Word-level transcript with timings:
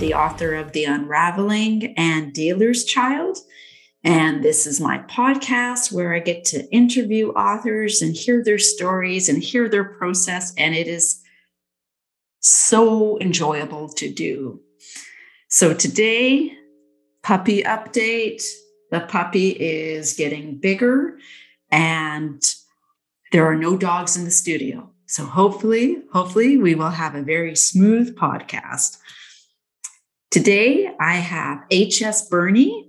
The 0.00 0.14
author 0.14 0.54
of 0.54 0.72
The 0.72 0.86
Unraveling 0.86 1.94
and 1.98 2.32
Dealer's 2.32 2.84
Child. 2.84 3.36
And 4.02 4.42
this 4.42 4.66
is 4.66 4.80
my 4.80 4.98
podcast 5.00 5.92
where 5.92 6.14
I 6.14 6.20
get 6.20 6.42
to 6.46 6.66
interview 6.74 7.28
authors 7.32 8.00
and 8.00 8.16
hear 8.16 8.42
their 8.42 8.58
stories 8.58 9.28
and 9.28 9.42
hear 9.42 9.68
their 9.68 9.84
process. 9.84 10.54
And 10.56 10.74
it 10.74 10.88
is 10.88 11.20
so 12.40 13.20
enjoyable 13.20 13.90
to 13.90 14.10
do. 14.10 14.60
So 15.48 15.74
today, 15.74 16.50
puppy 17.22 17.62
update. 17.62 18.42
The 18.90 19.00
puppy 19.00 19.50
is 19.50 20.14
getting 20.14 20.56
bigger 20.58 21.18
and 21.70 22.42
there 23.32 23.44
are 23.44 23.54
no 23.54 23.76
dogs 23.76 24.16
in 24.16 24.24
the 24.24 24.30
studio. 24.30 24.90
So 25.06 25.26
hopefully, 25.26 25.98
hopefully 26.10 26.56
we 26.56 26.74
will 26.74 26.90
have 26.90 27.14
a 27.14 27.22
very 27.22 27.54
smooth 27.54 28.16
podcast. 28.16 28.96
Today 30.30 30.88
I 31.00 31.14
have 31.14 31.64
HS 31.72 32.28
Burney 32.28 32.88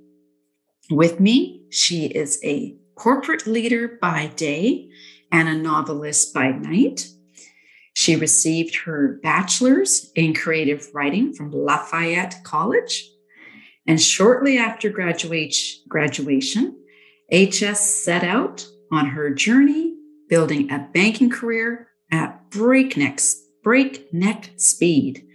with 0.91 1.19
me. 1.19 1.65
She 1.71 2.05
is 2.05 2.39
a 2.43 2.77
corporate 2.93 3.47
leader 3.47 3.97
by 3.99 4.27
day 4.35 4.91
and 5.31 5.49
a 5.49 5.57
novelist 5.57 6.35
by 6.35 6.51
night. 6.51 7.07
She 7.95 8.15
received 8.15 8.75
her 8.83 9.19
bachelor's 9.23 10.11
in 10.15 10.35
creative 10.35 10.87
writing 10.93 11.33
from 11.33 11.51
Lafayette 11.51 12.43
College. 12.43 13.09
And 13.87 13.99
shortly 13.99 14.59
after 14.59 14.91
graduation, 14.91 16.77
HS 17.31 17.79
set 17.79 18.23
out 18.23 18.67
on 18.91 19.07
her 19.07 19.33
journey 19.33 19.95
building 20.29 20.69
a 20.69 20.87
banking 20.93 21.31
career 21.31 21.87
at 22.11 22.51
breakneck, 22.51 23.19
breakneck 23.63 24.51
speed. 24.57 25.27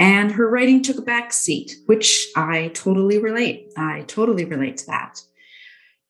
And 0.00 0.32
her 0.32 0.48
writing 0.48 0.82
took 0.82 0.96
a 0.96 1.02
back 1.02 1.30
seat, 1.30 1.76
which 1.84 2.28
I 2.34 2.68
totally 2.68 3.18
relate. 3.18 3.70
I 3.76 4.00
totally 4.06 4.46
relate 4.46 4.78
to 4.78 4.86
that. 4.86 5.20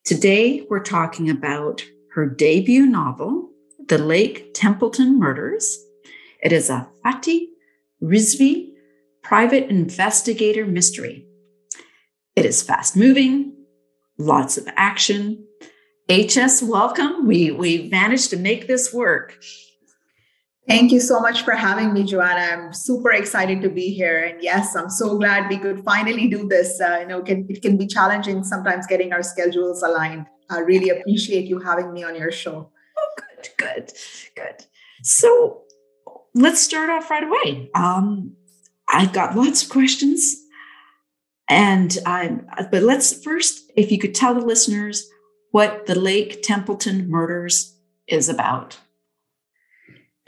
Today, 0.04 0.64
we're 0.70 0.82
talking 0.82 1.28
about 1.28 1.84
her 2.14 2.24
debut 2.24 2.86
novel, 2.86 3.50
The 3.88 3.98
Lake 3.98 4.54
Templeton 4.54 5.18
Murders. 5.18 5.76
It 6.40 6.52
is 6.52 6.70
a 6.70 6.88
Fati 7.04 7.46
Rizvi 8.00 8.70
private 9.22 9.68
investigator 9.68 10.64
mystery. 10.66 11.26
It 12.36 12.46
is 12.46 12.62
fast 12.62 12.96
moving, 12.96 13.56
lots 14.18 14.56
of 14.56 14.68
action. 14.76 15.44
HS, 16.08 16.62
welcome. 16.62 17.26
We, 17.26 17.50
we 17.50 17.88
managed 17.90 18.30
to 18.30 18.36
make 18.36 18.68
this 18.68 18.94
work. 18.94 19.36
Thank 20.70 20.92
you 20.92 21.00
so 21.00 21.18
much 21.18 21.42
for 21.42 21.54
having 21.54 21.92
me, 21.92 22.04
Joanna. 22.04 22.42
I'm 22.42 22.72
super 22.72 23.10
excited 23.10 23.60
to 23.62 23.68
be 23.68 23.92
here. 23.92 24.22
And 24.22 24.40
yes, 24.40 24.76
I'm 24.76 24.88
so 24.88 25.18
glad 25.18 25.48
we 25.48 25.58
could 25.58 25.82
finally 25.82 26.28
do 26.28 26.46
this. 26.46 26.80
Uh, 26.80 26.98
you 27.00 27.08
know, 27.08 27.22
can, 27.22 27.44
it 27.50 27.60
can 27.60 27.76
be 27.76 27.88
challenging 27.88 28.44
sometimes 28.44 28.86
getting 28.86 29.12
our 29.12 29.24
schedules 29.24 29.82
aligned. 29.82 30.26
I 30.48 30.60
really 30.60 30.90
appreciate 30.90 31.46
you 31.46 31.58
having 31.58 31.92
me 31.92 32.04
on 32.04 32.14
your 32.14 32.30
show. 32.30 32.70
Oh, 32.98 33.12
good, 33.16 33.48
good, 33.56 33.92
good. 34.36 34.64
So 35.02 35.62
let's 36.36 36.60
start 36.60 36.88
off 36.88 37.10
right 37.10 37.24
away. 37.24 37.68
Um, 37.74 38.36
I've 38.86 39.12
got 39.12 39.34
lots 39.34 39.64
of 39.64 39.70
questions. 39.70 40.36
And 41.48 41.98
I'm, 42.06 42.46
but 42.70 42.84
let's 42.84 43.24
first, 43.24 43.72
if 43.74 43.90
you 43.90 43.98
could 43.98 44.14
tell 44.14 44.34
the 44.34 44.46
listeners 44.46 45.10
what 45.50 45.86
the 45.86 45.98
Lake 45.98 46.44
Templeton 46.44 47.10
murders 47.10 47.76
is 48.06 48.28
about. 48.28 48.78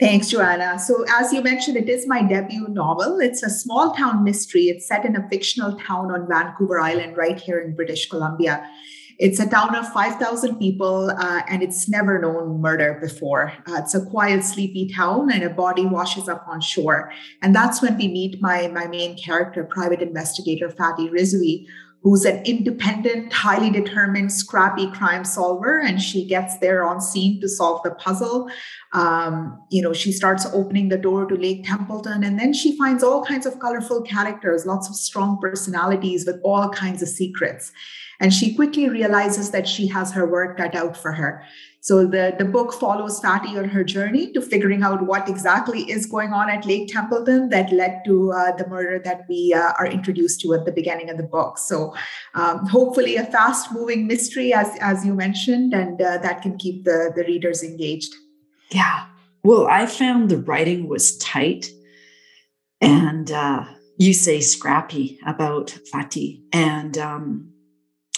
Thanks, 0.03 0.27
Joanna. 0.27 0.77
So, 0.79 1.05
as 1.09 1.31
you 1.31 1.41
mentioned, 1.41 1.77
it 1.77 1.87
is 1.87 2.05
my 2.05 2.21
debut 2.21 2.67
novel. 2.67 3.21
It's 3.21 3.41
a 3.41 3.49
small 3.49 3.93
town 3.93 4.25
mystery. 4.25 4.63
It's 4.63 4.85
set 4.85 5.05
in 5.05 5.15
a 5.15 5.25
fictional 5.29 5.79
town 5.79 6.11
on 6.11 6.27
Vancouver 6.27 6.77
Island, 6.77 7.15
right 7.15 7.39
here 7.39 7.61
in 7.61 7.73
British 7.73 8.09
Columbia. 8.09 8.69
It's 9.17 9.39
a 9.39 9.47
town 9.47 9.73
of 9.75 9.87
5,000 9.93 10.57
people, 10.59 11.09
uh, 11.09 11.43
and 11.47 11.63
it's 11.63 11.87
never 11.87 12.19
known 12.19 12.59
murder 12.59 12.99
before. 13.01 13.53
Uh, 13.65 13.75
it's 13.75 13.95
a 13.95 14.05
quiet, 14.05 14.43
sleepy 14.43 14.91
town, 14.93 15.31
and 15.31 15.41
a 15.41 15.49
body 15.49 15.85
washes 15.85 16.27
up 16.27 16.45
on 16.49 16.59
shore. 16.59 17.09
And 17.41 17.55
that's 17.55 17.81
when 17.81 17.95
we 17.95 18.09
meet 18.09 18.41
my, 18.41 18.67
my 18.67 18.87
main 18.87 19.17
character, 19.17 19.63
private 19.63 20.01
investigator 20.01 20.67
Fati 20.67 21.09
Rizvi, 21.11 21.65
who's 22.03 22.25
an 22.25 22.45
independent, 22.45 23.31
highly 23.31 23.69
determined, 23.69 24.29
scrappy 24.29 24.91
crime 24.91 25.23
solver, 25.23 25.79
and 25.79 26.01
she 26.01 26.25
gets 26.25 26.57
there 26.57 26.83
on 26.83 26.99
scene 26.99 27.39
to 27.39 27.47
solve 27.47 27.81
the 27.83 27.91
puzzle. 27.91 28.49
Um, 28.93 29.61
you 29.69 29.81
know, 29.81 29.91
she 29.91 30.11
starts 30.11 30.45
opening 30.53 30.89
the 30.89 30.97
door 30.97 31.25
to 31.25 31.35
Lake 31.35 31.65
Templeton, 31.65 32.23
and 32.23 32.39
then 32.39 32.53
she 32.53 32.77
finds 32.77 33.03
all 33.03 33.25
kinds 33.25 33.45
of 33.45 33.59
colorful 33.59 34.01
characters, 34.03 34.65
lots 34.65 34.87
of 34.87 34.95
strong 34.95 35.39
personalities 35.41 36.25
with 36.25 36.39
all 36.43 36.69
kinds 36.69 37.01
of 37.01 37.09
secrets. 37.09 37.71
And 38.19 38.31
she 38.31 38.55
quickly 38.55 38.89
realizes 38.89 39.51
that 39.51 39.67
she 39.67 39.87
has 39.87 40.11
her 40.13 40.25
work 40.25 40.57
cut 40.57 40.75
out 40.75 40.95
for 40.95 41.11
her. 41.11 41.43
So 41.81 42.05
the, 42.05 42.33
the 42.37 42.45
book 42.45 42.71
follows 42.71 43.19
Fati 43.19 43.57
on 43.57 43.67
her 43.67 43.83
journey 43.83 44.31
to 44.31 44.41
figuring 44.41 44.83
out 44.83 45.05
what 45.05 45.27
exactly 45.27 45.81
is 45.91 46.05
going 46.05 46.31
on 46.31 46.49
at 46.49 46.65
Lake 46.65 46.87
Templeton 46.87 47.49
that 47.49 47.73
led 47.73 48.03
to 48.05 48.31
uh, 48.31 48.55
the 48.55 48.65
murder 48.69 48.99
that 48.99 49.25
we 49.27 49.53
uh, 49.53 49.73
are 49.77 49.87
introduced 49.87 50.39
to 50.41 50.53
at 50.53 50.63
the 50.63 50.71
beginning 50.71 51.09
of 51.09 51.17
the 51.17 51.23
book. 51.23 51.57
So 51.57 51.93
um, 52.35 52.65
hopefully 52.67 53.17
a 53.17 53.25
fast 53.25 53.73
moving 53.73 54.07
mystery, 54.07 54.53
as, 54.53 54.69
as 54.79 55.05
you 55.05 55.13
mentioned, 55.13 55.73
and 55.73 56.01
uh, 56.01 56.19
that 56.19 56.41
can 56.41 56.57
keep 56.57 56.85
the, 56.85 57.11
the 57.13 57.23
readers 57.23 57.63
engaged. 57.63 58.13
Yeah. 58.73 59.05
Well, 59.43 59.67
I 59.67 59.85
found 59.85 60.29
the 60.29 60.37
writing 60.37 60.87
was 60.87 61.17
tight 61.17 61.69
and 62.81 63.31
uh, 63.31 63.65
you 63.97 64.13
say 64.13 64.41
scrappy 64.41 65.19
about 65.25 65.77
Fati. 65.93 66.41
And 66.51 66.97
um, 66.97 67.53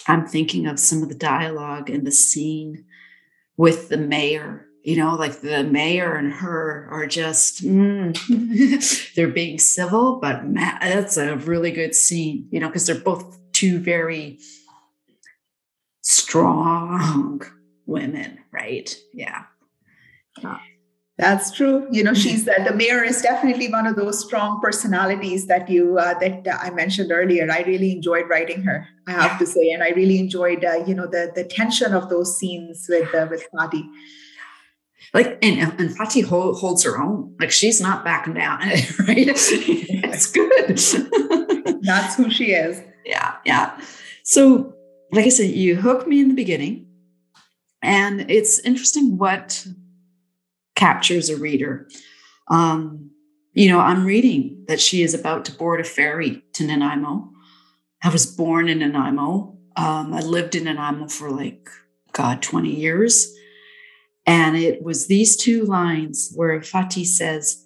I'm 0.08 0.28
thinking 0.28 0.66
of 0.68 0.80
some 0.80 1.04
of 1.04 1.10
the 1.10 1.16
dialogue 1.16 1.90
and 1.90 2.06
the 2.06 2.12
scene 2.12 2.86
with 3.58 3.90
the 3.90 3.98
mayor 3.98 4.66
you 4.84 4.96
know 4.96 5.16
like 5.16 5.42
the 5.42 5.64
mayor 5.64 6.16
and 6.16 6.32
her 6.32 6.88
are 6.92 7.08
just 7.08 7.64
mm, 7.64 8.16
they're 9.16 9.28
being 9.28 9.58
civil 9.58 10.20
but 10.20 10.42
that's 10.54 11.18
a 11.18 11.38
really 11.38 11.72
good 11.72 11.96
scene 11.96 12.48
you 12.52 12.60
know 12.60 12.68
because 12.68 12.86
they're 12.86 12.96
both 12.96 13.40
two 13.52 13.80
very 13.80 14.38
strong 16.02 17.42
women 17.88 18.38
right 18.52 18.96
yeah 19.14 19.44
that's 21.18 21.52
true. 21.52 21.88
You 21.92 22.04
know, 22.04 22.14
she's 22.14 22.44
the, 22.44 22.56
the 22.68 22.76
mayor 22.76 23.02
is 23.02 23.22
definitely 23.22 23.70
one 23.70 23.88
of 23.88 23.96
those 23.96 24.20
strong 24.20 24.60
personalities 24.62 25.48
that 25.48 25.70
you 25.70 25.98
uh, 25.98 26.20
that 26.20 26.46
uh, 26.46 26.58
I 26.62 26.72
mentioned 26.72 27.12
earlier. 27.12 27.50
I 27.50 27.62
really 27.62 27.94
enjoyed 27.94 28.26
writing 28.30 28.64
her. 28.64 28.86
I 29.08 29.12
have 29.12 29.40
to 29.40 29.46
say, 29.46 29.70
and 29.70 29.82
I 29.82 29.90
really 29.90 30.20
enjoyed 30.20 30.66
uh, 30.66 30.84
you 30.86 30.94
know 30.94 31.08
the 31.08 31.32
the 31.34 31.46
tension 31.46 31.94
of 31.94 32.10
those 32.10 32.38
scenes 32.38 32.86
with 32.90 33.14
uh, 33.16 33.28
with 33.30 33.48
Fati. 33.54 33.84
Like 35.14 35.40
and 35.42 35.80
and 35.80 35.98
Fati 35.98 36.22
hold, 36.26 36.58
holds 36.58 36.84
her 36.84 37.02
own. 37.02 37.34
Like 37.40 37.52
she's 37.52 37.80
not 37.80 38.04
backing 38.04 38.34
down, 38.34 38.60
right? 38.60 39.30
it's 39.30 40.32
good. 40.32 41.80
That's 41.84 42.16
who 42.16 42.30
she 42.30 42.52
is. 42.52 42.82
Yeah, 43.06 43.36
yeah. 43.46 43.80
So, 44.24 44.74
like 45.14 45.26
I 45.26 45.30
said, 45.30 45.52
you 45.52 45.78
hooked 45.78 46.08
me 46.08 46.20
in 46.20 46.28
the 46.28 46.34
beginning, 46.34 46.88
and 47.82 48.30
it's 48.30 48.60
interesting 48.60 49.18
what 49.18 49.66
captures 50.76 51.30
a 51.30 51.38
reader. 51.38 51.88
Um, 52.50 53.12
you 53.54 53.70
know, 53.70 53.80
I'm 53.80 54.06
reading 54.06 54.66
that 54.68 54.82
she 54.82 55.02
is 55.02 55.14
about 55.14 55.46
to 55.46 55.52
board 55.54 55.80
a 55.80 55.84
ferry 55.84 56.44
to 56.54 56.66
Nanaimo. 56.66 57.32
I 58.04 58.10
was 58.10 58.26
born 58.26 58.68
in 58.68 58.80
Nanaimo. 58.80 59.58
Um, 59.78 60.14
I 60.14 60.20
lived 60.20 60.56
in 60.56 60.66
Nanaimo 60.66 61.08
for 61.08 61.32
like, 61.32 61.70
God, 62.12 62.42
20 62.42 62.70
years. 62.70 63.34
And 64.26 64.58
it 64.58 64.84
was 64.84 65.08
these 65.08 65.38
two 65.38 65.64
lines 65.64 66.32
where 66.36 66.60
Fati 66.60 67.06
says, 67.06 67.64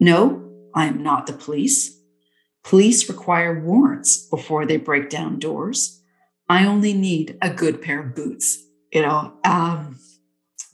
No, 0.00 0.50
I 0.74 0.86
am 0.86 1.02
not 1.02 1.26
the 1.26 1.32
police. 1.32 2.00
Police 2.62 3.08
require 3.08 3.60
warrants 3.60 4.26
before 4.28 4.64
they 4.64 4.78
break 4.78 5.10
down 5.10 5.38
doors. 5.38 6.00
I 6.48 6.66
only 6.66 6.94
need 6.94 7.36
a 7.42 7.50
good 7.50 7.82
pair 7.82 8.00
of 8.00 8.14
boots. 8.14 8.62
You 8.92 9.02
know, 9.02 9.34
um, 9.44 9.98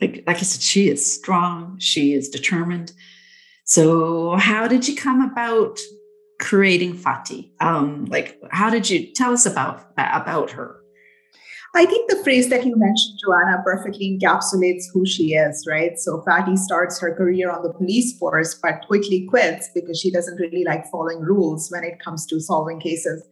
like, 0.01 0.25
like 0.27 0.37
I 0.37 0.43
said, 0.43 0.63
she 0.63 0.89
is 0.89 1.15
strong, 1.15 1.79
she 1.79 2.15
is 2.15 2.29
determined. 2.29 2.93
So, 3.65 4.37
how 4.37 4.67
did 4.67 4.89
you 4.89 4.97
come 4.97 5.21
about 5.21 5.79
creating 6.41 6.95
Fati? 6.97 7.51
Um, 7.61 8.07
like, 8.07 8.41
how 8.51 8.71
did 8.71 8.89
you 8.91 9.13
tell 9.13 9.33
us 9.33 9.47
about 9.47 9.93
about 9.97 10.51
her? 10.53 10.81
I 11.73 11.87
think 11.87 12.11
the 12.11 12.21
phrase 12.25 12.49
that 12.49 12.67
you 12.67 12.75
mentioned, 12.77 13.21
Joanna, 13.25 13.63
perfectly 13.65 14.19
encapsulates 14.19 14.87
who 14.93 15.07
she 15.07 15.35
is, 15.35 15.65
right? 15.69 15.97
So 16.01 16.21
Fati 16.27 16.59
starts 16.59 17.01
her 17.01 17.15
career 17.15 17.49
on 17.49 17.63
the 17.63 17.73
police 17.73 18.19
force, 18.19 18.59
but 18.61 18.85
quickly 18.89 19.27
quits 19.31 19.69
because 19.73 20.01
she 20.01 20.11
doesn't 20.11 20.41
really 20.41 20.65
like 20.65 20.91
following 20.91 21.21
rules 21.21 21.71
when 21.71 21.85
it 21.85 22.01
comes 22.01 22.27
to 22.27 22.41
solving 22.41 22.81
cases. 22.81 23.23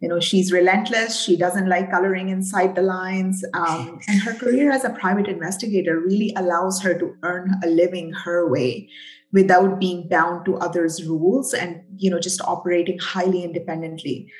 You 0.00 0.08
know, 0.08 0.18
she's 0.18 0.50
relentless. 0.50 1.20
She 1.20 1.36
doesn't 1.36 1.68
like 1.68 1.90
coloring 1.90 2.30
inside 2.30 2.74
the 2.74 2.82
lines. 2.82 3.44
Um, 3.52 4.00
and 4.08 4.20
her 4.22 4.34
career 4.34 4.72
as 4.72 4.84
a 4.84 4.90
private 4.90 5.28
investigator 5.28 6.00
really 6.00 6.32
allows 6.36 6.80
her 6.82 6.98
to 6.98 7.14
earn 7.22 7.60
a 7.62 7.66
living 7.66 8.12
her 8.12 8.48
way 8.48 8.88
without 9.32 9.78
being 9.78 10.08
bound 10.08 10.44
to 10.44 10.56
others' 10.56 11.04
rules 11.06 11.54
and 11.54 11.82
you 11.96 12.10
know 12.10 12.18
just 12.18 12.40
operating 12.42 12.98
highly 12.98 13.44
independently. 13.44 14.30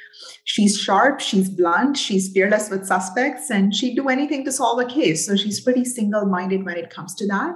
She's 0.44 0.78
sharp 0.78 1.20
she's 1.20 1.48
blunt 1.48 1.96
she's 1.96 2.32
fearless 2.32 2.70
with 2.70 2.86
suspects 2.86 3.50
and 3.50 3.74
she'd 3.74 3.96
do 3.96 4.08
anything 4.08 4.44
to 4.44 4.52
solve 4.52 4.80
a 4.80 4.84
case. 4.84 5.26
So 5.26 5.36
she's 5.36 5.60
pretty 5.60 5.84
single-minded 5.84 6.64
when 6.64 6.76
it 6.76 6.90
comes 6.90 7.14
to 7.16 7.26
that. 7.28 7.54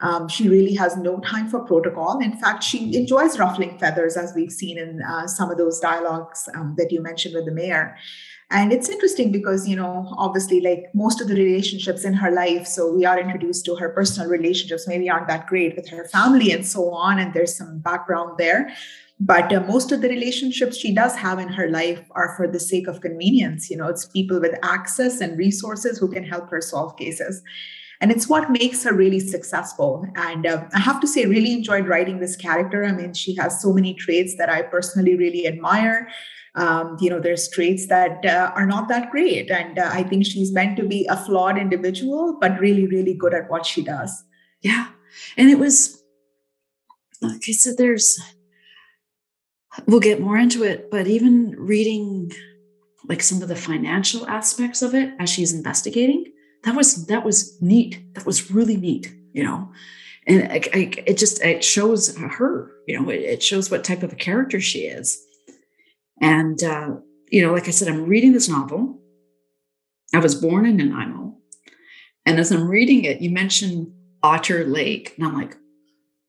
Um, 0.00 0.28
she 0.28 0.48
really 0.48 0.74
has 0.74 0.96
no 0.96 1.20
time 1.20 1.48
for 1.48 1.60
protocol. 1.60 2.20
In 2.20 2.38
fact 2.38 2.62
she 2.62 2.96
enjoys 2.96 3.38
ruffling 3.38 3.78
feathers 3.78 4.16
as 4.16 4.32
we've 4.34 4.52
seen 4.52 4.78
in 4.78 5.02
uh, 5.02 5.26
some 5.26 5.50
of 5.50 5.58
those 5.58 5.80
dialogues 5.80 6.48
um, 6.54 6.74
that 6.78 6.92
you 6.92 7.02
mentioned 7.02 7.34
with 7.34 7.46
the 7.46 7.52
mayor 7.52 7.96
and 8.50 8.72
it's 8.72 8.88
interesting 8.88 9.32
because, 9.32 9.68
you 9.68 9.74
know, 9.74 10.14
obviously, 10.16 10.60
like 10.60 10.84
most 10.94 11.20
of 11.20 11.26
the 11.26 11.34
relationships 11.34 12.04
in 12.04 12.14
her 12.14 12.30
life, 12.30 12.66
so 12.66 12.92
we 12.92 13.04
are 13.04 13.18
introduced 13.18 13.64
to 13.64 13.74
her 13.74 13.88
personal 13.88 14.30
relationships, 14.30 14.86
maybe 14.86 15.10
aren't 15.10 15.26
that 15.26 15.48
great 15.48 15.74
with 15.74 15.88
her 15.88 16.06
family 16.08 16.52
and 16.52 16.64
so 16.64 16.90
on. 16.92 17.18
And 17.18 17.34
there's 17.34 17.56
some 17.56 17.80
background 17.80 18.38
there. 18.38 18.70
But 19.18 19.52
uh, 19.52 19.60
most 19.60 19.90
of 19.90 20.00
the 20.00 20.08
relationships 20.08 20.76
she 20.76 20.94
does 20.94 21.16
have 21.16 21.40
in 21.40 21.48
her 21.48 21.68
life 21.68 22.04
are 22.12 22.36
for 22.36 22.46
the 22.46 22.60
sake 22.60 22.86
of 22.86 23.00
convenience. 23.00 23.68
You 23.68 23.78
know, 23.78 23.88
it's 23.88 24.04
people 24.04 24.40
with 24.40 24.54
access 24.62 25.20
and 25.20 25.36
resources 25.36 25.98
who 25.98 26.08
can 26.08 26.22
help 26.22 26.48
her 26.50 26.60
solve 26.60 26.96
cases. 26.96 27.42
And 28.00 28.12
it's 28.12 28.28
what 28.28 28.50
makes 28.50 28.84
her 28.84 28.92
really 28.92 29.20
successful. 29.20 30.06
And 30.16 30.46
uh, 30.46 30.66
I 30.72 30.78
have 30.78 31.00
to 31.00 31.08
say, 31.08 31.24
really 31.24 31.52
enjoyed 31.52 31.88
writing 31.88 32.20
this 32.20 32.36
character. 32.36 32.84
I 32.84 32.92
mean, 32.92 33.14
she 33.14 33.34
has 33.36 33.60
so 33.60 33.72
many 33.72 33.94
traits 33.94 34.36
that 34.36 34.50
I 34.50 34.62
personally 34.62 35.16
really 35.16 35.46
admire 35.46 36.08
um, 36.56 36.96
you 37.00 37.10
know 37.10 37.20
there's 37.20 37.48
traits 37.48 37.86
that 37.86 38.24
uh, 38.24 38.50
are 38.54 38.66
not 38.66 38.88
that 38.88 39.10
great. 39.10 39.50
And 39.50 39.78
uh, 39.78 39.90
i 39.92 40.02
think 40.02 40.26
she's 40.26 40.52
meant 40.52 40.76
to 40.78 40.84
be 40.84 41.06
a 41.06 41.16
flawed 41.16 41.58
individual 41.58 42.38
but 42.40 42.58
really 42.58 42.86
really 42.86 43.14
good 43.14 43.34
at 43.34 43.50
what 43.50 43.66
she 43.66 43.82
does. 43.82 44.24
Yeah. 44.62 44.88
And 45.36 45.50
it 45.50 45.58
was 45.58 46.02
i 47.22 47.38
said 47.40 47.78
there's 47.78 48.18
we'll 49.86 50.00
get 50.00 50.20
more 50.20 50.36
into 50.36 50.62
it 50.64 50.90
but 50.90 51.06
even 51.06 51.54
reading 51.56 52.30
like 53.08 53.22
some 53.22 53.40
of 53.40 53.48
the 53.48 53.56
financial 53.56 54.28
aspects 54.28 54.82
of 54.82 54.94
it 54.94 55.14
as 55.18 55.30
she's 55.30 55.54
investigating 55.54 56.24
that 56.64 56.74
was 56.74 57.06
that 57.06 57.24
was 57.24 57.60
neat. 57.62 58.14
That 58.14 58.26
was 58.26 58.50
really 58.50 58.76
neat 58.76 59.14
you 59.36 59.44
know? 59.44 59.70
And 60.26 60.50
it, 60.50 60.98
it 61.06 61.18
just 61.18 61.40
it 61.42 61.62
shows 61.62 62.16
her 62.16 62.72
you 62.88 62.98
know 62.98 63.08
it 63.10 63.42
shows 63.42 63.70
what 63.70 63.84
type 63.84 64.02
of 64.02 64.12
a 64.12 64.16
character 64.16 64.60
she 64.60 64.80
is 64.80 65.25
and, 66.20 66.62
uh, 66.62 66.96
you 67.28 67.44
know, 67.44 67.52
like 67.52 67.68
I 67.68 67.72
said, 67.72 67.88
I'm 67.88 68.06
reading 68.06 68.32
this 68.32 68.48
novel. 68.48 69.00
I 70.14 70.18
was 70.18 70.34
born 70.34 70.66
in 70.66 70.76
Nanaimo. 70.76 71.36
And 72.24 72.38
as 72.38 72.50
I'm 72.50 72.68
reading 72.68 73.04
it, 73.04 73.20
you 73.20 73.30
mentioned 73.30 73.92
Otter 74.22 74.64
Lake. 74.64 75.14
And 75.16 75.26
I'm 75.26 75.34
like, 75.34 75.56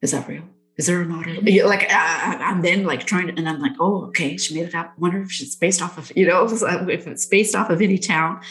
is 0.01 0.11
that 0.11 0.27
real? 0.27 0.43
Is 0.77 0.85
there 0.85 1.01
an 1.01 1.11
otter? 1.11 1.33
Lake? 1.41 1.63
Like, 1.63 1.83
uh, 1.83 1.87
I'm 1.91 2.61
then 2.61 2.83
like 2.83 3.05
trying 3.05 3.27
to, 3.27 3.33
and 3.35 3.49
I'm 3.49 3.59
like, 3.59 3.73
oh, 3.79 4.05
okay, 4.07 4.37
she 4.37 4.53
made 4.53 4.67
it 4.67 4.75
up. 4.75 4.97
Wonder 4.99 5.21
if 5.21 5.41
it's 5.41 5.55
based 5.55 5.81
off 5.81 5.97
of, 5.97 6.11
you 6.15 6.27
know, 6.27 6.45
if 6.89 7.07
it's 7.07 7.25
based 7.25 7.55
off 7.55 7.69
of 7.69 7.81
any 7.81 7.97
town. 7.97 8.41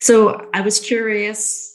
So 0.00 0.48
I 0.54 0.60
was 0.60 0.78
curious 0.78 1.72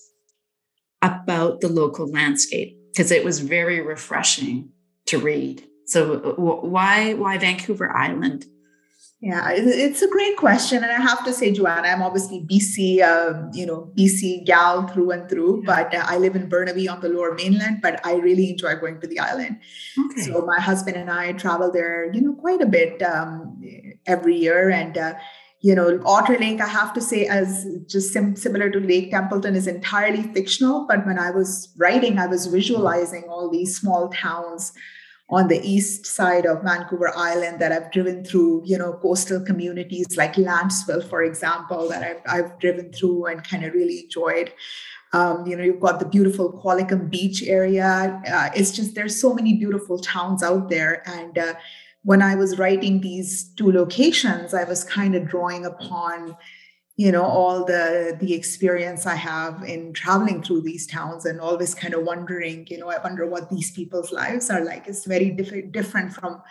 about 1.02 1.62
the 1.62 1.68
local 1.68 2.10
landscape 2.10 2.78
because 2.92 3.12
it 3.12 3.26
was 3.26 3.40
very 3.40 3.82
refreshing 3.82 4.70
to 5.08 5.18
read. 5.18 5.68
So 5.92 6.36
why 6.38 7.14
why 7.16 7.38
Vancouver 7.38 7.92
Island? 7.92 8.46
Yeah, 9.20 9.52
it's 9.52 10.02
a 10.02 10.08
great 10.08 10.36
question, 10.38 10.84
and 10.84 10.92
I 10.92 11.00
have 11.00 11.24
to 11.26 11.32
say, 11.32 11.52
Joanna, 11.52 11.90
I'm 11.90 12.02
obviously 12.02 12.44
BC, 12.50 13.04
um, 13.04 13.52
you 13.54 13.68
know, 13.68 13.92
BC 13.96 14.48
gal 14.48 14.88
through 14.88 15.12
and 15.12 15.30
through. 15.30 15.62
But 15.64 15.94
uh, 15.94 16.04
I 16.08 16.18
live 16.18 16.36
in 16.36 16.50
Burnaby 16.50 16.88
on 16.88 17.02
the 17.02 17.10
Lower 17.10 17.36
Mainland, 17.36 17.84
but 17.84 18.04
I 18.04 18.16
really 18.16 18.50
enjoy 18.50 18.78
going 18.78 19.00
to 19.02 19.06
the 19.06 19.20
island. 19.20 19.60
Okay. 20.06 20.22
So 20.22 20.42
my 20.42 20.60
husband 20.60 20.98
and 20.98 21.12
I 21.12 21.34
travel 21.34 21.72
there, 21.72 22.12
you 22.12 22.22
know, 22.22 22.34
quite 22.34 22.62
a 22.62 22.66
bit 22.66 23.04
um, 23.04 23.62
every 24.08 24.38
year, 24.38 24.72
and 24.72 24.98
uh, 24.98 25.14
you 25.60 25.76
know, 25.76 26.02
Otter 26.04 26.40
Lake, 26.40 26.60
I 26.60 26.68
have 26.68 26.92
to 26.94 27.02
say, 27.02 27.28
as 27.28 27.68
just 27.86 28.14
sim- 28.14 28.36
similar 28.36 28.72
to 28.72 28.80
Lake 28.80 29.12
Templeton, 29.12 29.56
is 29.56 29.68
entirely 29.68 30.24
fictional. 30.24 30.88
But 30.88 31.06
when 31.06 31.20
I 31.20 31.30
was 31.30 31.72
writing, 31.78 32.18
I 32.18 32.26
was 32.26 32.48
visualizing 32.48 33.26
all 33.30 33.52
these 33.52 33.78
small 33.78 34.10
towns 34.10 34.74
on 35.32 35.48
the 35.48 35.62
east 35.66 36.06
side 36.06 36.46
of 36.46 36.62
Vancouver 36.62 37.12
Island 37.16 37.60
that 37.60 37.72
I've 37.72 37.90
driven 37.92 38.24
through, 38.26 38.64
you 38.66 38.78
know, 38.78 38.94
coastal 38.94 39.40
communities 39.40 40.18
like 40.18 40.36
Lantzville, 40.36 41.08
for 41.08 41.24
example, 41.24 41.88
that 41.88 42.04
I've, 42.04 42.22
I've 42.28 42.60
driven 42.60 42.92
through 42.92 43.28
and 43.28 43.42
kind 43.42 43.64
of 43.64 43.74
really 43.74 44.02
enjoyed. 44.02 44.52
Um, 45.14 45.48
you 45.48 45.56
know, 45.56 45.64
you've 45.64 45.80
got 45.80 46.00
the 46.00 46.06
beautiful 46.06 46.52
Qualicum 46.52 47.10
Beach 47.10 47.44
area. 47.44 48.22
Uh, 48.30 48.50
it's 48.56 48.72
just 48.72 48.94
there's 48.94 49.20
so 49.20 49.34
many 49.34 49.54
beautiful 49.54 50.00
towns 50.00 50.44
out 50.44 50.70
there, 50.70 51.02
and 51.08 51.38
uh, 51.38 51.54
when 52.04 52.22
I 52.22 52.36
was 52.36 52.58
writing 52.58 53.02
these 53.02 53.54
two 53.56 53.72
locations, 53.72 54.54
I 54.54 54.64
was 54.64 54.84
kind 54.84 55.16
of 55.16 55.28
drawing 55.28 55.66
upon 55.66 56.36
you 56.98 57.12
know 57.12 57.24
all 57.24 57.66
the 57.66 58.18
the 58.20 58.34
experience 58.34 59.06
i 59.06 59.16
have 59.16 59.64
in 59.64 59.94
traveling 59.94 60.44
through 60.44 60.62
these 60.62 60.86
towns 60.86 61.26
and 61.26 61.40
always 61.40 61.74
kind 61.74 61.94
of 61.94 62.04
wondering 62.04 62.68
you 62.70 62.78
know 62.78 62.90
i 62.90 62.98
wonder 63.04 63.26
what 63.26 63.50
these 63.50 63.72
people's 63.72 64.12
lives 64.12 64.50
are 64.50 64.64
like. 64.64 64.88
It's 64.88 65.06
very 65.06 65.30
different 65.30 65.72
different 65.72 66.14
from 66.14 66.42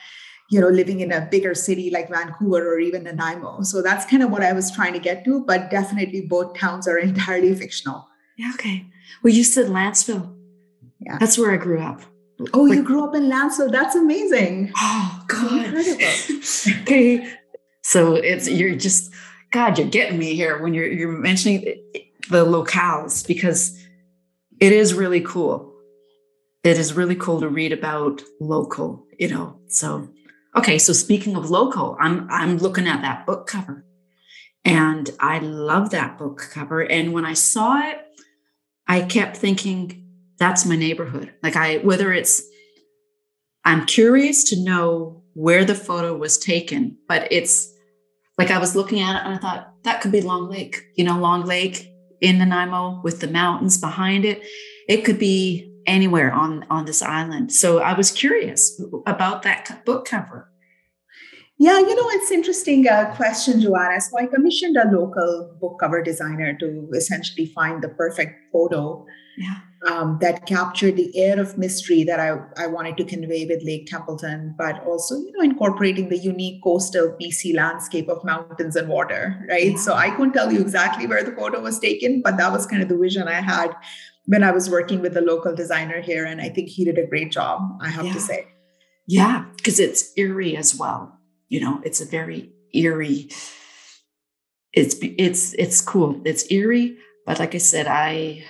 you 0.50 0.60
know 0.60 0.68
living 0.68 1.00
in 1.00 1.12
a 1.12 1.28
bigger 1.30 1.54
city 1.54 1.90
like 1.90 2.08
vancouver 2.08 2.74
or 2.74 2.80
even 2.80 3.04
nanaimo. 3.04 3.62
So 3.62 3.82
that's 3.82 4.06
kind 4.06 4.22
of 4.22 4.30
what 4.30 4.42
i 4.42 4.52
was 4.52 4.70
trying 4.70 4.94
to 4.94 4.98
get 4.98 5.24
to 5.24 5.44
but 5.44 5.70
definitely 5.70 6.22
both 6.22 6.56
towns 6.56 6.88
are 6.88 6.98
entirely 7.10 7.54
fictional. 7.54 8.08
Yeah 8.36 8.52
okay. 8.54 8.86
Well 9.22 9.34
you 9.34 9.44
said 9.44 9.66
lantzville 9.66 10.36
yeah. 11.00 11.18
That's 11.18 11.38
where 11.38 11.52
i 11.52 11.56
grew 11.56 11.80
up. 11.80 12.00
Oh 12.54 12.62
like, 12.62 12.76
you 12.76 12.82
grew 12.82 13.04
up 13.04 13.14
in 13.14 13.24
lantzville 13.24 13.70
that's 13.70 13.94
amazing. 13.94 14.72
Oh 14.76 15.24
god. 15.28 15.66
Incredible. 15.66 16.40
Okay. 16.82 17.36
So 17.82 18.14
it's 18.14 18.48
you're 18.48 18.76
just 18.76 19.12
God, 19.50 19.78
you're 19.78 19.88
getting 19.88 20.18
me 20.18 20.34
here 20.34 20.62
when 20.62 20.74
you're 20.74 20.90
you're 20.90 21.12
mentioning 21.12 21.62
the 22.30 22.44
locales 22.44 23.26
because 23.26 23.78
it 24.60 24.72
is 24.72 24.94
really 24.94 25.20
cool. 25.20 25.74
It 26.62 26.78
is 26.78 26.92
really 26.92 27.16
cool 27.16 27.40
to 27.40 27.48
read 27.48 27.72
about 27.72 28.22
local, 28.40 29.06
you 29.18 29.28
know. 29.28 29.58
So, 29.68 30.08
okay, 30.54 30.78
so 30.78 30.92
speaking 30.92 31.36
of 31.36 31.50
local, 31.50 31.96
I'm 32.00 32.30
I'm 32.30 32.58
looking 32.58 32.86
at 32.86 33.02
that 33.02 33.26
book 33.26 33.46
cover. 33.46 33.84
And 34.64 35.08
I 35.20 35.38
love 35.38 35.90
that 35.90 36.18
book 36.18 36.50
cover 36.52 36.82
and 36.82 37.14
when 37.14 37.24
I 37.24 37.32
saw 37.32 37.80
it, 37.88 37.98
I 38.86 39.00
kept 39.00 39.38
thinking 39.38 40.06
that's 40.38 40.66
my 40.66 40.76
neighborhood. 40.76 41.32
Like 41.42 41.56
I 41.56 41.78
whether 41.78 42.12
it's 42.12 42.42
I'm 43.64 43.86
curious 43.86 44.44
to 44.50 44.62
know 44.62 45.22
where 45.34 45.64
the 45.64 45.74
photo 45.74 46.16
was 46.16 46.38
taken, 46.38 46.98
but 47.08 47.26
it's 47.30 47.72
like 48.40 48.50
I 48.50 48.58
was 48.58 48.74
looking 48.74 49.00
at 49.00 49.16
it 49.16 49.26
and 49.26 49.34
I 49.34 49.38
thought 49.38 49.74
that 49.84 50.00
could 50.00 50.12
be 50.12 50.22
Long 50.22 50.48
Lake, 50.48 50.82
you 50.94 51.04
know, 51.04 51.18
Long 51.18 51.44
Lake 51.44 51.92
in 52.22 52.38
Nanaimo 52.38 53.00
with 53.04 53.20
the 53.20 53.28
mountains 53.28 53.76
behind 53.76 54.24
it. 54.24 54.42
It 54.88 55.04
could 55.04 55.18
be 55.18 55.70
anywhere 55.86 56.32
on 56.32 56.64
on 56.70 56.86
this 56.86 57.02
island. 57.02 57.52
So 57.52 57.80
I 57.80 57.92
was 57.92 58.10
curious 58.10 58.82
about 59.06 59.42
that 59.42 59.84
book 59.84 60.06
cover. 60.06 60.49
Yeah, 61.60 61.78
you 61.78 61.94
know, 61.94 62.08
it's 62.12 62.30
interesting 62.30 62.88
uh, 62.88 63.14
question, 63.16 63.60
Joanna. 63.60 64.00
So 64.00 64.16
I 64.16 64.24
commissioned 64.24 64.78
a 64.78 64.90
local 64.90 65.54
book 65.60 65.76
cover 65.78 66.02
designer 66.02 66.56
to 66.58 66.88
essentially 66.94 67.44
find 67.54 67.84
the 67.84 67.90
perfect 67.90 68.50
photo 68.50 69.04
yeah. 69.36 69.56
um, 69.86 70.16
that 70.22 70.46
captured 70.46 70.96
the 70.96 71.14
air 71.14 71.38
of 71.38 71.58
mystery 71.58 72.02
that 72.04 72.18
I, 72.18 72.38
I 72.56 72.66
wanted 72.66 72.96
to 72.96 73.04
convey 73.04 73.44
with 73.44 73.62
Lake 73.62 73.88
Templeton, 73.88 74.54
but 74.56 74.82
also, 74.86 75.16
you 75.16 75.32
know, 75.32 75.44
incorporating 75.44 76.08
the 76.08 76.16
unique 76.16 76.64
coastal 76.64 77.14
BC 77.20 77.54
landscape 77.54 78.08
of 78.08 78.24
mountains 78.24 78.74
and 78.74 78.88
water, 78.88 79.44
right? 79.46 79.72
Yeah. 79.72 79.76
So 79.76 79.92
I 79.92 80.12
couldn't 80.12 80.32
tell 80.32 80.50
you 80.50 80.62
exactly 80.62 81.06
where 81.06 81.22
the 81.22 81.32
photo 81.32 81.60
was 81.60 81.78
taken, 81.78 82.22
but 82.22 82.38
that 82.38 82.50
was 82.52 82.66
kind 82.66 82.82
of 82.82 82.88
the 82.88 82.96
vision 82.96 83.28
I 83.28 83.42
had 83.42 83.76
when 84.24 84.42
I 84.42 84.50
was 84.50 84.70
working 84.70 85.02
with 85.02 85.12
the 85.12 85.20
local 85.20 85.54
designer 85.54 86.00
here. 86.00 86.24
And 86.24 86.40
I 86.40 86.48
think 86.48 86.70
he 86.70 86.86
did 86.86 86.96
a 86.96 87.06
great 87.06 87.30
job, 87.30 87.60
I 87.82 87.90
have 87.90 88.06
yeah. 88.06 88.12
to 88.14 88.20
say. 88.20 88.46
Yeah, 89.06 89.44
because 89.56 89.78
it's 89.78 90.10
eerie 90.16 90.56
as 90.56 90.74
well 90.74 91.19
you 91.50 91.60
know 91.60 91.82
it's 91.84 92.00
a 92.00 92.06
very 92.06 92.50
eerie 92.72 93.28
it's 94.72 94.96
it's 95.02 95.52
it's 95.54 95.80
cool. 95.80 96.22
It's 96.24 96.50
eerie 96.50 96.96
but 97.26 97.38
like 97.38 97.54
i 97.54 97.58
said 97.58 97.86
i 97.86 98.44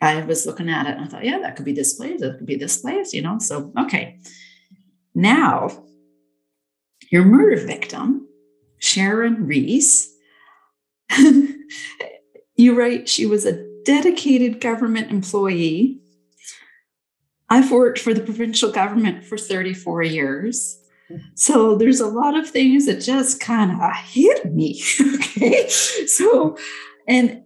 i 0.00 0.22
was 0.22 0.46
looking 0.46 0.68
at 0.68 0.86
it 0.86 0.96
and 0.96 1.04
i 1.04 1.08
thought 1.08 1.24
yeah 1.24 1.38
that 1.40 1.56
could 1.56 1.64
be 1.64 1.72
this 1.72 1.94
place. 1.94 2.20
That 2.20 2.38
could 2.38 2.46
be 2.46 2.56
this 2.56 2.76
place 2.76 3.12
you 3.12 3.22
know? 3.22 3.38
So 3.38 3.72
okay. 3.78 4.20
Now 5.14 5.84
your 7.10 7.24
murder 7.24 7.66
victim 7.66 8.28
sharon 8.78 9.46
reese 9.46 10.14
you 12.56 12.78
write 12.78 13.08
she 13.08 13.24
was 13.26 13.46
a 13.46 13.64
dedicated 13.84 14.60
government 14.60 15.10
employee. 15.10 16.00
I've 17.48 17.70
worked 17.70 18.00
for 18.00 18.12
the 18.12 18.20
provincial 18.20 18.72
government 18.72 19.24
for 19.24 19.38
34 19.38 20.02
years 20.02 20.82
so 21.34 21.76
there's 21.76 22.00
a 22.00 22.06
lot 22.06 22.36
of 22.36 22.48
things 22.48 22.86
that 22.86 23.00
just 23.00 23.40
kind 23.40 23.70
of 23.70 23.96
hit 23.96 24.52
me. 24.54 24.82
okay. 25.14 25.68
So, 25.68 26.56
and 27.06 27.42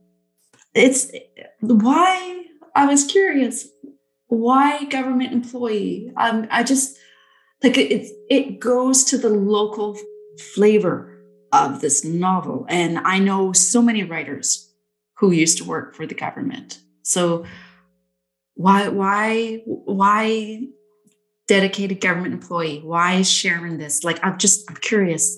it's 0.74 1.10
why 1.60 2.44
I 2.74 2.86
was 2.86 3.04
curious 3.04 3.68
why 4.30 4.84
government 4.84 5.32
employee? 5.32 6.12
Um, 6.16 6.46
I 6.50 6.62
just 6.62 6.96
like 7.62 7.76
it, 7.76 8.08
it 8.30 8.60
goes 8.60 9.04
to 9.04 9.18
the 9.18 9.28
local 9.28 9.98
flavor 10.54 11.20
of 11.52 11.80
this 11.80 12.04
novel. 12.04 12.64
And 12.68 12.98
I 12.98 13.18
know 13.18 13.52
so 13.52 13.82
many 13.82 14.04
writers 14.04 14.72
who 15.18 15.32
used 15.32 15.58
to 15.58 15.64
work 15.64 15.94
for 15.94 16.06
the 16.06 16.14
government. 16.14 16.80
So 17.02 17.44
why, 18.54 18.88
why, 18.88 19.62
why 19.66 20.68
dedicated 21.50 22.00
government 22.00 22.32
employee. 22.32 22.80
Why 22.84 23.14
is 23.14 23.28
Sharon 23.28 23.76
this? 23.76 24.04
Like, 24.04 24.24
I'm 24.24 24.38
just 24.38 24.70
I'm 24.70 24.76
curious. 24.76 25.36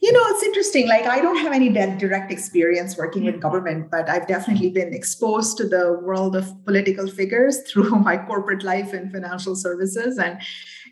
You 0.00 0.12
know, 0.12 0.22
it's 0.28 0.44
interesting. 0.44 0.86
Like, 0.86 1.06
I 1.06 1.20
don't 1.20 1.38
have 1.38 1.52
any 1.52 1.70
direct 1.70 2.30
experience 2.30 2.96
working 2.96 3.24
with 3.24 3.40
government, 3.40 3.90
but 3.90 4.08
I've 4.08 4.28
definitely 4.28 4.70
been 4.70 4.94
exposed 4.94 5.56
to 5.58 5.68
the 5.68 6.00
world 6.04 6.36
of 6.36 6.46
political 6.64 7.08
figures 7.08 7.62
through 7.68 7.90
my 7.90 8.16
corporate 8.16 8.62
life 8.62 8.94
in 8.94 9.10
financial 9.10 9.56
services. 9.56 10.18
And, 10.18 10.40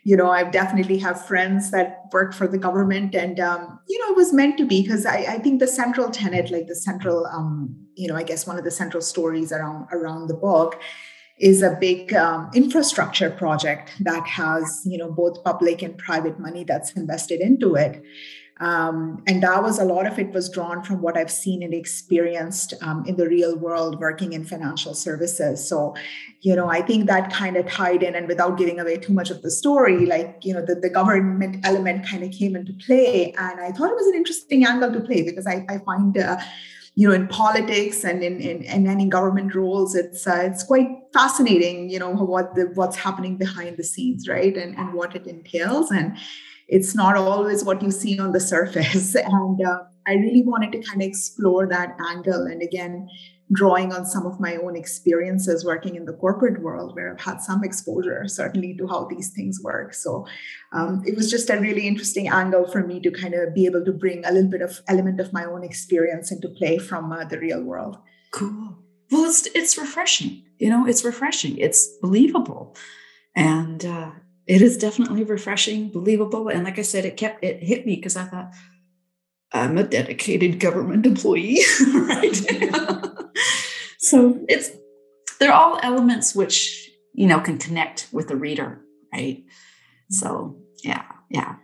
you 0.02 0.16
know, 0.16 0.28
I've 0.28 0.50
definitely 0.50 0.98
have 0.98 1.24
friends 1.24 1.70
that 1.70 2.00
work 2.12 2.34
for 2.34 2.48
the 2.48 2.58
government. 2.58 3.14
And, 3.14 3.38
um, 3.38 3.78
you 3.88 3.98
know, 4.00 4.08
it 4.08 4.16
was 4.16 4.32
meant 4.32 4.58
to 4.58 4.66
be 4.66 4.82
because 4.82 5.06
I, 5.06 5.18
I 5.34 5.38
think 5.38 5.60
the 5.60 5.68
central 5.68 6.10
tenet, 6.10 6.50
like 6.50 6.66
the 6.66 6.74
central, 6.74 7.26
um, 7.26 7.76
you 7.94 8.08
know, 8.08 8.16
I 8.16 8.24
guess 8.24 8.44
one 8.44 8.58
of 8.58 8.64
the 8.64 8.72
central 8.72 9.02
stories 9.02 9.52
around 9.52 9.86
around 9.92 10.26
the 10.26 10.34
book 10.34 10.82
is 11.38 11.62
a 11.62 11.76
big 11.80 12.14
um, 12.14 12.50
infrastructure 12.54 13.30
project 13.30 13.92
that 14.00 14.26
has 14.26 14.82
you 14.84 14.98
know 14.98 15.10
both 15.10 15.42
public 15.44 15.82
and 15.82 15.98
private 15.98 16.38
money 16.38 16.64
that's 16.64 16.92
invested 16.92 17.40
into 17.40 17.74
it. 17.74 18.02
Um, 18.60 19.24
and 19.26 19.42
that 19.42 19.64
was 19.64 19.80
a 19.80 19.84
lot 19.84 20.06
of 20.06 20.16
it 20.16 20.30
was 20.30 20.48
drawn 20.48 20.80
from 20.84 21.02
what 21.02 21.16
i've 21.16 21.30
seen 21.30 21.60
and 21.64 21.74
experienced 21.74 22.72
um, 22.82 23.04
in 23.04 23.16
the 23.16 23.28
real 23.28 23.58
world 23.58 23.98
working 23.98 24.32
in 24.32 24.44
financial 24.44 24.94
services. 24.94 25.68
So 25.68 25.96
you 26.40 26.54
know 26.54 26.68
i 26.68 26.80
think 26.80 27.06
that 27.06 27.32
kind 27.32 27.56
of 27.56 27.66
tied 27.66 28.04
in 28.04 28.14
and 28.14 28.28
without 28.28 28.56
giving 28.56 28.78
away 28.78 28.98
too 28.98 29.12
much 29.12 29.30
of 29.30 29.42
the 29.42 29.50
story 29.50 30.06
like 30.06 30.38
you 30.42 30.54
know 30.54 30.64
the, 30.64 30.76
the 30.76 30.90
government 30.90 31.66
element 31.66 32.06
kind 32.06 32.22
of 32.22 32.30
came 32.30 32.54
into 32.54 32.72
play. 32.74 33.32
And 33.36 33.60
i 33.60 33.72
thought 33.72 33.90
it 33.90 33.96
was 33.96 34.06
an 34.06 34.14
interesting 34.14 34.64
angle 34.64 34.92
to 34.92 35.00
play 35.00 35.22
because 35.22 35.48
i, 35.48 35.66
I 35.68 35.78
find 35.78 36.16
uh, 36.16 36.36
you 36.96 37.08
know 37.08 37.14
in 37.14 37.26
politics 37.28 38.04
and 38.04 38.22
in 38.22 38.40
in, 38.40 38.64
and 38.64 38.86
in 38.86 39.08
government 39.08 39.54
roles 39.54 39.94
it's 39.94 40.26
uh, 40.26 40.42
it's 40.44 40.62
quite 40.62 40.88
fascinating 41.12 41.90
you 41.90 41.98
know 41.98 42.10
what 42.10 42.54
the 42.54 42.70
what's 42.74 42.96
happening 42.96 43.36
behind 43.36 43.76
the 43.76 43.84
scenes 43.84 44.28
right 44.28 44.56
and 44.56 44.76
and 44.76 44.94
what 44.94 45.14
it 45.14 45.26
entails. 45.26 45.90
And 45.90 46.16
it's 46.68 46.94
not 46.94 47.16
always 47.16 47.64
what 47.64 47.82
you 47.82 47.90
see 47.90 48.18
on 48.18 48.32
the 48.32 48.40
surface. 48.54 49.14
And 49.14 49.60
uh, 49.64 49.80
i 50.06 50.14
really 50.14 50.42
wanted 50.42 50.72
to 50.72 50.82
kind 50.82 51.02
of 51.02 51.08
explore 51.08 51.66
that 51.66 51.96
angle. 52.10 52.46
And 52.46 52.62
again 52.62 53.08
drawing 53.52 53.92
on 53.92 54.06
some 54.06 54.26
of 54.26 54.40
my 54.40 54.56
own 54.56 54.74
experiences 54.74 55.64
working 55.64 55.96
in 55.96 56.06
the 56.06 56.12
corporate 56.14 56.62
world 56.62 56.94
where 56.96 57.12
I've 57.12 57.20
had 57.20 57.40
some 57.40 57.62
exposure 57.62 58.26
certainly 58.26 58.74
to 58.78 58.86
how 58.86 59.04
these 59.04 59.30
things 59.30 59.60
work. 59.62 59.92
So 59.94 60.26
um, 60.72 61.02
it 61.06 61.14
was 61.14 61.30
just 61.30 61.50
a 61.50 61.60
really 61.60 61.86
interesting 61.86 62.28
angle 62.28 62.66
for 62.66 62.86
me 62.86 63.00
to 63.00 63.10
kind 63.10 63.34
of 63.34 63.54
be 63.54 63.66
able 63.66 63.84
to 63.84 63.92
bring 63.92 64.24
a 64.24 64.32
little 64.32 64.50
bit 64.50 64.62
of 64.62 64.80
element 64.88 65.20
of 65.20 65.32
my 65.32 65.44
own 65.44 65.62
experience 65.62 66.32
into 66.32 66.48
play 66.48 66.78
from 66.78 67.12
uh, 67.12 67.24
the 67.24 67.38
real 67.38 67.62
world. 67.62 67.98
Cool. 68.30 68.78
Well, 69.10 69.24
it's 69.24 69.46
it's 69.54 69.78
refreshing. 69.78 70.42
You 70.58 70.70
know, 70.70 70.86
it's 70.86 71.04
refreshing. 71.04 71.58
It's 71.58 71.86
believable, 72.00 72.74
and 73.36 73.84
uh, 73.84 74.10
it 74.46 74.62
is 74.62 74.76
definitely 74.78 75.24
refreshing, 75.24 75.90
believable. 75.90 76.48
And 76.48 76.64
like 76.64 76.78
I 76.78 76.82
said, 76.82 77.04
it 77.04 77.16
kept 77.16 77.44
it 77.44 77.62
hit 77.62 77.86
me 77.86 77.96
because 77.96 78.16
I 78.16 78.24
thought 78.24 78.52
I'm 79.52 79.78
a 79.78 79.84
dedicated 79.84 80.58
government 80.58 81.06
employee, 81.06 81.60
right? 81.94 83.04
so 84.04 84.38
it's 84.48 84.70
they're 85.40 85.52
all 85.52 85.80
elements 85.82 86.34
which 86.34 86.90
you 87.14 87.26
know 87.26 87.40
can 87.40 87.58
connect 87.58 88.08
with 88.12 88.28
the 88.28 88.36
reader, 88.36 88.80
right? 89.12 89.42
So 90.10 90.56
yeah, 90.82 91.04
yeah. 91.30 91.56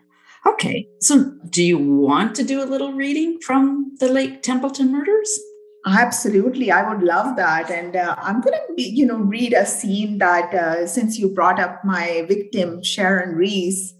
Okay. 0.46 0.88
So 1.00 1.34
do 1.50 1.62
you 1.62 1.78
want 1.78 2.34
to 2.36 2.42
do 2.42 2.62
a 2.62 2.64
little 2.64 2.94
reading 2.94 3.38
from 3.40 3.94
the 4.00 4.08
Lake 4.08 4.42
Templeton 4.42 4.90
murders? 4.90 5.38
Absolutely, 5.86 6.70
I 6.70 6.86
would 6.86 7.02
love 7.02 7.36
that, 7.36 7.70
and 7.70 7.96
uh, 7.96 8.14
I'm 8.18 8.42
going 8.42 8.52
to, 8.54 8.82
you 8.82 9.06
know, 9.06 9.16
read 9.16 9.54
a 9.54 9.64
scene 9.64 10.18
that, 10.18 10.52
uh, 10.52 10.86
since 10.86 11.18
you 11.18 11.30
brought 11.30 11.58
up 11.58 11.82
my 11.86 12.26
victim 12.28 12.82
Sharon 12.82 13.34
Reese, 13.34 13.94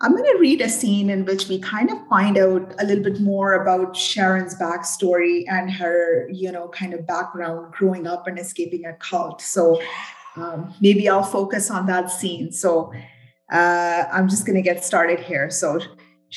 I'm 0.00 0.12
going 0.12 0.32
to 0.32 0.38
read 0.38 0.60
a 0.60 0.68
scene 0.68 1.10
in 1.10 1.24
which 1.24 1.48
we 1.48 1.58
kind 1.58 1.90
of 1.90 1.98
find 2.06 2.38
out 2.38 2.72
a 2.78 2.84
little 2.84 3.02
bit 3.02 3.20
more 3.20 3.54
about 3.54 3.96
Sharon's 3.96 4.54
backstory 4.54 5.42
and 5.48 5.68
her, 5.72 6.28
you 6.30 6.52
know, 6.52 6.68
kind 6.68 6.94
of 6.94 7.04
background 7.04 7.72
growing 7.72 8.06
up 8.06 8.28
and 8.28 8.38
escaping 8.38 8.84
a 8.84 8.92
cult. 8.94 9.40
So 9.40 9.82
um, 10.36 10.72
maybe 10.80 11.08
I'll 11.08 11.24
focus 11.24 11.68
on 11.68 11.86
that 11.86 12.12
scene. 12.12 12.52
So 12.52 12.92
uh, 13.52 14.04
I'm 14.12 14.28
just 14.28 14.46
going 14.46 14.54
to 14.54 14.62
get 14.62 14.84
started 14.84 15.18
here. 15.18 15.50
So 15.50 15.80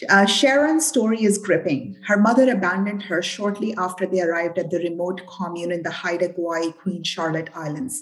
uh, 0.10 0.26
Sharon's 0.26 0.88
story 0.88 1.24
is 1.24 1.38
gripping. 1.38 1.98
Her 2.08 2.18
mother 2.18 2.52
abandoned 2.52 3.04
her 3.04 3.22
shortly 3.22 3.76
after 3.78 4.08
they 4.08 4.22
arrived 4.22 4.58
at 4.58 4.72
the 4.72 4.80
remote 4.80 5.22
commune 5.28 5.72
in 5.72 5.84
the 5.84 5.92
Haida 5.92 6.30
Gwaii 6.30 6.76
Queen 6.78 7.04
Charlotte 7.04 7.52
Islands. 7.54 8.02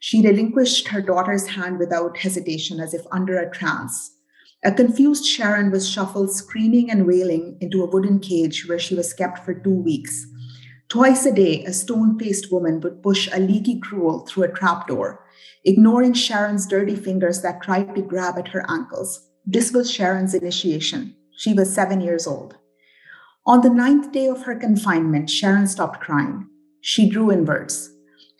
She 0.00 0.26
relinquished 0.26 0.88
her 0.88 1.02
daughter's 1.02 1.46
hand 1.46 1.78
without 1.78 2.16
hesitation, 2.16 2.80
as 2.80 2.94
if 2.94 3.02
under 3.12 3.38
a 3.38 3.50
trance. 3.50 4.15
A 4.64 4.72
confused 4.72 5.26
Sharon 5.26 5.70
was 5.70 5.88
shuffled 5.88 6.32
screaming 6.32 6.90
and 6.90 7.06
wailing 7.06 7.58
into 7.60 7.82
a 7.82 7.86
wooden 7.86 8.18
cage 8.20 8.66
where 8.66 8.78
she 8.78 8.94
was 8.94 9.12
kept 9.12 9.44
for 9.44 9.54
two 9.54 9.74
weeks. 9.74 10.26
Twice 10.88 11.26
a 11.26 11.32
day, 11.32 11.64
a 11.64 11.72
stone 11.72 12.18
faced 12.18 12.50
woman 12.50 12.80
would 12.80 13.02
push 13.02 13.28
a 13.32 13.40
leaky 13.40 13.74
gruel 13.74 14.26
through 14.26 14.44
a 14.44 14.52
trapdoor, 14.52 15.24
ignoring 15.64 16.14
Sharon's 16.14 16.66
dirty 16.66 16.96
fingers 16.96 17.42
that 17.42 17.62
tried 17.62 17.94
to 17.94 18.02
grab 18.02 18.38
at 18.38 18.48
her 18.48 18.64
ankles. 18.68 19.28
This 19.44 19.72
was 19.72 19.90
Sharon's 19.90 20.34
initiation. 20.34 21.14
She 21.36 21.52
was 21.52 21.72
seven 21.72 22.00
years 22.00 22.26
old. 22.26 22.56
On 23.46 23.60
the 23.60 23.70
ninth 23.70 24.10
day 24.10 24.26
of 24.26 24.42
her 24.42 24.56
confinement, 24.56 25.28
Sharon 25.28 25.66
stopped 25.66 26.00
crying. 26.00 26.48
She 26.80 27.10
drew 27.10 27.30
inwards. 27.30 27.90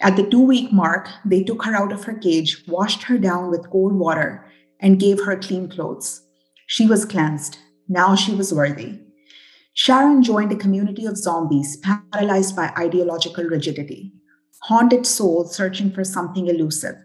At 0.01 0.17
the 0.17 0.29
two 0.29 0.43
week 0.43 0.73
mark, 0.73 1.09
they 1.25 1.43
took 1.43 1.65
her 1.65 1.75
out 1.75 1.93
of 1.93 2.05
her 2.05 2.15
cage, 2.15 2.65
washed 2.69 3.03
her 3.05 3.19
down 3.19 3.51
with 3.51 3.71
cold 3.71 3.93
water, 3.93 4.46
and 4.81 5.01
gave 5.01 5.25
her 5.25 5.37
clean 5.37 5.69
clothes. 5.69 6.23
She 6.67 6.87
was 6.87 7.05
cleansed. 7.05 7.59
Now 7.89 8.17
she 8.17 8.35
was 8.35 8.53
worthy. 8.53 9.01
Sharon 9.75 10.23
joined 10.23 10.53
a 10.53 10.57
community 10.57 11.05
of 11.07 11.19
zombies 11.19 11.77
paralyzed 12.13 12.57
by 12.57 12.73
ideological 12.79 13.45
rigidity, 13.45 14.13
haunted 14.63 15.07
souls 15.07 15.55
searching 15.55 15.91
for 15.91 16.03
something 16.03 16.47
elusive. 16.47 16.97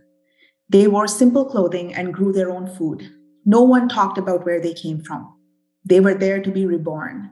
They 0.69 0.87
wore 0.87 1.07
simple 1.07 1.45
clothing 1.45 1.93
and 1.93 2.13
grew 2.13 2.31
their 2.31 2.49
own 2.49 2.73
food. 2.75 3.11
No 3.45 3.61
one 3.61 3.89
talked 3.89 4.17
about 4.17 4.45
where 4.45 4.61
they 4.61 4.73
came 4.73 5.03
from. 5.03 5.37
They 5.83 5.99
were 5.99 6.13
there 6.13 6.41
to 6.41 6.49
be 6.49 6.65
reborn. 6.65 7.31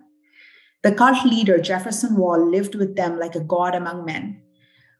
The 0.84 0.92
cult 0.92 1.26
leader, 1.26 1.60
Jefferson 1.60 2.16
Wall, 2.16 2.50
lived 2.50 2.76
with 2.76 2.96
them 2.96 3.18
like 3.18 3.36
a 3.36 3.44
god 3.44 3.76
among 3.76 4.06
men. 4.06 4.42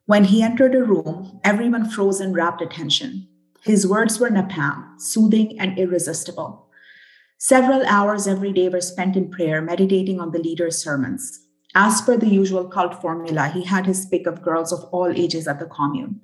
When 0.06 0.24
he 0.24 0.42
entered 0.42 0.74
a 0.74 0.84
room, 0.84 1.40
everyone 1.44 1.90
froze 1.90 2.22
in 2.22 2.34
rapt 2.34 2.62
attention. 2.62 3.28
His 3.64 3.86
words 3.86 4.20
were 4.20 4.30
napalm, 4.30 5.00
soothing 5.00 5.60
and 5.60 5.78
irresistible. 5.78 6.68
Several 7.38 7.86
hours 7.86 8.28
every 8.28 8.54
day 8.54 8.70
were 8.70 8.82
spent 8.82 9.16
in 9.16 9.32
prayer, 9.32 9.62
meditating 9.62 10.20
on 10.20 10.32
the 10.32 10.40
leader's 10.40 10.82
sermons. 10.84 11.46
As 11.76 12.02
per 12.02 12.18
the 12.18 12.28
usual 12.28 12.68
cult 12.68 13.02
formula, 13.02 13.48
he 13.48 13.64
had 13.64 13.86
his 13.86 14.06
pick 14.06 14.28
of 14.28 14.42
girls 14.42 14.74
of 14.74 14.84
all 14.92 15.08
ages 15.08 15.48
at 15.48 15.60
the 15.60 15.66
commune. 15.66 16.22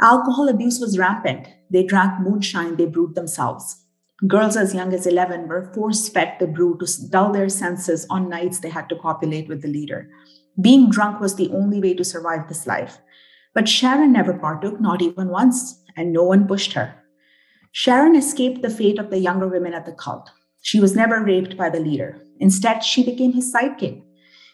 Alcohol 0.00 0.48
abuse 0.48 0.78
was 0.80 0.98
rampant. 0.98 1.48
They 1.70 1.82
drank 1.82 2.20
moonshine 2.20 2.76
they 2.76 2.86
brewed 2.86 3.14
themselves. 3.14 3.82
Girls 4.26 4.56
as 4.56 4.74
young 4.74 4.94
as 4.94 5.06
11 5.06 5.46
were 5.46 5.72
force 5.74 6.08
fed 6.08 6.36
the 6.38 6.46
brew 6.46 6.78
to 6.78 7.08
dull 7.08 7.32
their 7.32 7.48
senses 7.48 8.06
on 8.08 8.28
nights 8.28 8.60
they 8.60 8.70
had 8.70 8.88
to 8.88 8.96
copulate 8.96 9.48
with 9.48 9.62
the 9.62 9.68
leader. 9.68 10.08
Being 10.60 10.90
drunk 10.90 11.20
was 11.20 11.36
the 11.36 11.50
only 11.50 11.80
way 11.80 11.92
to 11.94 12.04
survive 12.04 12.48
this 12.48 12.66
life. 12.66 12.98
But 13.54 13.68
Sharon 13.68 14.12
never 14.12 14.32
partook, 14.32 14.80
not 14.80 15.02
even 15.02 15.28
once, 15.28 15.82
and 15.96 16.12
no 16.12 16.22
one 16.22 16.46
pushed 16.46 16.74
her. 16.74 16.94
Sharon 17.72 18.16
escaped 18.16 18.62
the 18.62 18.70
fate 18.70 18.98
of 18.98 19.10
the 19.10 19.18
younger 19.18 19.48
women 19.48 19.74
at 19.74 19.86
the 19.86 19.92
cult. 19.92 20.30
She 20.62 20.80
was 20.80 20.96
never 20.96 21.22
raped 21.22 21.56
by 21.56 21.70
the 21.70 21.80
leader. 21.80 22.20
Instead, 22.40 22.82
she 22.82 23.04
became 23.04 23.32
his 23.32 23.52
sidekick. 23.52 24.02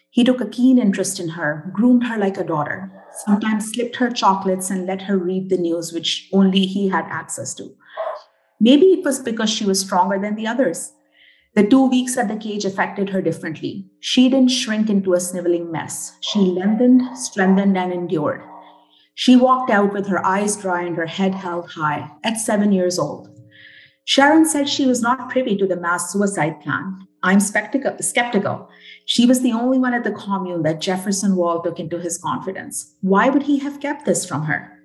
He 0.09 0.23
took 0.23 0.41
a 0.41 0.45
keen 0.45 0.77
interest 0.77 1.19
in 1.19 1.29
her, 1.29 1.71
groomed 1.73 2.05
her 2.05 2.17
like 2.17 2.37
a 2.37 2.43
daughter, 2.43 2.91
sometimes 3.25 3.71
slipped 3.71 3.95
her 3.95 4.11
chocolates 4.11 4.69
and 4.69 4.85
let 4.85 5.01
her 5.03 5.17
read 5.17 5.49
the 5.49 5.57
news, 5.57 5.91
which 5.91 6.29
only 6.31 6.65
he 6.65 6.89
had 6.89 7.05
access 7.09 7.53
to. 7.55 7.75
Maybe 8.59 8.85
it 8.87 9.03
was 9.03 9.19
because 9.19 9.49
she 9.49 9.65
was 9.65 9.79
stronger 9.79 10.19
than 10.19 10.35
the 10.35 10.47
others. 10.47 10.93
The 11.55 11.67
two 11.67 11.87
weeks 11.87 12.17
at 12.17 12.27
the 12.27 12.35
cage 12.35 12.65
affected 12.65 13.09
her 13.09 13.21
differently. 13.21 13.87
She 13.99 14.29
didn't 14.29 14.51
shrink 14.51 14.89
into 14.89 15.13
a 15.13 15.19
sniveling 15.19 15.71
mess. 15.71 16.17
She 16.21 16.39
lengthened, 16.39 17.17
strengthened, 17.17 17.77
and 17.77 17.91
endured. 17.91 18.41
She 19.15 19.35
walked 19.35 19.69
out 19.69 19.93
with 19.93 20.07
her 20.07 20.25
eyes 20.25 20.57
dry 20.57 20.83
and 20.83 20.95
her 20.95 21.05
head 21.05 21.35
held 21.35 21.69
high 21.71 22.11
at 22.23 22.37
seven 22.37 22.71
years 22.71 22.97
old. 22.97 23.29
Sharon 24.05 24.45
said 24.45 24.67
she 24.67 24.85
was 24.85 25.01
not 25.01 25.29
privy 25.29 25.55
to 25.57 25.67
the 25.67 25.77
mass 25.77 26.11
suicide 26.11 26.59
plan. 26.61 27.07
I'm 27.21 27.39
skeptical. 27.39 28.69
She 29.05 29.25
was 29.25 29.41
the 29.41 29.53
only 29.53 29.79
one 29.79 29.93
at 29.93 30.03
the 30.03 30.11
commune 30.11 30.63
that 30.63 30.81
Jefferson 30.81 31.37
Wall 31.37 31.61
took 31.61 31.79
into 31.79 31.99
his 31.99 32.17
confidence. 32.17 32.95
Why 32.99 33.29
would 33.29 33.43
he 33.43 33.59
have 33.59 33.79
kept 33.79 34.05
this 34.05 34.25
from 34.25 34.43
her? 34.43 34.77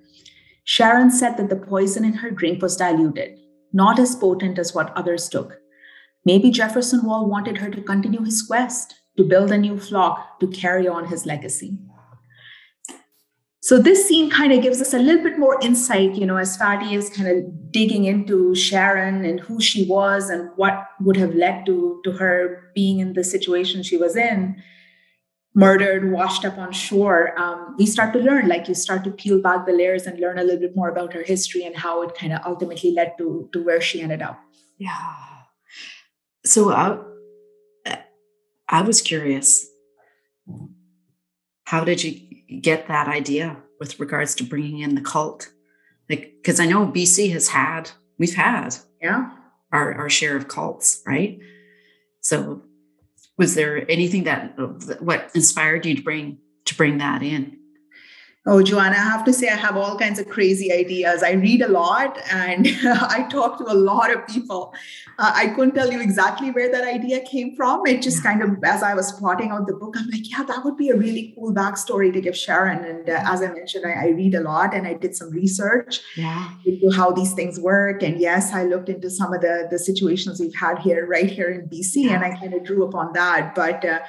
Sharon 0.63 1.11
said 1.11 1.35
that 1.35 1.49
the 1.49 1.57
poison 1.57 2.05
in 2.05 2.13
her 2.13 2.31
drink 2.31 2.61
was 2.61 2.77
diluted, 2.77 3.37
not 3.73 3.99
as 3.99 4.15
potent 4.15 4.57
as 4.57 4.73
what 4.73 4.95
others 4.95 5.27
took. 5.27 5.57
Maybe 6.23 6.51
Jefferson 6.51 7.03
Wall 7.03 7.27
wanted 7.27 7.57
her 7.57 7.69
to 7.71 7.81
continue 7.81 8.23
his 8.23 8.43
quest, 8.43 8.93
to 9.17 9.23
build 9.23 9.51
a 9.51 9.57
new 9.57 9.77
flock, 9.77 10.39
to 10.39 10.47
carry 10.47 10.87
on 10.87 11.07
his 11.07 11.25
legacy. 11.25 11.77
So 13.61 13.77
this 13.77 14.07
scene 14.07 14.29
kind 14.29 14.53
of 14.53 14.61
gives 14.61 14.81
us 14.81 14.93
a 14.93 14.99
little 14.99 15.21
bit 15.21 15.37
more 15.37 15.59
insight, 15.61 16.15
you 16.15 16.25
know, 16.25 16.37
as 16.37 16.57
Fati 16.57 16.93
is 16.93 17.09
kind 17.09 17.27
of 17.27 17.71
digging 17.71 18.05
into 18.05 18.55
Sharon 18.55 19.25
and 19.25 19.39
who 19.39 19.59
she 19.59 19.85
was 19.85 20.29
and 20.29 20.49
what 20.55 20.85
would 21.01 21.17
have 21.17 21.35
led 21.35 21.65
to, 21.65 21.99
to 22.05 22.11
her 22.13 22.71
being 22.73 22.99
in 22.99 23.13
the 23.13 23.23
situation 23.23 23.83
she 23.83 23.97
was 23.97 24.15
in, 24.15 24.63
murdered, 25.53 26.09
washed 26.13 26.45
up 26.45 26.57
on 26.57 26.71
shore. 26.71 27.37
Um, 27.37 27.75
we 27.77 27.85
start 27.85 28.13
to 28.13 28.19
learn, 28.19 28.47
like 28.47 28.69
you 28.69 28.75
start 28.75 29.03
to 29.03 29.11
peel 29.11 29.41
back 29.41 29.65
the 29.65 29.73
layers 29.73 30.07
and 30.07 30.19
learn 30.21 30.39
a 30.39 30.43
little 30.43 30.61
bit 30.61 30.75
more 30.75 30.87
about 30.87 31.11
her 31.11 31.23
history 31.23 31.65
and 31.65 31.75
how 31.75 32.01
it 32.03 32.15
kind 32.15 32.31
of 32.31 32.39
ultimately 32.45 32.93
led 32.93 33.17
to, 33.17 33.49
to 33.51 33.61
where 33.61 33.81
she 33.81 34.01
ended 34.01 34.21
up. 34.21 34.39
Yeah. 34.77 34.97
So 36.45 36.71
I, 36.71 36.97
I 38.69 38.83
was 38.83 39.01
curious. 39.01 39.67
How 41.65 41.83
did 41.83 42.03
you 42.03 42.28
get 42.61 42.87
that 42.87 43.07
idea 43.07 43.57
with 43.79 43.99
regards 43.99 44.35
to 44.35 44.43
bringing 44.43 44.79
in 44.79 44.95
the 44.95 45.01
cult? 45.01 45.51
Like, 46.09 46.33
because 46.41 46.59
I 46.59 46.65
know 46.65 46.87
BC 46.87 47.31
has 47.33 47.49
had, 47.49 47.91
we've 48.17 48.35
had, 48.35 48.75
yeah, 49.01 49.29
our, 49.71 49.93
our 49.93 50.09
share 50.09 50.35
of 50.35 50.47
cults, 50.47 51.01
right? 51.05 51.39
So, 52.21 52.63
was 53.37 53.55
there 53.55 53.89
anything 53.89 54.25
that 54.25 54.55
uh, 54.57 54.67
what 54.99 55.31
inspired 55.33 55.85
you 55.85 55.95
to 55.95 56.01
bring 56.01 56.39
to 56.65 56.75
bring 56.75 56.97
that 56.97 57.23
in? 57.23 57.58
Oh, 58.45 58.63
Joanna, 58.63 58.95
I 58.95 59.01
have 59.01 59.25
to 59.25 59.33
say, 59.33 59.49
I 59.49 59.57
have 59.57 59.75
all 59.75 59.97
kinds 59.97 60.17
of 60.17 60.29
crazy 60.29 60.71
ideas. 60.71 61.23
I 61.23 61.31
read 61.31 61.61
a 61.61 61.67
lot 61.67 62.17
and 62.31 62.65
I 62.83 63.27
talk 63.29 63.57
to 63.57 63.65
a 63.65 63.75
lot 63.75 64.15
of 64.15 64.25
people. 64.27 64.73
Uh, 65.17 65.33
I 65.35 65.47
couldn't 65.47 65.75
tell 65.75 65.91
you 65.91 65.99
exactly 65.99 66.49
where 66.49 66.71
that 66.71 66.85
idea 66.85 67.19
came 67.19 67.53
from. 67.53 67.85
It 67.85 68.01
just 68.01 68.23
kind 68.23 68.41
of, 68.41 68.51
as 68.63 68.81
I 68.81 68.93
was 68.93 69.11
plotting 69.11 69.51
out 69.51 69.67
the 69.67 69.73
book, 69.73 69.95
I'm 69.97 70.09
like, 70.09 70.29
yeah, 70.31 70.43
that 70.43 70.63
would 70.63 70.77
be 70.77 70.89
a 70.89 70.95
really 70.95 71.33
cool 71.35 71.53
backstory 71.53 72.13
to 72.13 72.21
give 72.21 72.35
Sharon. 72.35 72.85
And 72.85 73.09
uh, 73.09 73.21
as 73.25 73.41
I 73.41 73.51
mentioned, 73.51 73.85
I, 73.85 74.05
I, 74.05 74.07
read 74.11 74.33
a 74.33 74.39
lot 74.39 74.73
and 74.73 74.87
I 74.87 74.93
did 74.93 75.17
some 75.17 75.31
research 75.31 75.99
yeah. 76.15 76.51
into 76.65 76.95
how 76.95 77.11
these 77.11 77.33
things 77.33 77.59
work. 77.59 78.01
And 78.03 78.21
yes, 78.21 78.53
I 78.53 78.63
looked 78.63 78.87
into 78.87 79.09
some 79.09 79.33
of 79.33 79.41
the, 79.41 79.67
the 79.69 79.77
situations 79.77 80.39
we've 80.39 80.55
had 80.55 80.79
here, 80.79 81.05
right 81.05 81.29
here 81.29 81.49
in 81.49 81.67
BC, 81.67 82.05
yeah. 82.05 82.13
and 82.13 82.23
I 82.23 82.39
kind 82.39 82.53
of 82.53 82.63
drew 82.63 82.85
upon 82.85 83.11
that. 83.13 83.53
But 83.53 83.83
uh, 83.83 83.99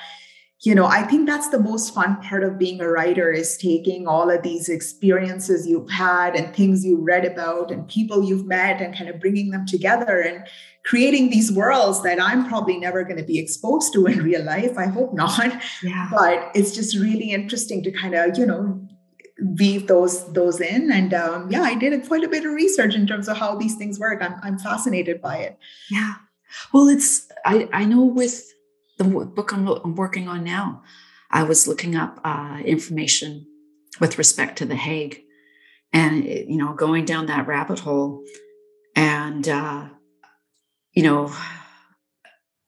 you 0.63 0.75
know 0.75 0.85
i 0.85 1.03
think 1.03 1.27
that's 1.27 1.49
the 1.49 1.59
most 1.59 1.95
fun 1.95 2.21
part 2.23 2.43
of 2.43 2.59
being 2.59 2.81
a 2.81 2.89
writer 2.89 3.31
is 3.33 3.57
taking 3.57 4.07
all 4.07 4.31
of 4.31 4.43
these 4.43 4.69
experiences 4.69 5.67
you've 5.67 5.91
had 5.91 6.35
and 6.37 6.55
things 6.55 6.85
you 6.85 6.99
read 6.99 7.25
about 7.25 7.71
and 7.71 7.89
people 7.89 8.23
you've 8.23 8.47
met 8.47 8.81
and 8.81 8.97
kind 8.97 9.09
of 9.09 9.19
bringing 9.21 9.51
them 9.51 9.67
together 9.67 10.21
and 10.21 10.47
creating 10.85 11.31
these 11.31 11.51
worlds 11.53 12.03
that 12.03 12.21
i'm 12.23 12.47
probably 12.47 12.79
never 12.79 13.05
going 13.05 13.17
to 13.17 13.25
be 13.25 13.39
exposed 13.39 13.93
to 13.93 14.07
in 14.07 14.23
real 14.23 14.45
life 14.45 14.77
i 14.77 14.87
hope 14.87 15.15
not. 15.15 15.53
Yeah. 15.83 16.09
but 16.11 16.51
it's 16.55 16.75
just 16.75 16.97
really 16.97 17.31
interesting 17.33 17.83
to 17.83 17.91
kind 17.91 18.15
of 18.15 18.37
you 18.37 18.47
know 18.47 18.81
weave 19.59 19.87
those 19.87 20.31
those 20.35 20.61
in 20.61 20.93
and 20.93 21.15
um, 21.15 21.51
yeah 21.51 21.63
i 21.63 21.75
did 21.75 22.07
quite 22.07 22.23
a 22.23 22.29
bit 22.29 22.45
of 22.45 22.53
research 22.53 22.95
in 22.95 23.07
terms 23.07 23.27
of 23.27 23.39
how 23.39 23.57
these 23.57 23.75
things 23.77 23.99
work. 23.99 24.23
I'm, 24.23 24.35
I'm 24.43 24.59
fascinated 24.59 25.23
by 25.23 25.39
it. 25.39 25.59
Yeah. 25.91 26.15
Well 26.75 26.89
it's 26.89 27.27
i 27.47 27.67
i 27.73 27.87
know 27.87 28.05
with 28.05 28.53
the 29.01 29.25
book 29.25 29.53
I'm, 29.55 29.67
I'm 29.67 29.95
working 29.95 30.29
on 30.29 30.45
now, 30.45 30.83
I 31.31 31.45
was 31.45 31.67
looking 31.67 31.97
up 31.97 32.21
uh, 32.23 32.61
information 32.65 33.47
with 33.99 34.19
respect 34.19 34.59
to 34.59 34.67
The 34.67 34.77
Hague 34.77 35.23
and, 35.93 36.25
you 36.25 36.57
know, 36.57 36.75
going 36.75 37.07
down 37.07 37.27
that 37.27 37.47
rabbit 37.47 37.79
hole. 37.79 38.23
And, 38.95 39.49
uh, 39.49 39.89
you 40.93 41.03
know, 41.03 41.33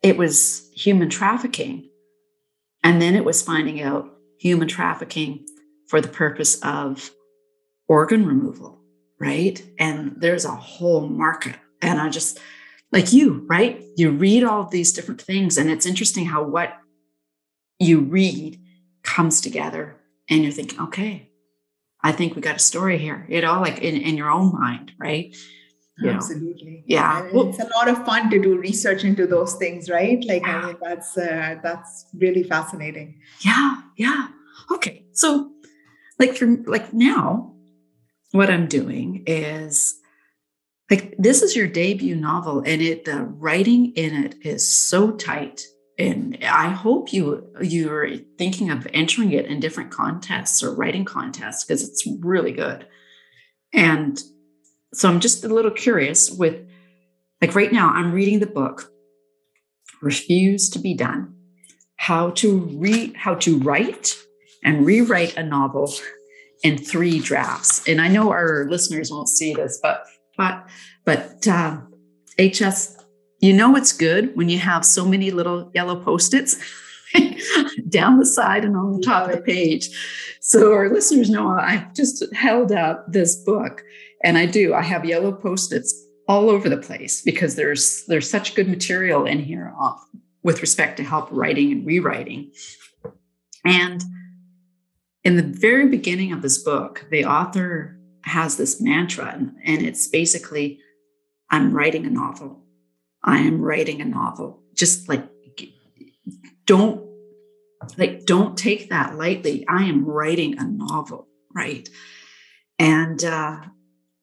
it 0.02 0.16
was 0.16 0.70
human 0.74 1.10
trafficking. 1.10 1.90
And 2.82 3.00
then 3.00 3.14
it 3.14 3.24
was 3.24 3.42
finding 3.42 3.82
out 3.82 4.08
human 4.38 4.68
trafficking 4.68 5.44
for 5.88 6.00
the 6.00 6.08
purpose 6.08 6.58
of 6.62 7.10
organ 7.88 8.24
removal, 8.24 8.80
right? 9.20 9.62
And 9.78 10.14
there's 10.16 10.46
a 10.46 10.56
whole 10.56 11.06
market. 11.06 11.56
And 11.82 12.00
I 12.00 12.08
just, 12.08 12.40
like 12.92 13.12
you, 13.12 13.46
right? 13.48 13.82
You 13.96 14.10
read 14.10 14.44
all 14.44 14.64
these 14.64 14.92
different 14.92 15.20
things, 15.20 15.56
and 15.56 15.70
it's 15.70 15.86
interesting 15.86 16.26
how 16.26 16.44
what 16.44 16.74
you 17.78 18.00
read 18.00 18.60
comes 19.02 19.40
together, 19.40 19.96
and 20.28 20.42
you're 20.42 20.52
thinking, 20.52 20.80
okay, 20.80 21.30
I 22.02 22.12
think 22.12 22.34
we 22.36 22.42
got 22.42 22.56
a 22.56 22.60
story 22.60 22.98
here, 22.98 23.26
you 23.28 23.40
know, 23.40 23.60
like 23.60 23.78
in, 23.78 23.96
in 23.96 24.16
your 24.16 24.30
own 24.30 24.52
mind, 24.52 24.92
right? 24.98 25.34
You 25.98 26.10
Absolutely. 26.10 26.78
Know? 26.78 26.82
Yeah. 26.86 27.28
Well, 27.32 27.48
it's 27.50 27.60
a 27.60 27.68
lot 27.68 27.88
of 27.88 28.04
fun 28.04 28.30
to 28.30 28.40
do 28.40 28.58
research 28.58 29.04
into 29.04 29.26
those 29.26 29.54
things, 29.54 29.88
right? 29.88 30.22
Like, 30.24 30.42
yeah. 30.44 30.58
I 30.58 30.66
mean, 30.66 30.76
that's 30.82 31.16
uh, 31.16 31.56
that's 31.62 32.06
really 32.14 32.42
fascinating. 32.42 33.20
Yeah. 33.40 33.76
Yeah. 33.96 34.28
Okay. 34.72 35.04
So, 35.12 35.52
like 36.18 36.34
for 36.34 36.46
like 36.66 36.92
now, 36.92 37.54
what 38.32 38.50
I'm 38.50 38.66
doing 38.66 39.22
is 39.26 39.94
like 40.92 41.14
this 41.16 41.40
is 41.40 41.56
your 41.56 41.66
debut 41.66 42.14
novel 42.14 42.62
and 42.66 42.82
it 42.82 43.06
the 43.06 43.22
writing 43.22 43.94
in 43.94 44.24
it 44.24 44.34
is 44.42 44.62
so 44.90 45.10
tight 45.10 45.62
and 45.98 46.36
i 46.42 46.68
hope 46.68 47.14
you 47.14 47.50
you're 47.62 48.18
thinking 48.36 48.68
of 48.68 48.86
entering 48.92 49.32
it 49.32 49.46
in 49.46 49.58
different 49.58 49.90
contests 49.90 50.62
or 50.62 50.74
writing 50.74 51.06
contests 51.06 51.64
because 51.64 51.88
it's 51.88 52.06
really 52.20 52.52
good. 52.52 52.86
And 53.72 54.22
so 54.92 55.08
i'm 55.08 55.20
just 55.20 55.42
a 55.44 55.48
little 55.48 55.70
curious 55.70 56.30
with 56.30 56.60
like 57.40 57.54
right 57.54 57.72
now 57.72 57.88
i'm 57.88 58.12
reading 58.12 58.40
the 58.40 58.46
book 58.60 58.92
refuse 60.02 60.68
to 60.68 60.78
be 60.78 60.92
done 60.92 61.34
how 61.96 62.32
to 62.32 62.58
read 62.84 63.16
how 63.16 63.34
to 63.36 63.58
write 63.60 64.14
and 64.62 64.84
rewrite 64.84 65.38
a 65.38 65.42
novel 65.42 65.90
in 66.62 66.76
three 66.76 67.18
drafts. 67.18 67.88
And 67.88 67.98
i 67.98 68.08
know 68.08 68.30
our 68.30 68.66
listeners 68.68 69.10
won't 69.10 69.30
see 69.30 69.54
this 69.54 69.78
but 69.82 70.04
but 70.36 70.66
but 71.04 71.46
uh, 71.46 71.78
HS, 72.38 72.96
you 73.40 73.52
know 73.52 73.76
it's 73.76 73.92
good 73.92 74.34
when 74.36 74.48
you 74.48 74.58
have 74.58 74.84
so 74.84 75.04
many 75.04 75.30
little 75.30 75.70
yellow 75.74 75.96
post-its 75.96 76.56
down 77.88 78.18
the 78.18 78.26
side 78.26 78.64
and 78.64 78.76
on 78.76 78.92
the 78.92 79.02
top 79.02 79.28
of 79.28 79.36
the 79.36 79.42
page. 79.42 79.88
So 80.40 80.72
our 80.72 80.88
listeners 80.88 81.30
know 81.30 81.48
I've 81.48 81.94
just 81.94 82.24
held 82.34 82.72
up 82.72 83.04
this 83.08 83.36
book, 83.36 83.82
and 84.24 84.38
I 84.38 84.46
do. 84.46 84.74
I 84.74 84.82
have 84.82 85.04
yellow 85.04 85.32
post-its 85.32 85.94
all 86.28 86.48
over 86.48 86.68
the 86.68 86.76
place 86.76 87.22
because 87.22 87.56
there's 87.56 88.04
there's 88.06 88.30
such 88.30 88.54
good 88.54 88.68
material 88.68 89.26
in 89.26 89.40
here 89.40 89.74
uh, 89.80 89.94
with 90.42 90.60
respect 90.60 90.96
to 90.96 91.04
help 91.04 91.28
writing 91.30 91.72
and 91.72 91.86
rewriting. 91.86 92.50
And 93.64 94.02
in 95.24 95.36
the 95.36 95.42
very 95.42 95.88
beginning 95.88 96.32
of 96.32 96.42
this 96.42 96.58
book, 96.58 97.06
the 97.10 97.24
author 97.24 97.98
has 98.24 98.56
this 98.56 98.80
mantra, 98.80 99.26
and, 99.64 99.82
it's 99.82 100.06
basically 100.08 100.80
I'm 101.50 101.72
writing 101.72 102.06
a 102.06 102.10
novel. 102.10 102.64
I 103.22 103.38
am 103.38 103.60
writing 103.60 104.00
a 104.00 104.04
novel. 104.04 104.62
Just 104.74 105.08
like 105.08 105.28
don't 106.66 107.06
like 107.98 108.24
don't 108.24 108.56
take 108.56 108.90
that 108.90 109.16
lightly. 109.16 109.66
I 109.68 109.84
am 109.84 110.04
writing 110.04 110.58
a 110.58 110.64
novel, 110.64 111.28
right? 111.54 111.88
And 112.78 113.22
uh, 113.24 113.60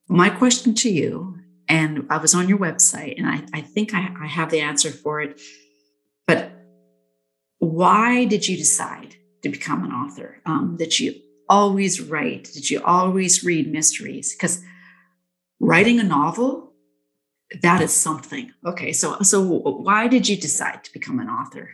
my 0.08 0.30
question 0.30 0.74
to 0.76 0.90
you, 0.90 1.38
and 1.68 2.06
I 2.10 2.16
was 2.18 2.34
on 2.34 2.48
your 2.48 2.58
website, 2.58 3.16
and 3.16 3.26
I, 3.26 3.42
I 3.54 3.60
think 3.60 3.94
I, 3.94 4.12
I 4.20 4.26
have 4.26 4.50
the 4.50 4.60
answer 4.60 4.90
for 4.90 5.20
it. 5.20 5.40
But 6.26 6.52
why 7.58 8.24
did 8.24 8.48
you 8.48 8.56
decide 8.56 9.14
to 9.42 9.48
become 9.48 9.84
an 9.84 9.92
author? 9.92 10.40
Um, 10.46 10.76
did 10.76 10.98
you 10.98 11.14
always 11.50 12.00
write? 12.00 12.44
Did 12.54 12.70
you 12.70 12.80
always 12.84 13.44
read 13.44 13.70
mysteries? 13.70 14.34
Because 14.34 14.62
writing 15.58 16.00
a 16.00 16.04
novel, 16.04 16.72
that 17.62 17.82
is 17.82 17.92
something. 17.92 18.52
Okay, 18.64 18.92
so 18.92 19.18
so 19.22 19.42
why 19.42 20.06
did 20.06 20.28
you 20.28 20.36
decide 20.36 20.84
to 20.84 20.92
become 20.92 21.18
an 21.18 21.28
author? 21.28 21.68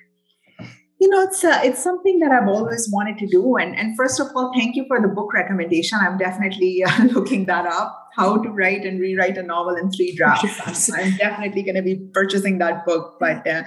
You 0.99 1.11
know, 1.11 1.23
it's 1.23 1.45
uh, 1.45 1.61
it's 1.63 1.83
something 1.83 2.21
that 2.21 2.33
I've 2.33 2.49
always 2.49 2.89
wanted 2.91 3.19
to 3.19 3.27
do. 3.27 3.57
And 3.57 3.77
and 3.77 3.95
first 3.95 4.19
of 4.19 4.29
all, 4.35 4.51
thank 4.55 4.75
you 4.75 4.87
for 4.89 5.01
the 5.01 5.09
book 5.09 5.35
recommendation. 5.35 5.99
I'm 6.01 6.17
definitely 6.17 6.83
uh, 6.83 7.05
looking 7.13 7.45
that 7.47 7.67
up. 7.67 8.09
How 8.17 8.39
to 8.39 8.49
write 8.49 8.87
and 8.87 8.99
rewrite 8.99 9.37
a 9.37 9.43
novel 9.43 9.77
in 9.77 9.93
three 9.93 10.17
drafts. 10.17 10.91
I'm, 10.91 11.01
I'm 11.05 11.17
definitely 11.19 11.63
going 11.63 11.75
to 11.75 11.83
be 11.83 11.97
purchasing 12.15 12.57
that 12.59 12.87
book. 12.87 13.19
But 13.21 13.47
uh, 13.47 13.65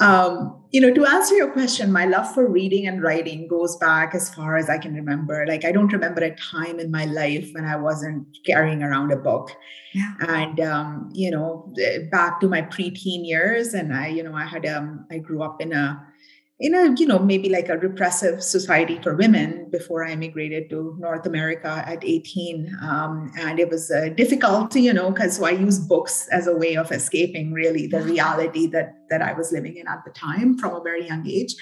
um, 0.00 0.56
you 0.70 0.80
know, 0.80 0.92
to 0.92 1.04
answer 1.04 1.34
your 1.34 1.50
question, 1.50 1.92
my 1.92 2.06
love 2.06 2.32
for 2.32 2.46
reading 2.46 2.86
and 2.86 3.02
writing 3.02 3.48
goes 3.48 3.76
back 3.76 4.14
as 4.14 4.32
far 4.34 4.56
as 4.56 4.70
I 4.70 4.78
can 4.78 4.94
remember. 4.94 5.44
Like, 5.46 5.64
I 5.64 5.72
don't 5.72 5.92
remember 5.92 6.22
a 6.22 6.34
time 6.36 6.78
in 6.78 6.90
my 6.90 7.04
life 7.06 7.50
when 7.52 7.64
I 7.64 7.76
wasn't 7.76 8.26
carrying 8.46 8.82
around 8.82 9.12
a 9.12 9.16
book. 9.16 9.50
Yeah. 9.92 10.14
And, 10.20 10.60
um, 10.60 11.10
you 11.12 11.30
know, 11.30 11.74
back 12.10 12.40
to 12.40 12.48
my 12.48 12.62
preteen 12.62 13.26
years, 13.26 13.74
and 13.74 13.94
I, 13.94 14.08
you 14.08 14.22
know, 14.22 14.34
I 14.34 14.44
had, 14.44 14.64
um, 14.66 15.06
I 15.10 15.18
grew 15.18 15.42
up 15.42 15.60
in 15.60 15.72
a, 15.72 16.06
in 16.60 16.74
a 16.74 16.94
you 16.98 17.06
know 17.06 17.18
maybe 17.18 17.48
like 17.48 17.70
a 17.70 17.78
repressive 17.78 18.42
society 18.42 19.00
for 19.02 19.16
women 19.16 19.66
before 19.70 20.04
i 20.04 20.12
immigrated 20.12 20.68
to 20.68 20.94
north 20.98 21.26
america 21.26 21.82
at 21.86 22.04
18 22.04 22.76
um, 22.82 23.32
and 23.38 23.58
it 23.58 23.70
was 23.70 23.90
uh, 23.90 24.10
difficult 24.14 24.76
you 24.76 24.92
know 24.92 25.10
because 25.10 25.36
so 25.36 25.46
i 25.46 25.50
used 25.50 25.88
books 25.88 26.28
as 26.30 26.46
a 26.46 26.54
way 26.54 26.76
of 26.76 26.92
escaping 26.92 27.52
really 27.52 27.86
the 27.86 28.02
reality 28.02 28.66
that 28.66 28.94
that 29.08 29.22
i 29.22 29.32
was 29.32 29.50
living 29.52 29.76
in 29.78 29.88
at 29.88 30.04
the 30.04 30.10
time 30.10 30.56
from 30.58 30.74
a 30.74 30.82
very 30.82 31.06
young 31.06 31.26
age. 31.26 31.54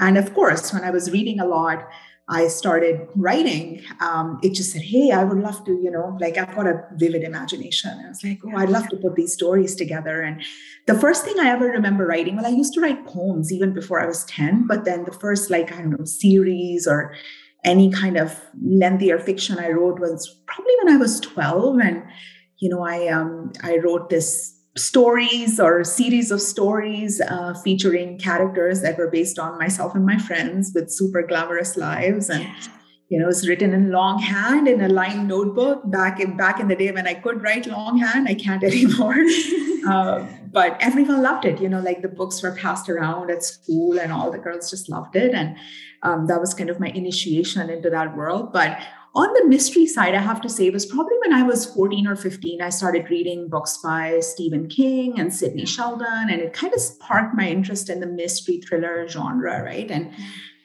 And 0.00 0.16
of 0.16 0.32
course 0.32 0.72
when 0.72 0.84
i 0.84 0.90
was 0.90 1.10
reading 1.10 1.40
a 1.40 1.46
lot 1.46 1.88
I 2.30 2.48
started 2.48 3.08
writing, 3.16 3.82
um, 4.00 4.38
it 4.42 4.52
just 4.52 4.72
said, 4.72 4.82
Hey, 4.82 5.10
I 5.12 5.24
would 5.24 5.38
love 5.38 5.64
to, 5.64 5.72
you 5.72 5.90
know, 5.90 6.16
like 6.20 6.36
I've 6.36 6.54
got 6.54 6.66
a 6.66 6.84
vivid 6.96 7.22
imagination. 7.22 7.90
I 8.04 8.08
was 8.08 8.22
like, 8.22 8.40
Oh, 8.44 8.56
I'd 8.56 8.68
love 8.68 8.88
to 8.90 8.96
put 8.96 9.14
these 9.14 9.32
stories 9.32 9.74
together. 9.74 10.20
And 10.20 10.42
the 10.86 10.98
first 10.98 11.24
thing 11.24 11.38
I 11.40 11.48
ever 11.48 11.66
remember 11.66 12.06
writing, 12.06 12.36
well, 12.36 12.46
I 12.46 12.50
used 12.50 12.74
to 12.74 12.80
write 12.80 13.06
poems 13.06 13.50
even 13.50 13.72
before 13.72 13.98
I 13.98 14.06
was 14.06 14.24
10, 14.26 14.66
but 14.66 14.84
then 14.84 15.04
the 15.04 15.12
first, 15.12 15.50
like, 15.50 15.72
I 15.72 15.78
don't 15.78 15.98
know, 15.98 16.04
series 16.04 16.86
or 16.86 17.14
any 17.64 17.90
kind 17.90 18.18
of 18.18 18.38
lengthier 18.62 19.18
fiction 19.18 19.58
I 19.58 19.70
wrote 19.70 19.98
was 19.98 20.40
probably 20.46 20.74
when 20.82 20.94
I 20.94 20.98
was 20.98 21.20
12. 21.20 21.78
And, 21.78 22.02
you 22.58 22.68
know, 22.68 22.82
I 22.82 23.08
um, 23.08 23.52
I 23.62 23.78
wrote 23.78 24.10
this 24.10 24.57
stories 24.78 25.60
or 25.60 25.84
series 25.84 26.30
of 26.30 26.40
stories 26.40 27.20
uh, 27.20 27.54
featuring 27.62 28.18
characters 28.18 28.80
that 28.82 28.96
were 28.98 29.10
based 29.10 29.38
on 29.38 29.58
myself 29.58 29.94
and 29.94 30.06
my 30.06 30.18
friends 30.18 30.72
with 30.74 30.90
super 30.90 31.22
glamorous 31.22 31.76
lives. 31.76 32.30
And 32.30 32.48
you 33.08 33.18
know 33.18 33.28
it's 33.28 33.48
written 33.48 33.72
in 33.72 33.90
longhand 33.90 34.68
in 34.68 34.82
a 34.82 34.88
lined 34.88 35.28
notebook 35.28 35.80
back 35.90 36.20
in 36.20 36.36
back 36.36 36.60
in 36.60 36.68
the 36.68 36.76
day 36.76 36.90
when 36.92 37.06
i 37.06 37.14
could 37.14 37.42
write 37.42 37.66
longhand. 37.66 38.28
I 38.28 38.34
can't 38.34 38.62
anymore. 38.72 39.16
Uh, 39.86 40.26
but 40.52 40.76
everyone 40.80 41.22
loved 41.22 41.46
it 41.46 41.58
you 41.60 41.70
know 41.70 41.80
like 41.80 42.02
the 42.02 42.08
books 42.08 42.42
were 42.42 42.52
passed 42.52 42.90
around 42.90 43.30
at 43.30 43.42
school 43.42 43.98
and 43.98 44.12
all 44.12 44.30
the 44.30 44.38
girls 44.38 44.68
just 44.70 44.90
loved 44.90 45.16
it. 45.16 45.32
And 45.32 45.56
um, 46.02 46.26
that 46.26 46.40
was 46.40 46.54
kind 46.54 46.70
of 46.70 46.78
my 46.78 46.88
initiation 46.88 47.70
into 47.70 47.90
that 47.90 48.16
world. 48.16 48.52
But 48.52 48.78
on 49.14 49.32
the 49.34 49.46
mystery 49.46 49.86
side, 49.86 50.14
I 50.14 50.20
have 50.20 50.40
to 50.42 50.48
say, 50.48 50.66
it 50.66 50.72
was 50.72 50.86
probably 50.86 51.16
when 51.26 51.32
I 51.32 51.42
was 51.42 51.66
14 51.66 52.06
or 52.06 52.16
15, 52.16 52.62
I 52.62 52.68
started 52.68 53.10
reading 53.10 53.48
books 53.48 53.78
by 53.82 54.20
Stephen 54.20 54.68
King 54.68 55.18
and 55.18 55.32
Sidney 55.32 55.66
Sheldon, 55.66 56.28
and 56.30 56.40
it 56.40 56.52
kind 56.52 56.74
of 56.74 56.80
sparked 56.80 57.34
my 57.34 57.48
interest 57.48 57.90
in 57.90 58.00
the 58.00 58.06
mystery 58.06 58.60
thriller 58.60 59.08
genre, 59.08 59.62
right? 59.62 59.90
And 59.90 60.12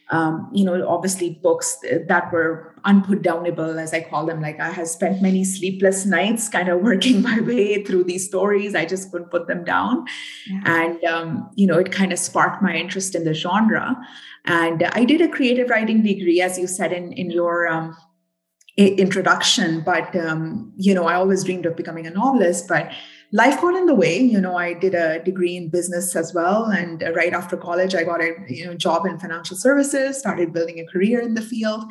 um, 0.10 0.50
you 0.54 0.64
know, 0.64 0.88
obviously 0.88 1.40
books 1.42 1.78
that 2.08 2.32
were 2.32 2.76
unputdownable, 2.86 3.82
as 3.82 3.94
I 3.94 4.02
call 4.02 4.28
them. 4.28 4.42
Like 4.42 4.60
I 4.60 4.70
have 4.70 4.88
spent 4.88 5.24
many 5.24 5.44
sleepless 5.44 6.06
nights 6.06 6.50
kind 6.50 6.70
of 6.70 6.82
working 6.84 7.22
my 7.22 7.40
way 7.40 7.84
through 7.84 8.04
these 8.04 8.28
stories. 8.28 8.76
I 8.76 8.86
just 8.86 9.12
couldn't 9.12 9.32
put 9.32 9.48
them 9.48 9.64
down. 9.64 10.06
Yeah. 10.48 10.62
And, 10.66 11.04
um, 11.06 11.50
you 11.56 11.66
know, 11.66 11.80
it 11.80 11.92
kind 11.92 12.14
of 12.14 12.20
sparked 12.20 12.62
my 12.62 12.76
interest 12.76 13.16
in 13.16 13.24
the 13.24 13.34
genre. 13.34 13.98
And 14.46 14.84
I 14.84 15.04
did 15.06 15.22
a 15.22 15.30
creative 15.30 15.70
writing 15.70 16.04
degree, 16.04 16.42
as 16.42 16.60
you 16.60 16.68
said 16.68 16.92
in, 16.92 17.14
in 17.14 17.32
your 17.32 17.68
um, 17.68 17.98
introduction 18.76 19.82
but 19.82 20.16
um, 20.16 20.72
you 20.78 20.94
know 20.94 21.06
i 21.06 21.14
always 21.14 21.44
dreamed 21.44 21.66
of 21.66 21.76
becoming 21.76 22.08
a 22.08 22.10
novelist 22.10 22.68
but 22.68 22.92
life 23.32 23.60
got 23.62 23.76
in 23.76 23.88
the 23.88 23.96
way. 23.96 24.20
You 24.20 24.40
know 24.40 24.58
i 24.58 24.74
did 24.74 24.96
a 24.96 25.24
degree 25.24 25.56
in 25.56 25.70
business 25.70 26.16
as 26.16 26.34
well 26.34 26.66
and 26.66 27.04
uh, 27.04 27.12
right 27.12 27.34
after 27.34 27.56
college 27.58 27.94
i 27.94 28.04
got 28.04 28.22
a 28.22 28.34
you 28.48 28.66
know 28.66 28.74
job 28.74 29.06
in 29.06 29.20
financial 29.20 29.58
services 29.58 30.18
started 30.18 30.54
building 30.54 30.80
a 30.80 30.86
career 30.86 31.20
in 31.20 31.34
the 31.34 31.42
field. 31.42 31.84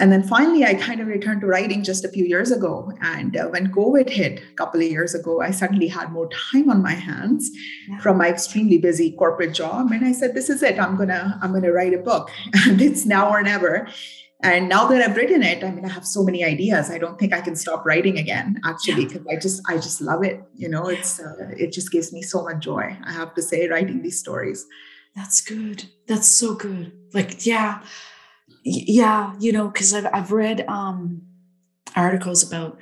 And 0.00 0.12
then 0.12 0.22
finally 0.22 0.64
i 0.64 0.74
kind 0.74 1.00
of 1.00 1.06
returned 1.06 1.40
to 1.40 1.46
writing 1.46 1.82
just 1.82 2.04
a 2.04 2.08
few 2.08 2.26
years 2.26 2.50
ago. 2.50 2.92
And 3.00 3.34
uh, 3.34 3.46
when 3.48 3.72
covid 3.72 4.10
hit 4.10 4.42
a 4.52 4.54
couple 4.54 4.80
of 4.82 4.86
years 4.86 5.14
ago 5.14 5.40
i 5.40 5.50
suddenly 5.50 5.88
had 5.88 6.12
more 6.12 6.28
time 6.52 6.68
on 6.68 6.82
my 6.82 6.92
hands 6.92 7.50
yeah. 7.88 7.98
from 8.00 8.18
my 8.18 8.28
extremely 8.28 8.76
busy 8.76 9.12
corporate 9.12 9.54
job. 9.54 9.92
And 9.92 10.04
i 10.04 10.12
said 10.12 10.34
this 10.34 10.50
is 10.50 10.62
it. 10.62 10.78
I'm 10.78 10.96
gonna 10.96 11.38
i'm 11.42 11.54
gonna 11.54 11.72
write 11.72 11.94
a 11.94 11.98
book. 11.98 12.30
And 12.66 12.82
it's 12.82 13.06
now 13.06 13.30
or 13.30 13.42
never 13.42 13.88
and 14.42 14.68
now 14.68 14.86
that 14.86 15.02
i've 15.02 15.16
written 15.16 15.42
it 15.42 15.64
i 15.64 15.70
mean 15.70 15.84
i 15.84 15.88
have 15.88 16.06
so 16.06 16.22
many 16.22 16.44
ideas. 16.44 16.90
I 16.90 16.98
don't 16.98 17.18
think 17.18 17.32
i 17.32 17.40
can 17.40 17.56
stop 17.56 17.84
writing 17.84 18.18
again 18.18 18.60
actually 18.64 19.06
because 19.06 19.22
yeah. 19.26 19.36
i 19.36 19.40
just 19.40 19.62
i 19.68 19.74
just 19.74 20.00
love 20.00 20.24
it 20.24 20.42
you 20.54 20.68
know? 20.68 20.88
It's 20.88 21.20
uh, 21.20 21.34
it 21.56 21.72
just 21.72 21.90
gives 21.90 22.12
me 22.12 22.22
so 22.22 22.44
much 22.44 22.60
joy 22.60 22.96
i 23.04 23.12
have 23.12 23.34
to 23.34 23.42
say 23.42 23.68
writing 23.68 24.02
these 24.02 24.18
stories. 24.18 24.66
That's 25.16 25.40
good. 25.40 25.84
That's 26.06 26.28
so 26.28 26.54
good. 26.54 26.92
Like 27.12 27.44
yeah. 27.44 27.82
Yeah 28.62 29.34
you 29.40 29.52
know 29.52 29.68
because 29.68 29.92
I've, 29.94 30.06
I've 30.12 30.32
read 30.32 30.64
um 30.68 31.22
articles 31.96 32.46
about 32.46 32.78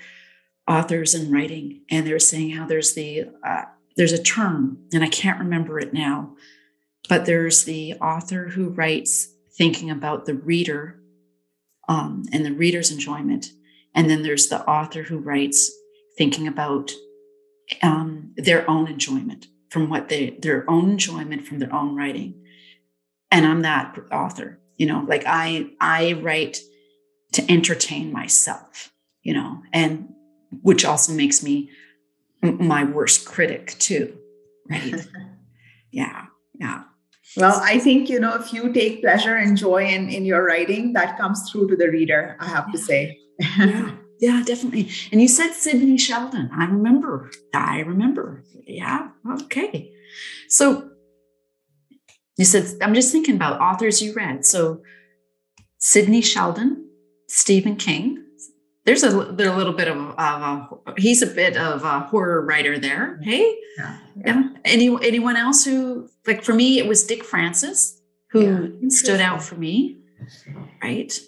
authors 0.68 1.14
and 1.14 1.32
writing 1.32 1.82
and 1.90 2.06
they're 2.06 2.18
saying 2.18 2.50
how 2.50 2.66
there's 2.66 2.94
the 2.94 3.24
uh, 3.44 3.62
there's 3.96 4.12
a 4.12 4.22
term 4.22 4.78
and 4.92 5.04
i 5.04 5.08
can't 5.08 5.38
remember 5.38 5.78
it 5.78 5.92
now 5.92 6.34
but 7.08 7.24
there's 7.24 7.64
the 7.64 7.94
author 7.94 8.48
who 8.48 8.70
writes 8.70 9.28
thinking 9.56 9.90
about 9.90 10.26
the 10.26 10.34
reader 10.34 11.00
um, 11.88 12.24
and 12.32 12.44
the 12.44 12.52
reader's 12.52 12.90
enjoyment. 12.90 13.52
And 13.94 14.10
then 14.10 14.22
there's 14.22 14.48
the 14.48 14.66
author 14.68 15.02
who 15.02 15.18
writes 15.18 15.70
thinking 16.18 16.46
about 16.46 16.92
um, 17.82 18.32
their 18.36 18.68
own 18.68 18.88
enjoyment 18.88 19.46
from 19.70 19.88
what 19.88 20.08
they, 20.08 20.36
their 20.40 20.68
own 20.70 20.90
enjoyment 20.90 21.46
from 21.46 21.58
their 21.58 21.74
own 21.74 21.96
writing. 21.96 22.42
And 23.30 23.44
I'm 23.46 23.62
that 23.62 23.96
author, 24.12 24.60
you 24.76 24.86
know, 24.86 25.04
like 25.06 25.24
I, 25.26 25.70
I 25.80 26.12
write 26.14 26.60
to 27.32 27.50
entertain 27.50 28.12
myself, 28.12 28.92
you 29.22 29.34
know, 29.34 29.62
and 29.72 30.12
which 30.62 30.84
also 30.84 31.12
makes 31.12 31.42
me 31.42 31.70
my 32.42 32.84
worst 32.84 33.26
critic 33.26 33.76
too. 33.78 34.16
Right. 34.70 34.94
yeah. 35.90 36.26
Yeah. 36.54 36.84
Well, 37.36 37.60
I 37.62 37.78
think, 37.78 38.08
you 38.08 38.20
know, 38.20 38.34
if 38.34 38.52
you 38.52 38.72
take 38.72 39.02
pleasure 39.02 39.36
and 39.36 39.56
joy 39.56 39.86
in, 39.86 40.08
in 40.08 40.24
your 40.24 40.44
writing, 40.44 40.92
that 40.94 41.18
comes 41.18 41.50
through 41.50 41.68
to 41.68 41.76
the 41.76 41.88
reader, 41.88 42.36
I 42.40 42.46
have 42.46 42.72
to 42.72 42.78
say. 42.78 43.18
yeah, 43.58 43.92
yeah, 44.20 44.42
definitely. 44.44 44.90
And 45.12 45.20
you 45.20 45.28
said 45.28 45.52
Sidney 45.52 45.98
Sheldon. 45.98 46.50
I 46.54 46.64
remember. 46.64 47.30
I 47.54 47.80
remember. 47.80 48.42
Yeah. 48.66 49.08
Okay. 49.42 49.92
So 50.48 50.90
you 52.36 52.44
said, 52.44 52.66
I'm 52.82 52.94
just 52.94 53.12
thinking 53.12 53.36
about 53.36 53.60
authors 53.60 54.00
you 54.00 54.14
read. 54.14 54.46
So 54.46 54.82
Sidney 55.78 56.22
Sheldon, 56.22 56.88
Stephen 57.28 57.76
King, 57.76 58.25
there's 58.86 59.02
a, 59.02 59.10
there's 59.32 59.50
a 59.50 59.56
little 59.56 59.72
bit 59.72 59.88
of, 59.88 59.96
a, 59.96 60.68
he's 60.96 61.20
a 61.20 61.26
bit 61.26 61.56
of 61.56 61.84
a 61.84 62.00
horror 62.00 62.40
writer 62.46 62.78
there. 62.78 63.20
Hey, 63.22 63.54
yeah, 63.76 63.98
yeah. 64.24 64.48
Any 64.64 64.88
anyone 65.04 65.36
else 65.36 65.64
who 65.64 66.08
like 66.26 66.42
for 66.42 66.54
me 66.54 66.78
it 66.78 66.86
was 66.86 67.04
Dick 67.04 67.24
Francis 67.24 68.00
who 68.30 68.78
yeah, 68.80 68.88
stood 68.88 69.20
out 69.20 69.42
for 69.42 69.56
me. 69.56 69.98
Right? 70.82 71.18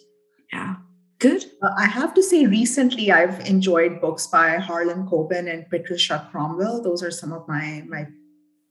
Yeah. 0.53 0.77
Good. 1.19 1.45
Uh, 1.61 1.71
I 1.77 1.87
have 1.87 2.15
to 2.15 2.23
say, 2.23 2.47
recently 2.47 3.11
I've 3.11 3.41
enjoyed 3.41 4.01
books 4.01 4.29
by 4.29 4.57
Harlan 4.57 5.07
Coben 5.09 5.53
and 5.53 5.69
Patricia 5.69 6.29
Cornwell. 6.31 6.81
Those 6.81 7.03
are 7.03 7.11
some 7.11 7.33
of 7.33 7.47
my 7.49 7.85
my 7.89 8.07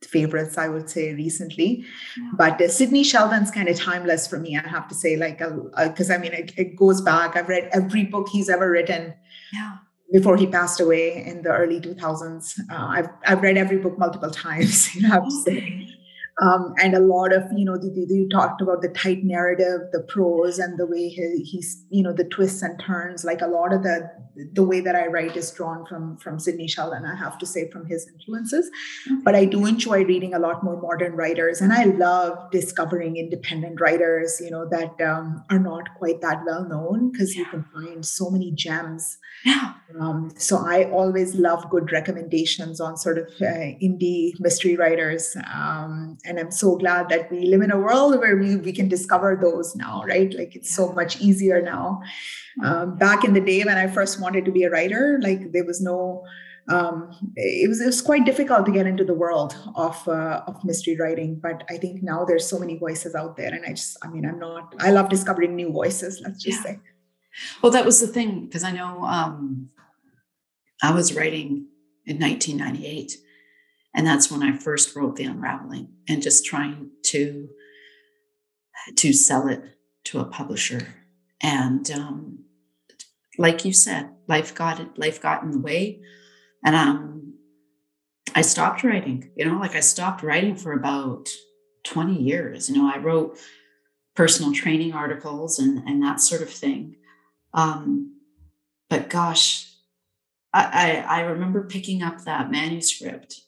favorites, 0.04 0.58
I 0.58 0.68
would 0.68 0.90
say, 0.90 1.14
recently. 1.14 1.86
Yeah. 2.18 2.32
But 2.36 2.62
uh, 2.62 2.68
Sidney 2.68 3.04
Sheldon's 3.04 3.52
kind 3.52 3.68
of 3.68 3.78
timeless 3.78 4.28
for 4.28 4.40
me, 4.40 4.58
I 4.58 4.68
have 4.68 4.88
to 4.90 4.96
say, 4.96 5.16
like, 5.16 5.40
because 5.40 6.10
uh, 6.10 6.14
uh, 6.14 6.16
I 6.16 6.20
mean, 6.20 6.34
it, 6.34 6.54
it, 6.58 6.76
goes 6.76 7.02
back. 7.02 7.36
I've 7.36 7.50
read 7.50 7.70
every 7.74 8.06
book 8.06 8.30
he's 8.30 8.50
ever 8.50 8.70
written. 8.70 9.14
Yeah. 9.54 9.78
before 10.12 10.36
he 10.36 10.46
passed 10.46 10.82
away 10.82 11.26
in 11.26 11.42
the 11.42 11.50
early 11.50 11.80
2000s. 11.80 12.60
Uh, 12.70 12.74
I've, 12.76 13.10
I've 13.26 13.42
read 13.42 13.58
every 13.58 13.78
book 13.78 13.98
multiple 13.98 14.30
times, 14.46 14.94
you 14.94 15.02
know, 15.04 15.10
I 15.10 15.14
have 15.16 15.26
to 15.26 15.32
say 15.32 15.97
um, 16.42 16.74
and 16.78 16.94
a 16.94 17.00
lot 17.00 17.34
of 17.34 17.44
you 17.56 17.66
know 17.66 17.78
the, 17.78 17.90
the, 17.90 18.14
you 18.14 18.30
talked 18.30 18.62
about 18.62 18.82
the 18.82 18.90
tight 18.90 19.24
narrative 19.24 19.82
the 19.92 20.02
prose 20.08 20.60
and 20.60 20.78
the 20.78 20.86
way 20.86 21.10
he, 21.10 21.44
he's 21.44 21.84
you 21.90 22.04
know 22.04 22.14
the 22.14 22.26
twists 22.26 22.62
and 22.62 22.80
turns. 22.80 23.26
Like 23.26 23.42
a 23.42 23.48
lot 23.48 23.74
of 23.74 23.84
the 23.84 24.10
the 24.54 24.64
way 24.64 24.80
that 24.80 24.96
i 24.96 25.08
write 25.08 25.36
is 25.36 25.52
drawn 25.52 25.86
from 25.86 26.18
from 26.18 26.40
sidney 26.40 26.68
sheldon 26.68 27.06
i 27.06 27.16
have 27.16 27.38
to 27.38 27.46
say 27.46 27.70
from 27.72 27.86
his 27.86 28.08
influences. 28.08 28.70
Mm-hmm. 29.08 29.22
but 29.24 29.36
i 29.36 29.46
do 29.46 29.66
enjoy 29.66 30.04
reading 30.06 30.34
a 30.34 30.40
lot 30.40 30.64
more 30.64 30.80
modern 30.80 31.14
writers 31.14 31.62
and 31.62 31.74
i 31.74 31.86
love 31.86 32.52
discovering 32.52 33.18
independent 33.18 33.82
writers 33.82 34.40
you 34.40 34.52
know 34.52 34.68
that 34.70 35.00
um, 35.02 35.44
are 35.50 35.60
not 35.60 35.94
quite 35.98 36.22
that 36.22 36.44
well 36.46 36.68
known 36.68 37.12
because 37.12 37.36
you 37.36 37.46
can 37.46 37.66
find 37.74 38.06
so 38.06 38.30
many 38.30 38.52
gems. 38.52 39.18
Yeah. 39.46 39.74
Um, 40.00 40.32
so 40.38 40.58
i 40.58 40.90
always 40.92 41.36
love 41.36 41.70
good 41.70 41.92
recommendations 41.92 42.82
on 42.82 42.98
sort 42.98 43.18
of 43.18 43.28
uh, 43.42 43.74
indie 43.82 44.34
mystery 44.40 44.76
writers 44.76 45.36
um, 45.54 46.18
and 46.28 46.40
i'm 46.40 46.52
so 46.52 46.76
glad 46.76 47.10
that 47.10 47.32
we 47.32 47.46
live 47.46 47.62
in 47.62 47.72
a 47.72 47.80
world 47.80 48.20
where 48.20 48.38
we, 48.38 48.56
we 48.58 48.72
can 48.72 48.88
discover 48.88 49.38
those 49.42 49.76
now 49.76 50.04
right? 50.08 50.34
Like 50.34 50.56
it's 50.56 50.74
so 50.74 50.92
much 50.94 51.20
easier 51.20 51.62
now. 51.62 52.02
Um, 52.64 52.98
back 52.98 53.24
in 53.24 53.34
the 53.34 53.42
day 53.42 53.64
when 53.64 53.78
i 53.78 53.88
first 53.88 54.20
wanted 54.20 54.46
to 54.46 54.52
be 54.52 54.64
a 54.64 54.70
writer 54.70 55.20
like 55.22 55.52
there 55.52 55.66
was 55.66 55.80
no 55.80 56.24
um, 56.70 57.32
it 57.36 57.70
was 57.70 57.80
it 57.80 57.86
was 57.86 58.02
quite 58.02 58.26
difficult 58.26 58.66
to 58.66 58.72
get 58.72 58.88
into 58.88 59.06
the 59.06 59.14
world 59.14 59.56
of 59.76 60.06
uh, 60.08 60.42
of 60.48 60.64
mystery 60.66 60.98
writing. 60.98 61.40
But 61.40 61.64
i 61.70 61.78
think 61.78 62.04
now 62.04 62.26
there's 62.26 62.48
so 62.48 62.60
many 62.60 62.78
voices 62.78 63.16
out 63.16 63.38
there 63.38 63.54
and 63.54 63.66
i 63.66 63.70
just 63.70 63.98
i 64.04 64.10
mean 64.10 64.26
i'm 64.26 64.40
not 64.40 64.74
i 64.80 64.92
love 64.92 65.10
discovering 65.10 65.56
new 65.56 65.72
voices 65.72 66.22
let's 66.24 66.44
just 66.44 66.60
yeah. 66.60 66.74
say. 66.74 66.80
Well 67.62 67.72
that 67.72 67.86
was 67.86 68.02
the 68.02 68.08
thing 68.08 68.46
because 68.46 68.64
i 68.64 68.72
know 68.72 69.04
um, 69.04 69.70
i 70.84 70.92
was 70.92 71.16
writing 71.16 71.68
in 72.06 72.20
1998 72.20 73.18
and 73.98 74.08
that's 74.08 74.32
when 74.32 74.42
i 74.42 74.56
first 74.56 74.96
wrote 74.96 75.18
the 75.18 75.26
unraveling 75.26 75.90
and 76.08 76.22
just 76.22 76.46
trying 76.46 76.92
to 77.04 77.50
to 78.96 79.14
sell 79.14 79.48
it 79.48 79.62
to 80.06 80.20
a 80.20 80.26
publisher. 80.26 80.96
And 81.42 81.90
um, 81.92 82.46
like 83.38 83.66
you 83.66 83.74
said 83.74 84.10
life 84.28 84.56
got 84.56 84.98
life 84.98 85.22
got 85.22 85.44
in 85.44 85.52
the 85.52 85.60
way. 85.60 86.02
And 86.64 86.76
um, 86.76 87.36
i 88.36 88.42
stopped 88.42 88.84
writing 88.84 89.32
you 89.38 89.46
know 89.46 89.58
like 89.58 89.76
i 89.76 89.80
stopped 89.80 90.22
writing 90.22 90.56
for 90.56 90.74
about 90.74 91.30
20 91.84 92.22
years. 92.22 92.70
You 92.70 92.78
know 92.78 92.92
i 92.94 92.98
wrote 92.98 93.38
personal 94.16 94.52
training 94.54 94.94
articles 94.94 95.60
and 95.60 95.88
and 95.88 96.02
that 96.04 96.22
sort 96.22 96.42
of 96.42 96.50
thing. 96.50 96.96
Um, 97.54 98.16
but 98.90 99.10
gosh 99.10 99.66
I, 100.54 101.06
I 101.08 101.20
remember 101.22 101.68
picking 101.68 102.02
up 102.02 102.24
that 102.24 102.50
manuscript 102.50 103.42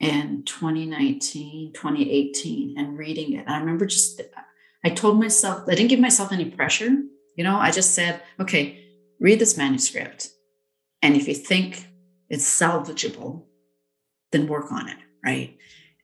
in 0.00 0.44
2019, 0.44 1.72
2018 1.72 2.78
and 2.78 2.98
reading 2.98 3.32
it. 3.34 3.48
I 3.48 3.58
remember 3.58 3.86
just, 3.86 4.20
I 4.84 4.90
told 4.90 5.18
myself, 5.18 5.64
I 5.68 5.74
didn't 5.74 5.90
give 5.90 6.00
myself 6.00 6.32
any 6.32 6.46
pressure. 6.46 6.90
You 7.36 7.44
know, 7.44 7.56
I 7.56 7.70
just 7.70 7.94
said, 7.94 8.22
okay, 8.38 8.84
read 9.20 9.38
this 9.38 9.56
manuscript. 9.56 10.28
And 11.02 11.16
if 11.16 11.28
you 11.28 11.34
think 11.34 11.86
it's 12.28 12.44
salvageable, 12.44 13.44
then 14.32 14.46
work 14.46 14.70
on 14.72 14.88
it. 14.88 14.96
Right. 15.24 15.56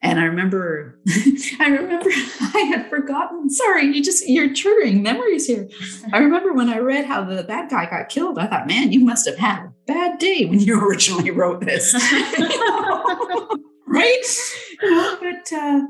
And 0.04 0.20
I 0.20 0.24
remember, 0.24 1.00
I 1.60 1.68
remember 1.68 2.10
I 2.54 2.66
had 2.68 2.90
forgotten. 2.90 3.48
Sorry, 3.48 3.86
you 3.86 4.02
just 4.02 4.28
you're 4.28 4.50
triggering 4.50 5.00
memories 5.00 5.46
here. 5.46 5.68
I 6.12 6.18
remember 6.18 6.52
when 6.52 6.68
I 6.68 6.78
read 6.78 7.06
how 7.06 7.24
the 7.24 7.42
bad 7.42 7.70
guy 7.70 7.88
got 7.88 8.10
killed. 8.10 8.38
I 8.38 8.46
thought, 8.46 8.66
man, 8.66 8.92
you 8.92 9.00
must 9.00 9.26
have 9.26 9.38
had 9.38 9.60
a 9.60 9.72
bad 9.86 10.18
day 10.18 10.44
when 10.44 10.60
you 10.60 10.78
originally 10.78 11.30
wrote 11.30 11.62
this. 11.62 11.94
right? 13.94 15.20
but 15.20 15.52
uh, 15.52 15.82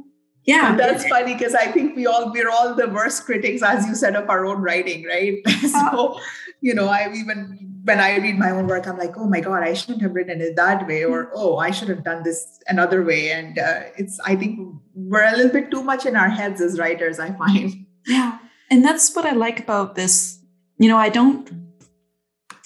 yeah, 0.45 0.71
and 0.71 0.79
that's 0.79 1.07
funny 1.09 1.33
because 1.35 1.55
I 1.55 1.73
think 1.73 1.97
we 1.97 2.07
all 2.07 2.31
we're 2.31 2.51
all 2.51 2.75
the 2.75 2.89
worst 2.89 3.25
critics, 3.25 3.63
as 3.63 3.87
you 3.87 3.95
said, 3.95 4.15
of 4.15 4.29
our 4.29 4.45
own 4.45 4.61
writing, 4.61 5.05
right? 5.05 5.37
so 5.71 6.21
you 6.61 6.75
know, 6.75 6.89
I 6.89 7.11
even 7.15 7.81
when 7.85 8.01
I 8.01 8.17
read 8.17 8.39
my 8.39 8.51
own 8.51 8.67
work, 8.67 8.87
I'm 8.87 8.99
like, 8.99 9.17
oh 9.17 9.27
my 9.27 9.41
god, 9.41 9.63
I 9.63 9.73
shouldn't 9.73 10.03
have 10.03 10.15
written 10.15 10.41
it 10.41 10.57
that 10.57 10.87
way, 10.87 11.05
or 11.05 11.31
oh, 11.35 11.57
I 11.57 11.71
should 11.71 11.89
have 11.89 12.05
done 12.05 12.23
this 12.23 12.61
another 12.69 13.03
way. 13.03 13.31
And 13.31 13.59
uh, 13.59 13.85
it's 13.97 14.21
I 14.21 14.37
think 14.37 14.59
we're 14.95 15.25
a 15.25 15.37
little 15.37 15.53
bit 15.53 15.71
too 15.71 15.83
much 15.83 16.05
in 16.05 16.17
our 16.17 16.29
heads 16.29 16.61
as 16.61 16.79
writers. 16.79 17.19
I 17.19 17.33
find. 17.33 17.87
Yeah, 18.07 18.39
and 18.71 18.85
that's 18.85 19.17
what 19.17 19.25
I 19.25 19.33
like 19.33 19.61
about 19.61 19.95
this. 19.95 20.39
You 20.79 20.89
know, 20.89 20.99
I 20.99 21.09
don't. 21.09 21.51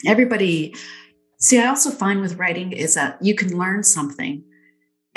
Everybody, 0.04 0.74
see, 1.38 1.60
I 1.60 1.66
also 1.66 1.90
find 1.90 2.20
with 2.20 2.36
writing 2.36 2.72
is 2.72 2.94
that 2.94 3.18
you 3.20 3.34
can 3.36 3.56
learn 3.56 3.84
something 3.84 4.42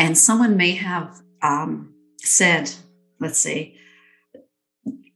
and 0.02 0.18
someone 0.18 0.58
may 0.58 0.72
have 0.72 1.22
um, 1.44 1.94
said, 2.18 2.72
let's 3.20 3.38
say, 3.38 3.76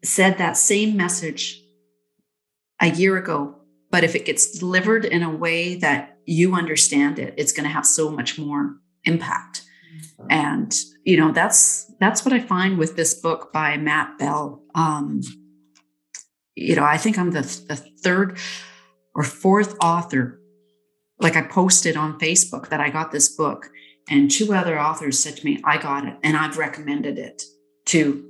said 0.04 0.38
that 0.38 0.58
same 0.58 0.96
message 0.96 1.60
a 2.80 2.92
year 2.92 3.18
ago, 3.18 3.56
but 3.90 4.04
if 4.04 4.14
it 4.14 4.26
gets 4.26 4.60
delivered 4.60 5.04
in 5.04 5.24
a 5.24 5.36
way 5.36 5.74
that 5.74 6.20
you 6.28 6.54
understand 6.54 7.18
it, 7.18 7.34
it's 7.36 7.52
going 7.52 7.64
to 7.64 7.74
have 7.74 7.88
so 7.88 8.12
much 8.12 8.38
more 8.38 8.76
impact. 9.06 9.64
And 10.30 10.72
you 11.04 11.18
know 11.18 11.32
that's 11.32 11.92
that's 12.00 12.24
what 12.24 12.34
I 12.34 12.40
find 12.40 12.78
with 12.78 12.96
this 12.96 13.14
book 13.16 13.52
by 13.52 13.78
Matt 13.78 14.20
Bell. 14.20 14.62
Um, 14.76 15.22
you 16.54 16.76
know, 16.76 16.84
I 16.84 16.98
think 16.98 17.18
I'm 17.18 17.32
the, 17.32 17.42
the 17.42 17.76
third 18.04 18.38
or 19.16 19.24
fourth 19.24 19.76
author. 19.82 20.40
Like 21.20 21.36
I 21.36 21.42
posted 21.42 21.98
on 21.98 22.20
Facebook 22.20 22.70
that 22.70 22.82
I 22.82 22.90
got 22.90 23.12
this 23.12 23.30
book, 23.36 23.70
and 24.10 24.30
two 24.30 24.54
other 24.54 24.80
authors 24.80 25.20
said 25.20 25.38
to 25.38 25.46
me, 25.46 25.62
I 25.64 25.78
got 25.78 26.06
it. 26.06 26.16
And 26.24 26.38
I've 26.38 26.58
recommended 26.58 27.18
it 27.18 27.44
to 27.86 28.24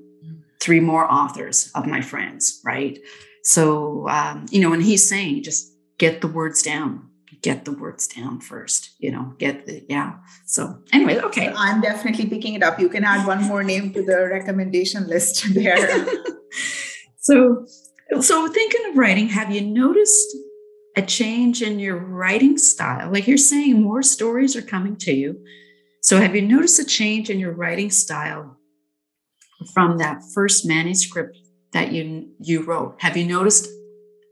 three 0.61 0.79
more 0.79 1.11
authors 1.11 1.71
of 1.75 1.85
my 1.85 2.01
friends, 2.01 2.61
right? 2.63 2.97
So, 3.43 4.07
um, 4.09 4.45
you 4.49 4.61
know, 4.61 4.73
and 4.73 4.81
he's 4.81 5.07
saying, 5.07 5.43
just 5.43 5.71
get 5.97 6.21
the 6.21 6.27
words 6.27 6.63
down, 6.63 7.09
get 7.41 7.65
the 7.65 7.73
words 7.73 8.07
down 8.07 8.39
first, 8.39 8.95
you 8.97 9.11
know, 9.11 9.33
get 9.38 9.65
the, 9.65 9.85
yeah. 9.89 10.13
So, 10.45 10.79
anyway, 10.93 11.19
okay. 11.19 11.53
I'm 11.55 11.81
definitely 11.81 12.27
picking 12.27 12.55
it 12.55 12.63
up. 12.63 12.79
You 12.79 12.89
can 12.89 13.03
add 13.03 13.27
one 13.27 13.43
more 13.43 13.63
name 13.63 13.93
to 13.93 14.03
the 14.03 14.27
recommendation 14.29 15.07
list 15.07 15.53
there. 15.53 15.77
so, 17.19 17.67
so 18.19 18.47
thinking 18.47 18.89
of 18.89 18.97
writing, 18.97 19.27
have 19.27 19.51
you 19.51 19.61
noticed 19.61 20.35
a 20.95 21.01
change 21.01 21.61
in 21.61 21.79
your 21.79 21.97
writing 21.97 22.57
style? 22.57 23.11
Like 23.11 23.27
you're 23.27 23.38
saying, 23.38 23.81
more 23.81 24.01
stories 24.01 24.55
are 24.55 24.61
coming 24.61 24.95
to 24.97 25.13
you 25.13 25.39
so, 26.06 26.22
have 26.22 26.36
you 26.36 26.44
noticed 26.44 26.80
a 26.80 26.86
change 26.86 27.32
in 27.32 27.39
your 27.39 27.52
writing 27.52 27.89
style 27.89 28.58
from 29.74 29.98
that 29.98 30.22
first 30.36 30.63
manuscript 30.63 31.36
that 31.74 31.94
you 31.94 32.30
you 32.39 32.62
wrote? 32.62 32.94
Have 33.00 33.18
you 33.18 33.26
noticed 33.26 33.68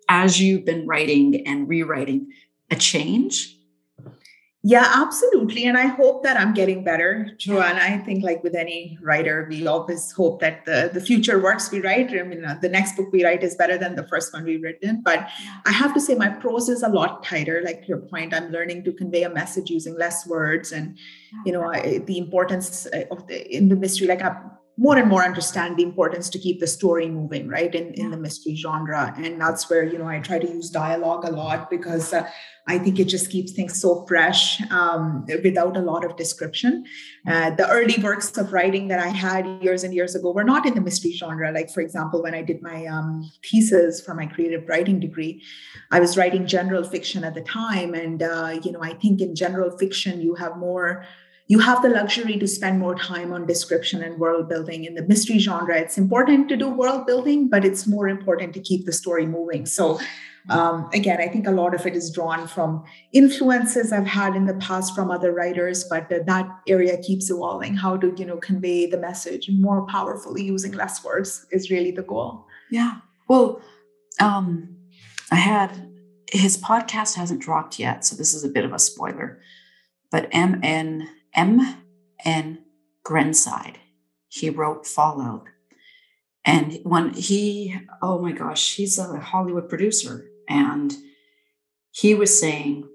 as 0.08 0.40
you've 0.40 0.66
been 0.66 0.86
writing 0.86 1.48
and 1.48 1.68
rewriting 1.68 2.32
a 2.70 2.76
change? 2.76 3.58
Yeah, 4.66 4.90
absolutely. 4.96 5.66
And 5.66 5.78
I 5.78 5.88
hope 5.88 6.24
that 6.24 6.38
I'm 6.40 6.54
getting 6.54 6.86
better, 6.86 7.30
Joanna. 7.38 7.82
I 7.82 7.98
think, 7.98 8.24
like 8.24 8.42
with 8.44 8.56
any 8.56 8.98
writer, 9.02 9.46
we 9.50 9.68
always 9.68 10.14
hope 10.14 10.40
that 10.40 10.64
the, 10.64 10.90
the 10.94 11.02
future 11.02 11.38
works 11.38 11.70
we 11.70 11.82
write. 11.82 12.12
I 12.18 12.24
mean, 12.24 12.46
uh, 12.46 12.58
the 12.62 12.70
next 12.70 12.96
book 12.96 13.12
we 13.12 13.26
write 13.26 13.44
is 13.44 13.56
better 13.56 13.78
than 13.78 13.98
the 13.98 14.08
first 14.08 14.32
one 14.32 14.46
we've 14.46 14.64
written. 14.64 15.02
But 15.04 15.28
I 15.66 15.72
have 15.74 15.94
to 15.96 16.00
say, 16.00 16.16
my 16.16 16.30
prose 16.30 16.70
is 16.70 16.82
a 16.82 16.88
lot 16.88 17.26
tighter. 17.26 17.62
Like 17.62 17.90
your 17.90 17.98
point, 17.98 18.34
I'm 18.34 18.52
learning 18.52 18.86
to 18.86 18.94
convey 18.94 19.24
a 19.24 19.30
message 19.30 19.70
using 19.70 19.98
less 19.98 20.26
words, 20.26 20.72
and 20.72 20.98
you 21.46 21.52
know, 21.52 21.64
I, 21.64 21.98
the 21.98 22.18
importance 22.18 22.88
uh, 22.94 23.04
of 23.12 23.28
the 23.28 23.46
in 23.54 23.68
the 23.68 23.76
mystery. 23.76 24.08
Like 24.08 24.22
I 24.22 24.34
more 24.76 24.98
and 24.98 25.08
more 25.08 25.24
understand 25.24 25.78
the 25.78 25.84
importance 25.84 26.30
to 26.30 26.40
keep 26.40 26.60
the 26.60 26.66
story 26.66 27.08
moving 27.08 27.48
right 27.48 27.76
in, 27.76 27.94
in 27.94 28.10
the 28.10 28.18
mystery 28.18 28.56
genre. 28.56 29.14
And 29.18 29.40
that's 29.40 29.70
where 29.70 29.84
you 29.84 30.00
know 30.00 30.08
i 30.08 30.20
try 30.20 30.40
to 30.40 30.48
use 30.48 30.70
dialogue 30.70 31.26
a 31.26 31.32
lot 31.32 31.70
because 31.70 32.12
uh, 32.14 32.28
i 32.68 32.80
think 32.80 33.00
it 33.00 33.06
just 33.06 33.30
keeps 33.30 33.52
things 33.52 33.80
so 33.80 34.04
fresh 34.08 34.62
um, 34.72 35.26
without 35.44 35.78
a 35.78 35.82
lot 35.82 36.04
of 36.04 36.16
description. 36.18 36.86
Uh, 37.28 37.52
the 37.52 37.70
early 37.70 38.02
works 38.02 38.36
of 38.38 38.52
writing 38.52 38.88
that 38.88 39.00
i 39.00 39.10
had 39.10 39.46
years 39.62 39.84
and 39.84 39.94
years 39.94 40.16
ago 40.16 40.32
were 40.32 40.44
not 40.44 40.66
in 40.66 40.74
the 40.74 40.82
mystery 40.82 41.12
genre. 41.12 41.52
Like 41.52 41.70
for 41.70 41.82
example 41.82 42.24
when 42.24 42.34
i 42.34 42.42
did 42.42 42.62
my 42.64 42.86
um, 42.88 43.32
thesis 43.44 44.02
for 44.02 44.16
my 44.16 44.26
creative 44.26 44.68
writing 44.68 45.00
degree 45.00 45.44
i 45.92 46.00
was 46.00 46.18
writing 46.18 46.48
general 46.48 46.84
fiction 46.84 47.24
at 47.24 47.36
the 47.36 47.42
time. 47.42 47.94
And 47.94 48.24
uh, 48.24 48.60
you 48.64 48.72
know 48.72 48.82
i 48.82 48.94
think 48.94 49.22
in 49.22 49.36
general 49.36 49.78
fiction 49.78 50.20
you 50.20 50.34
have 50.34 50.58
more 50.58 51.06
you 51.48 51.60
have 51.60 51.82
the 51.82 51.90
luxury 51.90 52.38
to 52.38 52.48
spend 52.48 52.80
more 52.80 52.96
time 52.96 53.34
on 53.34 53.46
description 53.46 54.02
and 54.02 54.18
world 54.18 54.48
building 54.48 54.86
in 54.86 54.96
the 54.96 55.04
mystery 55.04 55.40
genre. 55.40 55.78
It's 55.78 55.98
important 55.98 56.48
to 56.50 56.58
do 56.58 56.70
world 56.70 57.06
building 57.06 57.50
but 57.50 57.66
it's 57.66 57.86
more 57.88 58.08
important 58.08 58.54
to 58.54 58.62
keep 58.62 58.86
the 58.86 58.94
story 58.94 59.26
moving. 59.26 59.66
So 59.66 60.00
um, 60.50 60.90
again 60.94 61.22
i 61.22 61.28
think 61.28 61.48
a 61.48 61.52
lot 61.52 61.74
of 61.74 61.86
it 61.86 61.96
is 61.96 62.12
drawn 62.12 62.48
from 62.48 62.84
influences 63.14 63.94
i've 63.94 64.06
had 64.06 64.36
in 64.36 64.46
the 64.46 64.56
past 64.56 64.94
from 64.94 65.10
other 65.10 65.32
writers 65.32 65.86
but 65.90 66.10
that 66.10 66.50
area 66.68 66.98
keeps 66.98 67.30
evolving. 67.30 67.76
How 67.76 67.96
to 67.98 68.14
you 68.18 68.26
know 68.26 68.38
convey 68.38 68.86
the 68.86 68.98
message 68.98 69.50
more 69.50 69.88
powerfully 69.88 70.44
using 70.44 70.74
less 70.74 71.04
words 71.04 71.46
is 71.52 71.72
really 71.72 71.92
the 71.92 72.04
goal. 72.04 72.46
Yeah. 72.70 72.96
Well 73.28 73.62
um, 74.20 74.76
i 75.32 75.36
had 75.36 75.90
his 76.34 76.58
podcast 76.58 77.14
hasn't 77.14 77.42
dropped 77.42 77.78
yet, 77.80 78.04
so 78.04 78.16
this 78.16 78.34
is 78.34 78.44
a 78.44 78.50
bit 78.50 78.66
of 78.66 78.74
a 78.74 78.80
spoiler. 78.80 79.40
But 80.12 80.28
M 80.32 80.60
N 80.64 81.08
M 81.36 81.78
N 82.24 82.64
Grenside, 83.06 83.76
he 84.28 84.50
wrote 84.50 84.88
Fallout. 84.88 85.46
And 86.46 86.80
when 86.84 87.14
he, 87.14 87.76
oh 88.02 88.20
my 88.20 88.32
gosh, 88.32 88.76
he's 88.76 89.00
a 89.00 89.20
Hollywood 89.20 89.70
producer. 89.70 90.26
And 90.50 90.94
he 91.92 92.14
was 92.14 92.38
saying 92.38 92.88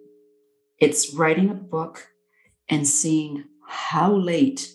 it's 0.79 1.15
writing 1.15 1.51
a 1.51 1.55
book 1.55 2.09
and 2.69 2.87
seeing 2.87 3.45
how 3.67 4.13
late 4.13 4.73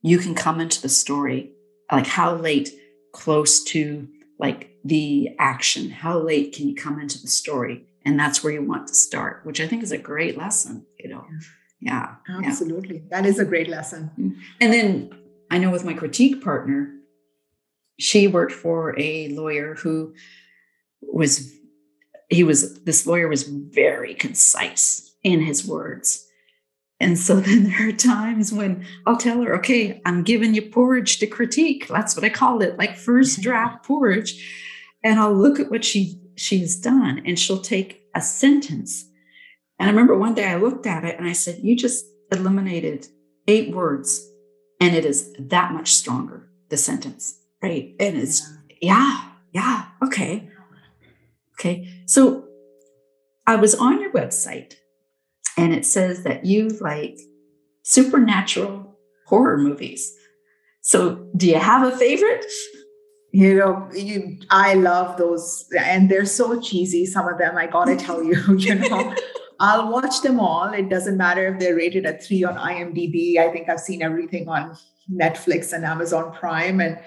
you 0.00 0.18
can 0.18 0.34
come 0.34 0.60
into 0.60 0.82
the 0.82 0.88
story, 0.88 1.52
like 1.90 2.06
how 2.06 2.34
late 2.34 2.70
close 3.12 3.62
to 3.64 4.08
like 4.38 4.70
the 4.84 5.30
action, 5.38 5.90
how 5.90 6.18
late 6.18 6.52
can 6.52 6.68
you 6.68 6.74
come 6.74 7.00
into 7.00 7.20
the 7.20 7.28
story? 7.28 7.86
And 8.04 8.18
that's 8.18 8.42
where 8.42 8.52
you 8.52 8.64
want 8.64 8.88
to 8.88 8.94
start, 8.94 9.42
which 9.44 9.60
I 9.60 9.68
think 9.68 9.84
is 9.84 9.92
a 9.92 9.98
great 9.98 10.36
lesson, 10.36 10.86
you 10.98 11.08
know. 11.08 11.24
Yeah. 11.30 11.38
Absolutely. 12.28 12.96
Yeah. 12.96 13.02
That 13.10 13.26
is 13.26 13.38
a 13.38 13.44
great 13.44 13.68
lesson. 13.68 14.10
Mm. 14.18 14.36
And 14.60 14.72
then 14.72 15.10
I 15.50 15.58
know 15.58 15.70
with 15.70 15.84
my 15.84 15.94
critique 15.94 16.42
partner, 16.42 16.94
she 17.98 18.26
worked 18.28 18.52
for 18.52 18.98
a 18.98 19.28
lawyer 19.28 19.74
who 19.74 20.14
was 21.00 21.52
he 22.30 22.44
was 22.44 22.82
this 22.84 23.06
lawyer 23.06 23.28
was 23.28 23.42
very 23.42 24.14
concise 24.14 25.14
in 25.22 25.40
his 25.40 25.66
words 25.66 26.26
and 27.02 27.18
so 27.18 27.40
then 27.40 27.64
there 27.64 27.88
are 27.88 27.92
times 27.92 28.52
when 28.52 28.86
I'll 29.06 29.16
tell 29.16 29.42
her, 29.42 29.56
okay, 29.56 30.00
I'm 30.06 30.22
giving 30.22 30.54
you 30.54 30.62
porridge 30.62 31.18
to 31.18 31.26
critique. 31.26 31.88
That's 31.88 32.14
what 32.14 32.24
I 32.24 32.28
call 32.28 32.62
it, 32.62 32.78
like 32.78 32.96
first 32.96 33.40
draft 33.42 33.84
porridge. 33.84 34.40
And 35.02 35.18
I'll 35.18 35.34
look 35.34 35.58
at 35.58 35.70
what 35.70 35.84
she 35.84 36.20
she's 36.36 36.80
done 36.80 37.20
and 37.26 37.38
she'll 37.38 37.60
take 37.60 38.04
a 38.14 38.22
sentence. 38.22 39.04
And 39.82 39.88
I 39.88 39.92
remember 39.94 40.16
one 40.16 40.34
day 40.34 40.44
I 40.44 40.58
looked 40.58 40.86
at 40.86 41.04
it 41.04 41.18
and 41.18 41.26
I 41.26 41.32
said, 41.32 41.58
You 41.60 41.74
just 41.74 42.04
eliminated 42.30 43.08
eight 43.48 43.74
words 43.74 44.24
and 44.80 44.94
it 44.94 45.04
is 45.04 45.32
that 45.40 45.72
much 45.72 45.92
stronger, 45.92 46.48
the 46.68 46.76
sentence, 46.76 47.40
right? 47.60 47.92
And 47.98 48.16
it's, 48.16 48.48
yeah, 48.80 49.30
yeah, 49.50 49.86
okay. 50.00 50.48
Okay. 51.54 51.88
So 52.06 52.44
I 53.44 53.56
was 53.56 53.74
on 53.74 54.00
your 54.00 54.12
website 54.12 54.74
and 55.56 55.74
it 55.74 55.84
says 55.84 56.22
that 56.22 56.44
you 56.44 56.68
like 56.80 57.18
supernatural 57.82 58.96
horror 59.26 59.58
movies. 59.58 60.16
So, 60.80 61.26
do 61.36 61.48
you 61.48 61.58
have 61.58 61.92
a 61.92 61.96
favorite? 61.96 62.44
You 63.32 63.54
know, 63.54 63.88
you 63.94 64.38
I 64.50 64.74
love 64.74 65.16
those, 65.16 65.64
and 65.78 66.10
they're 66.10 66.26
so 66.26 66.60
cheesy. 66.60 67.06
Some 67.06 67.28
of 67.28 67.38
them, 67.38 67.56
I 67.56 67.66
gotta 67.66 67.96
tell 67.96 68.22
you, 68.22 68.36
you 68.58 68.74
know. 68.74 69.14
I'll 69.62 69.92
watch 69.92 70.22
them 70.22 70.40
all. 70.40 70.72
It 70.74 70.88
doesn't 70.88 71.16
matter 71.16 71.46
if 71.46 71.60
they're 71.60 71.76
rated 71.76 72.04
a 72.04 72.18
three 72.18 72.42
on 72.42 72.56
IMDb. 72.56 73.38
I 73.38 73.48
think 73.48 73.68
I've 73.68 73.78
seen 73.78 74.02
everything 74.02 74.48
on 74.48 74.76
Netflix 75.08 75.72
and 75.72 75.84
Amazon 75.84 76.32
Prime. 76.32 76.80
And 76.80 76.98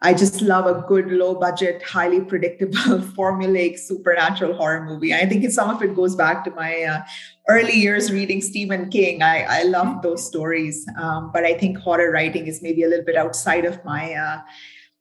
I 0.00 0.14
just 0.14 0.40
love 0.40 0.64
a 0.64 0.86
good 0.88 1.08
low 1.08 1.34
budget, 1.34 1.82
highly 1.82 2.22
predictable, 2.22 2.78
formulaic 3.18 3.78
supernatural 3.78 4.54
horror 4.54 4.86
movie. 4.86 5.12
I 5.12 5.26
think 5.26 5.50
some 5.50 5.68
of 5.68 5.82
it 5.82 5.94
goes 5.94 6.16
back 6.16 6.44
to 6.44 6.50
my 6.52 6.82
uh, 6.82 7.02
early 7.46 7.74
years 7.74 8.10
reading 8.10 8.40
Stephen 8.40 8.88
King. 8.88 9.22
I, 9.22 9.42
I 9.42 9.62
love 9.64 10.00
those 10.00 10.26
stories, 10.26 10.88
um, 10.98 11.30
but 11.34 11.44
I 11.44 11.58
think 11.58 11.76
horror 11.76 12.10
writing 12.10 12.46
is 12.46 12.62
maybe 12.62 12.84
a 12.84 12.88
little 12.88 13.04
bit 13.04 13.16
outside 13.16 13.66
of 13.66 13.84
my 13.84 14.14
uh, 14.14 14.40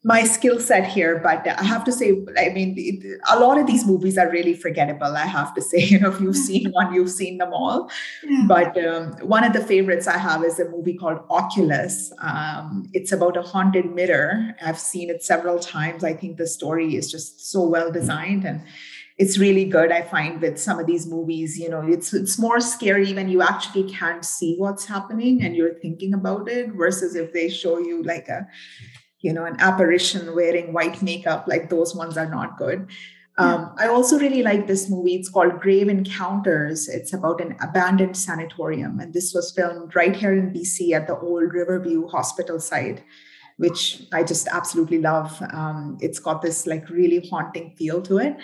my 0.07 0.23
skill 0.23 0.57
set 0.57 0.85
here 0.87 1.19
but 1.21 1.45
i 1.61 1.63
have 1.63 1.83
to 1.83 1.91
say 1.91 2.09
i 2.39 2.47
mean 2.57 2.69
a 3.31 3.39
lot 3.39 3.57
of 3.61 3.67
these 3.67 3.85
movies 3.85 4.17
are 4.17 4.29
really 4.31 4.53
forgettable 4.53 5.17
i 5.21 5.25
have 5.25 5.53
to 5.53 5.61
say 5.69 5.79
you 5.79 5.99
know 5.99 6.11
if 6.13 6.21
you've 6.21 6.41
seen 6.49 6.71
one 6.71 6.93
you've 6.93 7.11
seen 7.11 7.37
them 7.37 7.53
all. 7.53 7.89
Yeah. 8.23 8.45
but 8.47 8.85
um, 8.85 9.11
one 9.35 9.43
of 9.43 9.53
the 9.53 9.63
favorites 9.71 10.07
i 10.07 10.17
have 10.17 10.43
is 10.43 10.59
a 10.59 10.69
movie 10.69 10.93
called 10.93 11.19
oculus. 11.29 12.13
Um, 12.21 12.89
it's 12.93 13.11
about 13.11 13.35
a 13.37 13.41
haunted 13.41 13.93
mirror. 13.93 14.55
I've 14.61 14.79
seen 14.79 15.09
it 15.09 15.23
several 15.23 15.59
times. 15.59 16.03
I 16.03 16.13
think 16.13 16.37
the 16.37 16.47
story 16.47 16.95
is 16.95 17.11
just 17.11 17.51
so 17.51 17.63
well 17.63 17.91
designed 17.91 18.45
and 18.45 18.61
it's 19.17 19.37
really 19.39 19.65
good 19.65 19.91
i 19.91 20.01
find 20.01 20.41
with 20.41 20.59
some 20.59 20.79
of 20.79 20.85
these 20.85 21.07
movies 21.07 21.57
you 21.57 21.69
know 21.69 21.81
it's 21.81 22.13
it's 22.13 22.37
more 22.37 22.59
scary 22.59 23.13
when 23.13 23.27
you 23.27 23.41
actually 23.41 23.83
can't 23.91 24.23
see 24.23 24.55
what's 24.57 24.85
happening 24.85 25.41
and 25.43 25.55
you're 25.55 25.73
thinking 25.85 26.13
about 26.13 26.47
it 26.47 26.69
versus 26.73 27.15
if 27.15 27.33
they 27.33 27.49
show 27.49 27.79
you 27.79 28.03
like 28.03 28.27
a 28.27 28.47
you 29.19 29.33
know, 29.33 29.45
an 29.45 29.55
apparition 29.59 30.35
wearing 30.35 30.73
white 30.73 31.01
makeup, 31.01 31.47
like 31.47 31.69
those 31.69 31.95
ones 31.95 32.17
are 32.17 32.29
not 32.29 32.57
good. 32.57 32.87
Um, 33.39 33.75
I 33.77 33.87
also 33.87 34.17
really 34.17 34.41
like 34.41 34.65
this 34.65 34.89
movie. 34.89 35.13
It's 35.13 35.29
called 35.29 35.59
Grave 35.59 35.89
Encounters. 35.89 36.87
It's 36.87 37.13
about 37.13 37.39
an 37.39 37.55
abandoned 37.61 38.17
sanatorium. 38.17 38.99
And 38.99 39.13
this 39.13 39.31
was 39.31 39.51
filmed 39.51 39.95
right 39.95 40.15
here 40.15 40.33
in 40.33 40.51
BC 40.51 40.93
at 40.93 41.05
the 41.05 41.19
old 41.19 41.53
Riverview 41.53 42.07
Hospital 42.07 42.59
site, 42.59 43.03
which 43.57 44.01
I 44.11 44.23
just 44.23 44.47
absolutely 44.47 44.97
love. 44.97 45.39
Um, 45.53 45.99
it's 46.01 46.17
got 46.17 46.41
this 46.41 46.65
like 46.65 46.89
really 46.89 47.27
haunting 47.29 47.75
feel 47.77 48.01
to 48.03 48.17
it. 48.17 48.37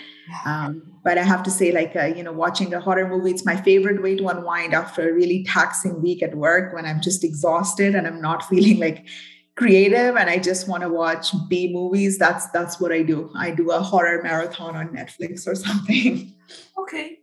Um, 0.45 0.83
but 1.03 1.17
I 1.17 1.23
have 1.23 1.41
to 1.43 1.51
say, 1.51 1.71
like, 1.71 1.95
uh, 1.95 2.13
you 2.15 2.21
know, 2.21 2.31
watching 2.31 2.71
a 2.75 2.79
horror 2.79 3.09
movie, 3.09 3.31
it's 3.31 3.45
my 3.45 3.55
favorite 3.55 4.03
way 4.03 4.15
to 4.15 4.27
unwind 4.27 4.75
after 4.75 5.09
a 5.09 5.13
really 5.13 5.43
taxing 5.43 6.03
week 6.03 6.21
at 6.21 6.35
work 6.35 6.71
when 6.71 6.85
I'm 6.85 7.01
just 7.01 7.23
exhausted 7.23 7.95
and 7.95 8.05
I'm 8.05 8.21
not 8.21 8.45
feeling 8.49 8.79
like 8.79 9.07
creative 9.55 10.15
and 10.15 10.29
I 10.29 10.37
just 10.37 10.67
want 10.67 10.83
to 10.83 10.89
watch 10.89 11.33
B 11.47 11.71
movies, 11.71 12.17
that's 12.17 12.47
that's 12.47 12.79
what 12.79 12.91
I 12.91 13.03
do. 13.03 13.31
I 13.35 13.51
do 13.51 13.71
a 13.71 13.79
horror 13.79 14.21
marathon 14.23 14.75
on 14.75 14.89
Netflix 14.89 15.47
or 15.47 15.55
something. 15.55 16.33
Okay. 16.77 17.19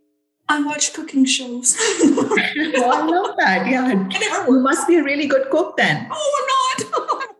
I 0.49 0.61
watch 0.63 0.93
cooking 0.93 1.23
shows. 1.23 1.77
well, 2.01 2.27
oh, 2.33 2.91
I 2.91 3.05
love 3.05 3.35
that. 3.37 3.67
Yeah. 3.67 4.45
You 4.47 4.59
must 4.59 4.87
be 4.87 4.97
a 4.97 5.03
really 5.03 5.27
good 5.27 5.49
cook 5.49 5.77
then. 5.77 6.09
Oh, 6.11 6.75
not. 6.75 7.31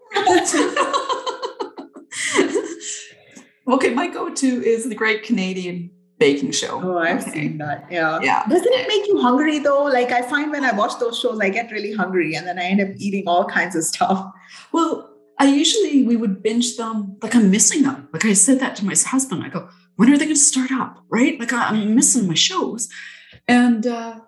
okay, 3.76 3.94
my 3.94 4.08
go-to 4.08 4.64
is 4.64 4.88
the 4.88 4.96
Great 4.96 5.24
Canadian 5.24 5.90
baking 6.22 6.52
show. 6.52 6.80
Oh, 6.82 6.98
I've 7.00 7.22
okay. 7.22 7.32
seen 7.32 7.58
that. 7.58 7.88
Yeah. 7.90 8.20
Yeah. 8.22 8.46
Doesn't 8.48 8.72
it 8.72 8.88
make 8.88 9.08
you 9.08 9.20
hungry 9.20 9.58
though? 9.60 9.84
Like 9.84 10.12
I 10.12 10.22
find 10.22 10.52
when 10.52 10.64
I 10.64 10.72
watch 10.72 11.00
those 11.00 11.20
shows, 11.20 11.40
I 11.40 11.50
get 11.50 11.72
really 11.72 11.94
hungry 11.94 12.36
and 12.36 12.48
then 12.48 12.60
I 12.60 12.66
end 12.66 12.80
up 12.80 12.90
eating 12.98 13.24
all 13.28 13.46
kinds 13.46 13.76
of 13.76 13.84
stuff. 13.84 14.32
Well, 14.72 15.10
I 15.40 15.46
usually 15.48 16.04
we 16.04 16.16
would 16.16 16.44
binge 16.44 16.78
them 16.78 17.18
like 17.24 17.34
I'm 17.36 17.50
missing 17.50 17.82
them. 17.82 18.08
Like 18.14 18.26
I 18.26 18.34
said 18.34 18.60
that 18.60 18.76
to 18.78 18.86
my 18.86 18.94
husband. 18.96 19.44
I 19.44 19.50
go, 19.50 19.68
when 19.96 20.10
are 20.10 20.18
they 20.18 20.26
going 20.26 20.36
to 20.36 20.50
start 20.52 20.72
up? 20.72 21.04
Right? 21.10 21.40
Like 21.40 21.52
I'm 21.52 21.96
missing 21.96 22.28
my 22.28 22.36
shows. 22.36 22.88
And 23.48 23.88
uh, 23.88 24.20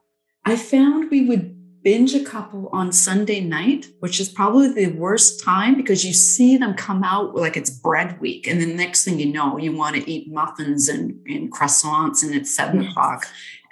I 0.45 0.55
found 0.55 1.11
we 1.11 1.25
would 1.25 1.52
binge 1.83 2.15
a 2.15 2.23
couple 2.23 2.69
on 2.71 2.91
Sunday 2.91 3.41
night, 3.41 3.87
which 3.99 4.19
is 4.19 4.29
probably 4.29 4.73
the 4.73 4.87
worst 4.87 5.43
time 5.43 5.75
because 5.75 6.05
you 6.05 6.13
see 6.13 6.57
them 6.57 6.73
come 6.73 7.03
out 7.03 7.35
like 7.35 7.57
it's 7.57 7.69
bread 7.69 8.19
week. 8.19 8.47
And 8.47 8.61
the 8.61 8.73
next 8.73 9.03
thing 9.03 9.19
you 9.19 9.25
know, 9.25 9.57
you 9.57 9.75
want 9.75 9.95
to 9.95 10.09
eat 10.09 10.31
muffins 10.31 10.87
and, 10.87 11.19
and 11.27 11.51
croissants 11.51 12.23
and 12.23 12.33
it's 12.33 12.55
seven 12.55 12.85
o'clock 12.87 13.27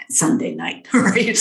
Sunday 0.10 0.54
night, 0.54 0.88
right? 0.94 1.40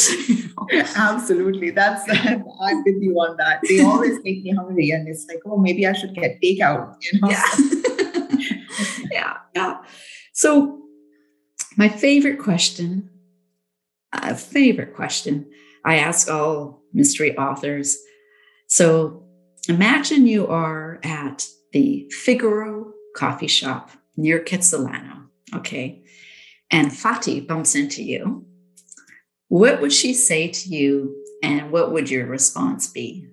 Absolutely. 0.96 1.70
That's 1.70 2.02
I'm 2.09 2.85
with 2.85 3.02
you 3.02 3.14
on 3.14 3.37
that. 3.38 3.61
They 3.68 3.80
always 3.83 4.18
make 4.22 4.42
me 4.44 4.54
hungry 4.54 4.90
and 4.90 5.09
it's 5.09 5.26
like, 5.28 5.40
oh, 5.46 5.59
maybe 5.59 5.87
I 5.87 5.92
should 5.92 6.14
get 6.14 6.40
takeout, 6.40 6.94
you 7.00 7.20
know? 7.20 7.30
Yeah. 7.30 7.44
yeah. 9.11 9.37
Yeah. 9.54 9.78
So 10.33 10.80
my 11.76 11.88
favorite 11.88 12.38
question, 12.38 13.11
a 14.12 14.35
favorite 14.35 14.94
question 14.94 15.46
I 15.85 15.96
ask 15.96 16.31
all 16.31 16.83
mystery 16.92 17.37
authors. 17.37 17.96
So 18.66 19.25
imagine 19.68 20.27
you 20.27 20.46
are 20.46 21.01
at 21.03 21.46
the 21.73 22.11
Figaro 22.11 22.92
coffee 23.16 23.46
shop 23.46 23.90
near 24.16 24.40
Kitsilano, 24.40 25.27
okay? 25.55 26.03
And 26.70 26.90
Fati 26.90 27.46
bumps 27.46 27.75
into 27.75 28.03
you. 28.03 28.44
What 29.49 29.80
would 29.80 29.93
she 29.93 30.14
say 30.14 30.49
to 30.49 30.68
you, 30.68 31.16
and 31.43 31.72
what 31.72 31.93
would 31.93 32.11
your 32.11 32.26
response 32.26 32.87
be? 32.89 33.26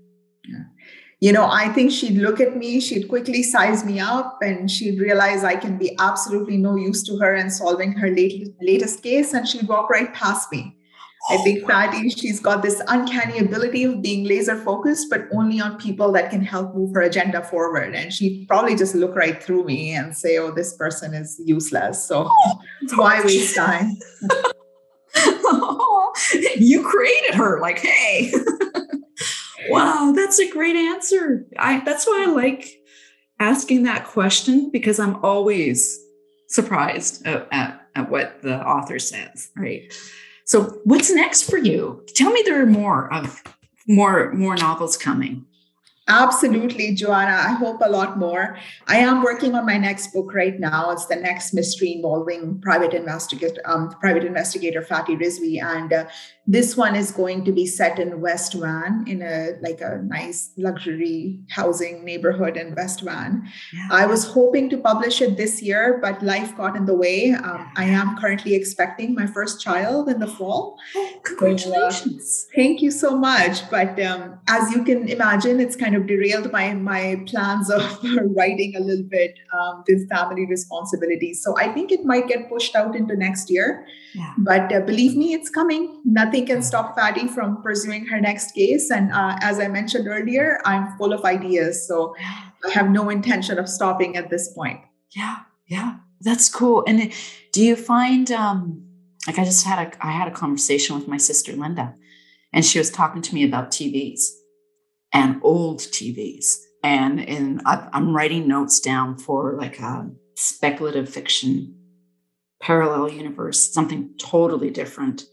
You 1.19 1.33
know, 1.33 1.49
I 1.49 1.69
think 1.69 1.91
she'd 1.91 2.17
look 2.17 2.39
at 2.39 2.55
me, 2.55 2.79
she'd 2.79 3.07
quickly 3.07 3.43
size 3.43 3.83
me 3.83 3.99
up, 3.99 4.37
and 4.41 4.69
she'd 4.69 4.99
realize 4.99 5.43
I 5.43 5.55
can 5.55 5.77
be 5.77 5.95
absolutely 5.99 6.57
no 6.57 6.75
use 6.75 7.03
to 7.03 7.17
her 7.17 7.35
in 7.35 7.49
solving 7.49 7.91
her 7.93 8.09
latest, 8.09 8.51
latest 8.61 9.03
case, 9.03 9.33
and 9.33 9.47
she'd 9.47 9.67
walk 9.67 9.89
right 9.89 10.13
past 10.13 10.51
me. 10.51 10.76
I 11.29 11.37
think 11.37 11.65
Fati, 11.65 12.17
she's 12.17 12.39
got 12.39 12.61
this 12.61 12.81
uncanny 12.87 13.39
ability 13.39 13.83
of 13.83 14.01
being 14.01 14.25
laser 14.25 14.55
focused, 14.55 15.07
but 15.09 15.23
only 15.33 15.59
on 15.59 15.77
people 15.77 16.11
that 16.13 16.29
can 16.29 16.41
help 16.41 16.73
move 16.73 16.93
her 16.93 17.01
agenda 17.01 17.43
forward. 17.43 17.95
And 17.95 18.13
she'd 18.13 18.47
probably 18.47 18.75
just 18.77 18.95
look 18.95 19.13
right 19.13 19.43
through 19.43 19.65
me 19.65 19.91
and 19.91 20.15
say, 20.15 20.37
oh, 20.37 20.51
this 20.51 20.77
person 20.77 21.13
is 21.13 21.41
useless. 21.43 22.07
So 22.07 22.31
that's 22.81 22.97
why 22.97 23.21
waste 23.25 23.57
time? 23.57 23.97
you 26.57 26.87
created 26.87 27.35
her. 27.35 27.59
Like, 27.59 27.79
hey. 27.79 28.31
wow, 29.69 30.13
that's 30.15 30.39
a 30.39 30.49
great 30.49 30.77
answer. 30.77 31.45
I 31.59 31.81
that's 31.81 32.07
why 32.07 32.25
I 32.27 32.31
like 32.31 32.69
asking 33.39 33.83
that 33.83 34.05
question 34.05 34.69
because 34.71 34.97
I'm 34.99 35.23
always 35.23 35.99
surprised 36.47 37.27
at, 37.27 37.47
at 37.51 37.81
at 37.95 38.09
what 38.09 38.41
the 38.41 38.65
author 38.65 38.99
says, 38.99 39.49
right? 39.57 39.91
So 40.47 40.79
what's 40.85 41.13
next 41.13 41.49
for 41.49 41.57
you? 41.57 42.03
Tell 42.15 42.31
me 42.31 42.41
there 42.45 42.61
are 42.61 42.65
more 42.65 43.13
of 43.13 43.43
more 43.85 44.31
more 44.31 44.55
novels 44.55 44.97
coming. 44.97 45.45
Absolutely, 46.09 46.95
Joanna. 46.95 47.33
I 47.33 47.51
hope 47.51 47.81
a 47.83 47.89
lot 47.89 48.17
more. 48.17 48.57
I 48.87 48.99
am 48.99 49.23
working 49.23 49.55
on 49.55 49.65
my 49.65 49.77
next 49.77 50.13
book 50.13 50.33
right 50.33 50.57
now. 50.57 50.91
It's 50.91 51.07
the 51.07 51.17
next 51.17 51.53
mystery 51.53 51.91
involving 51.91 52.61
private 52.61 52.93
investigator, 52.93 53.61
um, 53.65 53.89
private 53.99 54.23
investigator 54.23 54.81
Fati 54.81 55.19
Rizvi, 55.19 55.61
and 55.61 55.91
uh, 55.91 56.05
this 56.47 56.77
one 56.77 56.95
is 56.95 57.11
going 57.11 57.43
to 57.43 57.51
be 57.51 57.65
set 57.65 57.99
in 57.99 58.21
West 58.21 58.53
Van 58.53 59.03
in 59.05 59.21
a 59.21 59.57
like 59.61 59.81
a 59.81 60.01
nice 60.03 60.51
luxury 60.55 61.39
housing 61.49 62.05
neighborhood 62.05 62.55
in 62.55 62.73
West 62.73 63.01
Van. 63.01 63.45
Yeah. 63.73 63.87
I 63.91 64.05
was 64.05 64.25
hoping 64.25 64.69
to 64.69 64.77
publish 64.77 65.21
it 65.21 65.35
this 65.35 65.61
year, 65.61 65.99
but 66.01 66.23
life 66.23 66.55
got 66.55 66.77
in 66.77 66.85
the 66.85 66.93
way. 66.93 67.31
Um, 67.31 67.69
I 67.75 67.83
am 67.83 68.17
currently 68.17 68.55
expecting 68.55 69.13
my 69.13 69.27
first 69.27 69.59
child 69.59 70.07
in 70.07 70.19
the 70.19 70.27
fall. 70.27 70.77
Oh, 70.95 71.19
congratulations! 71.23 72.47
So, 72.47 72.47
uh, 72.47 72.55
thank 72.55 72.81
you 72.81 72.91
so 72.91 73.17
much. 73.17 73.69
But 73.69 73.99
um, 74.01 74.39
as 74.47 74.71
you 74.71 74.85
can 74.85 75.09
imagine, 75.09 75.59
it's 75.59 75.75
kind 75.75 75.95
of 75.95 76.07
derailed 76.07 76.49
my 76.53 76.73
my 76.73 77.21
plans 77.27 77.69
of 77.69 77.83
writing 78.37 78.77
a 78.77 78.79
little 78.79 79.05
bit 79.09 79.35
um, 79.51 79.83
with 79.85 80.07
family 80.09 80.45
responsibilities. 80.45 81.43
So 81.43 81.57
I 81.57 81.73
think 81.73 81.91
it 81.91 82.05
might 82.05 82.29
get 82.29 82.47
pushed 82.47 82.73
out 82.73 82.95
into 82.95 83.17
next 83.17 83.49
year. 83.49 83.85
Yeah. 84.13 84.33
But 84.37 84.73
uh, 84.73 84.79
believe 84.81 85.17
me, 85.17 85.33
it's 85.33 85.49
coming. 85.49 86.01
Nothing 86.05 86.36
nothing 86.37 86.55
can 86.55 86.63
stop 86.63 86.95
Fati 86.95 87.29
from 87.29 87.61
pursuing 87.61 88.05
her 88.07 88.19
next 88.19 88.51
case. 88.53 88.91
And 88.91 89.11
uh, 89.11 89.37
as 89.41 89.59
I 89.59 89.67
mentioned 89.67 90.07
earlier, 90.07 90.59
I'm 90.65 90.97
full 90.97 91.13
of 91.13 91.25
ideas. 91.25 91.87
So 91.87 92.15
I 92.65 92.71
have 92.71 92.89
no 92.89 93.09
intention 93.09 93.57
of 93.57 93.67
stopping 93.67 94.17
at 94.17 94.29
this 94.29 94.53
point. 94.53 94.81
Yeah, 95.15 95.37
yeah, 95.67 95.97
that's 96.21 96.49
cool. 96.49 96.83
And 96.87 97.11
do 97.53 97.63
you 97.63 97.75
find, 97.75 98.31
um, 98.31 98.83
like, 99.25 99.39
I 99.39 99.45
just 99.45 99.65
had 99.65 99.87
a, 99.87 100.05
I 100.05 100.11
had 100.11 100.27
a 100.27 100.31
conversation 100.31 100.95
with 100.95 101.07
my 101.07 101.17
sister 101.17 101.53
Linda, 101.53 101.95
and 102.53 102.63
she 102.65 102.79
was 102.79 102.89
talking 102.89 103.21
to 103.21 103.35
me 103.35 103.43
about 103.43 103.71
TVs 103.71 104.21
and 105.11 105.39
old 105.43 105.79
TVs. 105.79 106.57
And, 106.83 107.19
and 107.27 107.61
I'm 107.65 108.15
writing 108.15 108.47
notes 108.47 108.79
down 108.79 109.17
for 109.17 109.57
like 109.57 109.79
a 109.79 110.09
speculative 110.35 111.09
fiction 111.09 111.75
parallel 112.61 113.11
universe, 113.11 113.73
something 113.73 114.13
totally 114.19 114.69
different 114.69 115.23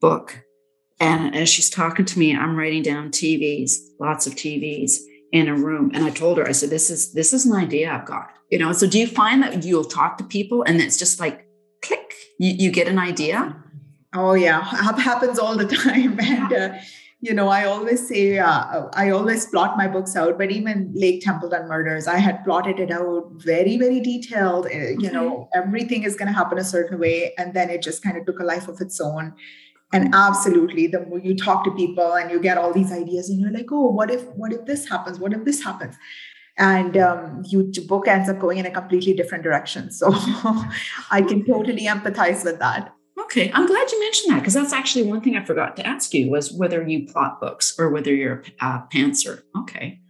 book. 0.00 0.44
And 1.00 1.34
as 1.34 1.48
she's 1.48 1.70
talking 1.70 2.04
to 2.04 2.18
me, 2.18 2.36
I'm 2.36 2.56
writing 2.56 2.82
down 2.82 3.10
TVs, 3.10 3.72
lots 3.98 4.26
of 4.26 4.34
TVs 4.34 4.92
in 5.32 5.48
a 5.48 5.54
room. 5.54 5.90
And 5.92 6.04
I 6.04 6.10
told 6.10 6.38
her, 6.38 6.46
I 6.46 6.52
said, 6.52 6.70
this 6.70 6.90
is 6.90 7.12
this 7.12 7.32
is 7.32 7.44
an 7.46 7.52
idea 7.52 7.92
I've 7.92 8.06
got. 8.06 8.30
You 8.50 8.58
know, 8.58 8.72
so 8.72 8.86
do 8.86 8.98
you 8.98 9.06
find 9.06 9.42
that 9.42 9.64
you'll 9.64 9.84
talk 9.84 10.18
to 10.18 10.24
people 10.24 10.62
and 10.62 10.80
it's 10.80 10.96
just 10.96 11.18
like 11.18 11.46
click, 11.82 12.14
you, 12.38 12.52
you 12.52 12.70
get 12.70 12.86
an 12.86 12.98
idea? 12.98 13.56
Oh 14.14 14.34
yeah, 14.34 14.60
it 14.60 15.00
happens 15.00 15.38
all 15.38 15.56
the 15.56 15.66
time. 15.76 16.20
And 16.20 16.52
uh, 16.52 16.78
you 17.24 17.32
know, 17.32 17.48
I 17.48 17.64
always 17.64 18.06
say, 18.06 18.38
uh, 18.38 18.88
I 18.92 19.08
always 19.08 19.46
plot 19.46 19.78
my 19.78 19.88
books 19.88 20.14
out, 20.14 20.36
but 20.36 20.50
even 20.50 20.92
Lake 20.94 21.22
Templeton 21.22 21.66
murders, 21.66 22.06
I 22.06 22.18
had 22.18 22.44
plotted 22.44 22.78
it 22.78 22.90
out 22.90 23.30
very, 23.36 23.78
very 23.78 23.98
detailed. 24.00 24.66
Uh, 24.66 24.90
you 24.98 25.10
know, 25.10 25.48
everything 25.54 26.02
is 26.02 26.16
going 26.16 26.28
to 26.28 26.34
happen 26.34 26.58
a 26.58 26.64
certain 26.64 26.98
way. 26.98 27.32
And 27.38 27.54
then 27.54 27.70
it 27.70 27.80
just 27.80 28.02
kind 28.02 28.18
of 28.18 28.26
took 28.26 28.40
a 28.40 28.44
life 28.44 28.68
of 28.68 28.78
its 28.82 29.00
own. 29.00 29.32
And 29.94 30.12
absolutely, 30.12 30.88
the 30.88 31.06
more 31.06 31.20
you 31.20 31.36
talk 31.36 31.62
to 31.64 31.70
people 31.70 32.14
and 32.14 32.28
you 32.28 32.40
get 32.40 32.58
all 32.58 32.72
these 32.72 32.90
ideas, 32.90 33.30
and 33.30 33.40
you're 33.40 33.52
like, 33.52 33.70
oh, 33.70 33.86
what 33.86 34.10
if, 34.10 34.24
what 34.30 34.52
if 34.52 34.66
this 34.66 34.88
happens? 34.88 35.20
What 35.20 35.32
if 35.32 35.44
this 35.44 35.62
happens? 35.62 35.94
And 36.58 36.96
um, 36.96 37.42
your 37.46 37.64
book 37.86 38.08
ends 38.08 38.28
up 38.28 38.40
going 38.40 38.58
in 38.58 38.66
a 38.66 38.72
completely 38.72 39.14
different 39.14 39.44
direction. 39.44 39.92
So 39.92 40.08
I 41.10 41.24
can 41.26 41.44
totally 41.44 41.86
empathize 41.86 42.44
with 42.44 42.58
that. 42.58 42.92
Okay, 43.20 43.52
I'm 43.54 43.66
glad 43.66 43.90
you 43.92 44.00
mentioned 44.00 44.34
that 44.34 44.40
because 44.40 44.54
that's 44.54 44.72
actually 44.72 45.04
one 45.04 45.20
thing 45.20 45.36
I 45.36 45.44
forgot 45.44 45.76
to 45.76 45.86
ask 45.86 46.12
you 46.12 46.28
was 46.28 46.52
whether 46.52 46.86
you 46.86 47.06
plot 47.06 47.40
books 47.40 47.74
or 47.78 47.90
whether 47.90 48.12
you're 48.12 48.42
a 48.60 48.66
uh, 48.66 48.82
pantser. 48.92 49.42
Okay. 49.56 50.00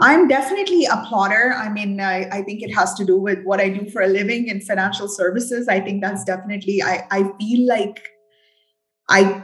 I'm 0.00 0.26
definitely 0.28 0.84
a 0.86 1.04
plotter. 1.08 1.54
I 1.56 1.68
mean, 1.68 2.00
I, 2.00 2.28
I, 2.30 2.42
think 2.42 2.62
it 2.62 2.74
has 2.74 2.94
to 2.94 3.04
do 3.04 3.16
with 3.16 3.44
what 3.44 3.60
I 3.60 3.68
do 3.68 3.88
for 3.90 4.02
a 4.02 4.08
living 4.08 4.48
in 4.48 4.60
financial 4.60 5.06
services. 5.06 5.68
I 5.68 5.78
think 5.78 6.02
that's 6.02 6.24
definitely, 6.24 6.82
I, 6.82 7.06
I 7.12 7.30
feel 7.38 7.68
like 7.68 8.02
I 9.08 9.42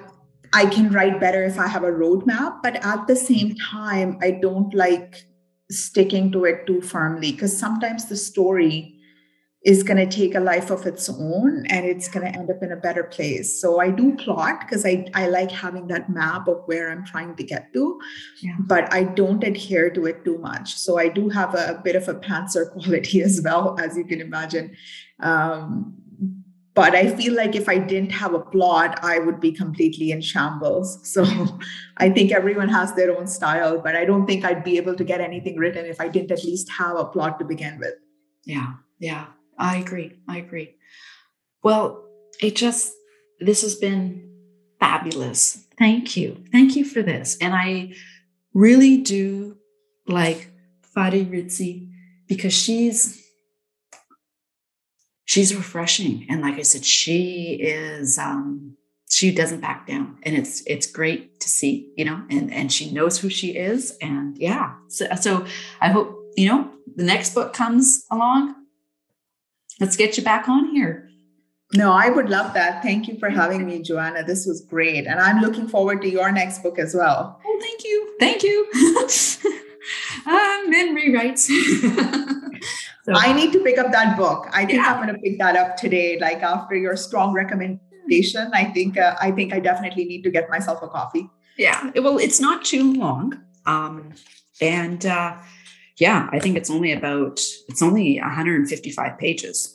I 0.53 0.67
can 0.67 0.91
write 0.91 1.21
better 1.21 1.45
if 1.45 1.59
I 1.59 1.69
have 1.69 1.85
a 1.85 1.93
roadmap, 1.93 2.63
but 2.63 2.85
at 2.85 3.07
the 3.07 3.15
same 3.15 3.55
time, 3.55 4.19
I 4.21 4.33
don't 4.33 4.75
like 4.75 5.25
sticking 5.71 6.33
to 6.33 6.45
it 6.45 6.67
too 6.67 6.81
firmly 6.81 7.31
because 7.33 7.57
sometimes 7.57 8.07
the 8.07 8.17
story 8.17 9.01
is 9.63 9.83
going 9.83 9.99
to 9.99 10.07
take 10.07 10.35
a 10.35 10.41
life 10.41 10.71
of 10.71 10.87
its 10.87 11.09
own 11.09 11.67
and 11.67 11.85
it's 11.85 12.09
going 12.09 12.25
to 12.25 12.39
end 12.39 12.51
up 12.51 12.63
in 12.63 12.73
a 12.73 12.77
better 12.77 13.05
place. 13.05 13.61
So 13.61 13.79
I 13.79 13.91
do 13.91 14.17
plot 14.17 14.61
because 14.61 14.87
I, 14.87 15.07
I 15.15 15.29
like 15.29 15.51
having 15.51 15.87
that 15.89 16.09
map 16.09 16.49
of 16.49 16.63
where 16.65 16.91
I'm 16.91 17.05
trying 17.05 17.37
to 17.37 17.45
get 17.45 17.71
to, 17.75 18.01
yeah. 18.41 18.57
but 18.61 18.93
I 18.93 19.05
don't 19.05 19.45
adhere 19.45 19.91
to 19.91 20.07
it 20.07 20.25
too 20.25 20.39
much. 20.39 20.75
So 20.75 20.99
I 20.99 21.09
do 21.09 21.29
have 21.29 21.55
a, 21.55 21.75
a 21.75 21.83
bit 21.83 21.95
of 21.95 22.09
a 22.09 22.15
pantser 22.15 22.71
quality 22.73 23.21
as 23.21 23.43
well, 23.45 23.77
as 23.79 23.99
you 23.99 24.05
can 24.05 24.23
imagine. 24.23 24.75
Um, 25.21 26.00
but 26.75 26.95
I 26.95 27.15
feel 27.17 27.35
like 27.35 27.57
if 27.57 27.69
I 27.69 27.79
didn't 27.79 28.11
have 28.11 28.33
a 28.33 28.39
plot, 28.39 29.01
I 29.03 29.19
would 29.19 29.41
be 29.41 29.53
completely 29.53 30.13
in 30.13 30.21
shambles. 30.21 30.99
So 31.11 31.25
I 31.97 32.11
think 32.11 32.33
everyone 32.33 32.69
has 32.69 32.95
their 32.95 33.17
own 33.17 33.27
style, 33.27 33.81
but 33.81 33.97
I 33.97 34.05
don't 34.05 34.27
think 34.27 34.45
I'd 34.45 34.65
be 34.65 34.77
able 34.77 34.95
to 34.95 35.05
get 35.05 35.21
anything 35.21 35.57
written 35.57 35.85
if 35.85 36.01
I 36.01 36.09
didn't 36.09 36.31
at 36.31 36.45
least 36.45 36.71
have 36.71 36.97
a 36.97 37.05
plot 37.05 37.39
to 37.41 37.45
begin 37.45 37.79
with. 37.79 37.95
Yeah, 38.45 38.75
yeah, 38.99 39.27
I 39.59 39.79
agree. 39.79 40.13
I 40.29 40.39
agree. 40.39 40.77
Well, 41.63 42.05
it 42.41 42.57
just, 42.57 42.93
this 43.41 43.63
has 43.63 43.75
been 43.75 44.31
fabulous. 44.79 45.67
Thank 45.79 46.17
you. 46.17 46.45
Thank 46.53 46.77
you 46.77 46.85
for 46.85 47.03
this. 47.03 47.37
And 47.41 47.55
I 47.55 47.95
really 48.55 48.99
do 48.99 49.57
like 50.07 50.51
Fati 50.97 51.25
Rizvi 51.27 51.91
because 52.27 52.55
she's 52.55 53.30
she's 55.31 55.55
refreshing. 55.55 56.27
And 56.29 56.43
like 56.43 56.59
I 56.59 56.63
said, 56.63 56.85
she 56.85 57.53
is 57.61 58.19
um, 58.19 58.77
she 59.09 59.33
doesn't 59.33 59.61
back 59.61 59.87
down. 59.87 60.19
And 60.25 60.37
it's 60.37 60.63
it's 60.67 60.87
great 60.91 61.39
to 61.41 61.49
see, 61.49 61.93
you 61.97 62.05
know, 62.05 62.21
and 62.29 62.53
and 62.53 62.73
she 62.73 62.91
knows 62.91 63.21
who 63.21 63.31
she 63.31 63.57
is. 63.57 63.97
And 64.03 64.37
yeah. 64.37 64.75
So 64.89 65.07
so 65.21 65.47
I 65.81 65.91
hope, 65.91 66.17
you 66.37 66.49
know, 66.49 66.69
the 66.97 67.05
next 67.05 67.33
book 67.35 67.53
comes 67.53 68.05
along. 68.11 68.57
Let's 69.79 69.97
get 69.97 70.19
you 70.19 70.25
back 70.25 70.49
on 70.49 70.71
here. 70.75 71.09
No, 71.73 71.93
I 71.93 72.11
would 72.11 72.29
love 72.29 72.53
that. 72.55 72.83
Thank 72.83 73.07
you 73.07 73.17
for 73.21 73.31
having 73.31 73.65
me, 73.65 73.81
Joanna. 73.81 74.25
This 74.25 74.45
was 74.45 74.61
great. 74.61 75.07
And 75.07 75.21
I'm 75.21 75.41
looking 75.41 75.69
forward 75.69 76.03
to 76.03 76.11
your 76.11 76.33
next 76.33 76.65
book 76.65 76.81
as 76.81 76.97
well. 76.97 77.41
Oh, 77.47 77.59
thank 77.61 77.85
you. 77.85 78.17
Thank 78.19 78.43
you. 78.43 79.61
um, 80.27 80.71
then 80.71 80.97
rewrites. 80.97 81.49
So 83.05 83.13
I 83.15 83.33
need 83.33 83.53
to 83.53 83.61
pick 83.61 83.79
up 83.79 83.91
that 83.93 84.17
book. 84.17 84.47
I 84.53 84.65
think 84.67 84.83
yeah. 84.83 84.93
I'm 84.93 85.03
going 85.03 85.15
to 85.15 85.21
pick 85.21 85.39
that 85.39 85.57
up 85.57 85.77
today. 85.77 86.19
Like 86.21 86.43
after 86.43 86.77
your 86.77 86.97
strong 86.97 87.33
recommendation, 87.33 88.51
I 88.53 88.65
think 88.67 88.99
uh, 88.99 89.17
I 89.21 89.31
think 89.31 89.55
I 89.55 89.61
definitely 89.61 90.05
need 90.05 90.23
to 90.23 90.31
get 90.31 90.51
myself 90.51 90.83
a 90.83 90.89
coffee. 90.89 91.29
Yeah. 91.57 91.91
Well, 91.97 92.19
it's 92.19 92.41
not 92.41 92.65
too 92.65 92.93
long, 92.95 93.41
um, 93.67 94.13
and 94.61 95.05
uh, 95.07 95.39
yeah, 95.97 96.29
I 96.33 96.39
think 96.39 96.57
it's 96.57 96.71
only 96.71 96.93
about 96.93 97.41
it's 97.69 97.83
only 97.83 98.19
155 98.21 99.19
pages, 99.19 99.75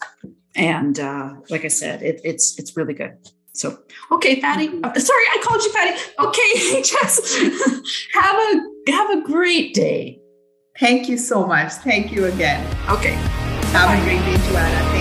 and 0.56 0.99
uh, 0.99 1.34
like 1.49 1.66
I 1.66 1.70
said, 1.70 2.03
it, 2.03 2.22
it's 2.24 2.58
it's 2.60 2.78
really 2.78 2.93
good. 2.93 3.18
So, 3.56 3.80
okay, 4.12 4.41
Fati. 4.41 4.68
Oh, 4.68 4.72
mm-hmm. 4.72 4.86
uh, 4.86 4.99
sorry, 4.99 5.24
I 5.34 5.41
called 5.43 5.64
you 5.64 5.72
Fati. 5.72 5.91
Okay, 6.28 6.82
Jess. 6.89 7.38
have 8.14 8.36
a 8.36 8.91
have 8.91 9.10
a 9.12 9.22
great 9.22 9.74
day. 9.74 10.20
Thank 10.80 11.08
you 11.08 11.18
so 11.18 11.45
much. 11.45 11.72
Thank 11.74 12.12
you 12.12 12.26
again. 12.26 12.66
Okay. 12.89 13.14
Have 13.72 13.88
Bye. 13.88 13.95
a 13.95 14.03
great 14.03 14.20
day, 14.26 14.38
Joanna. 14.49 14.94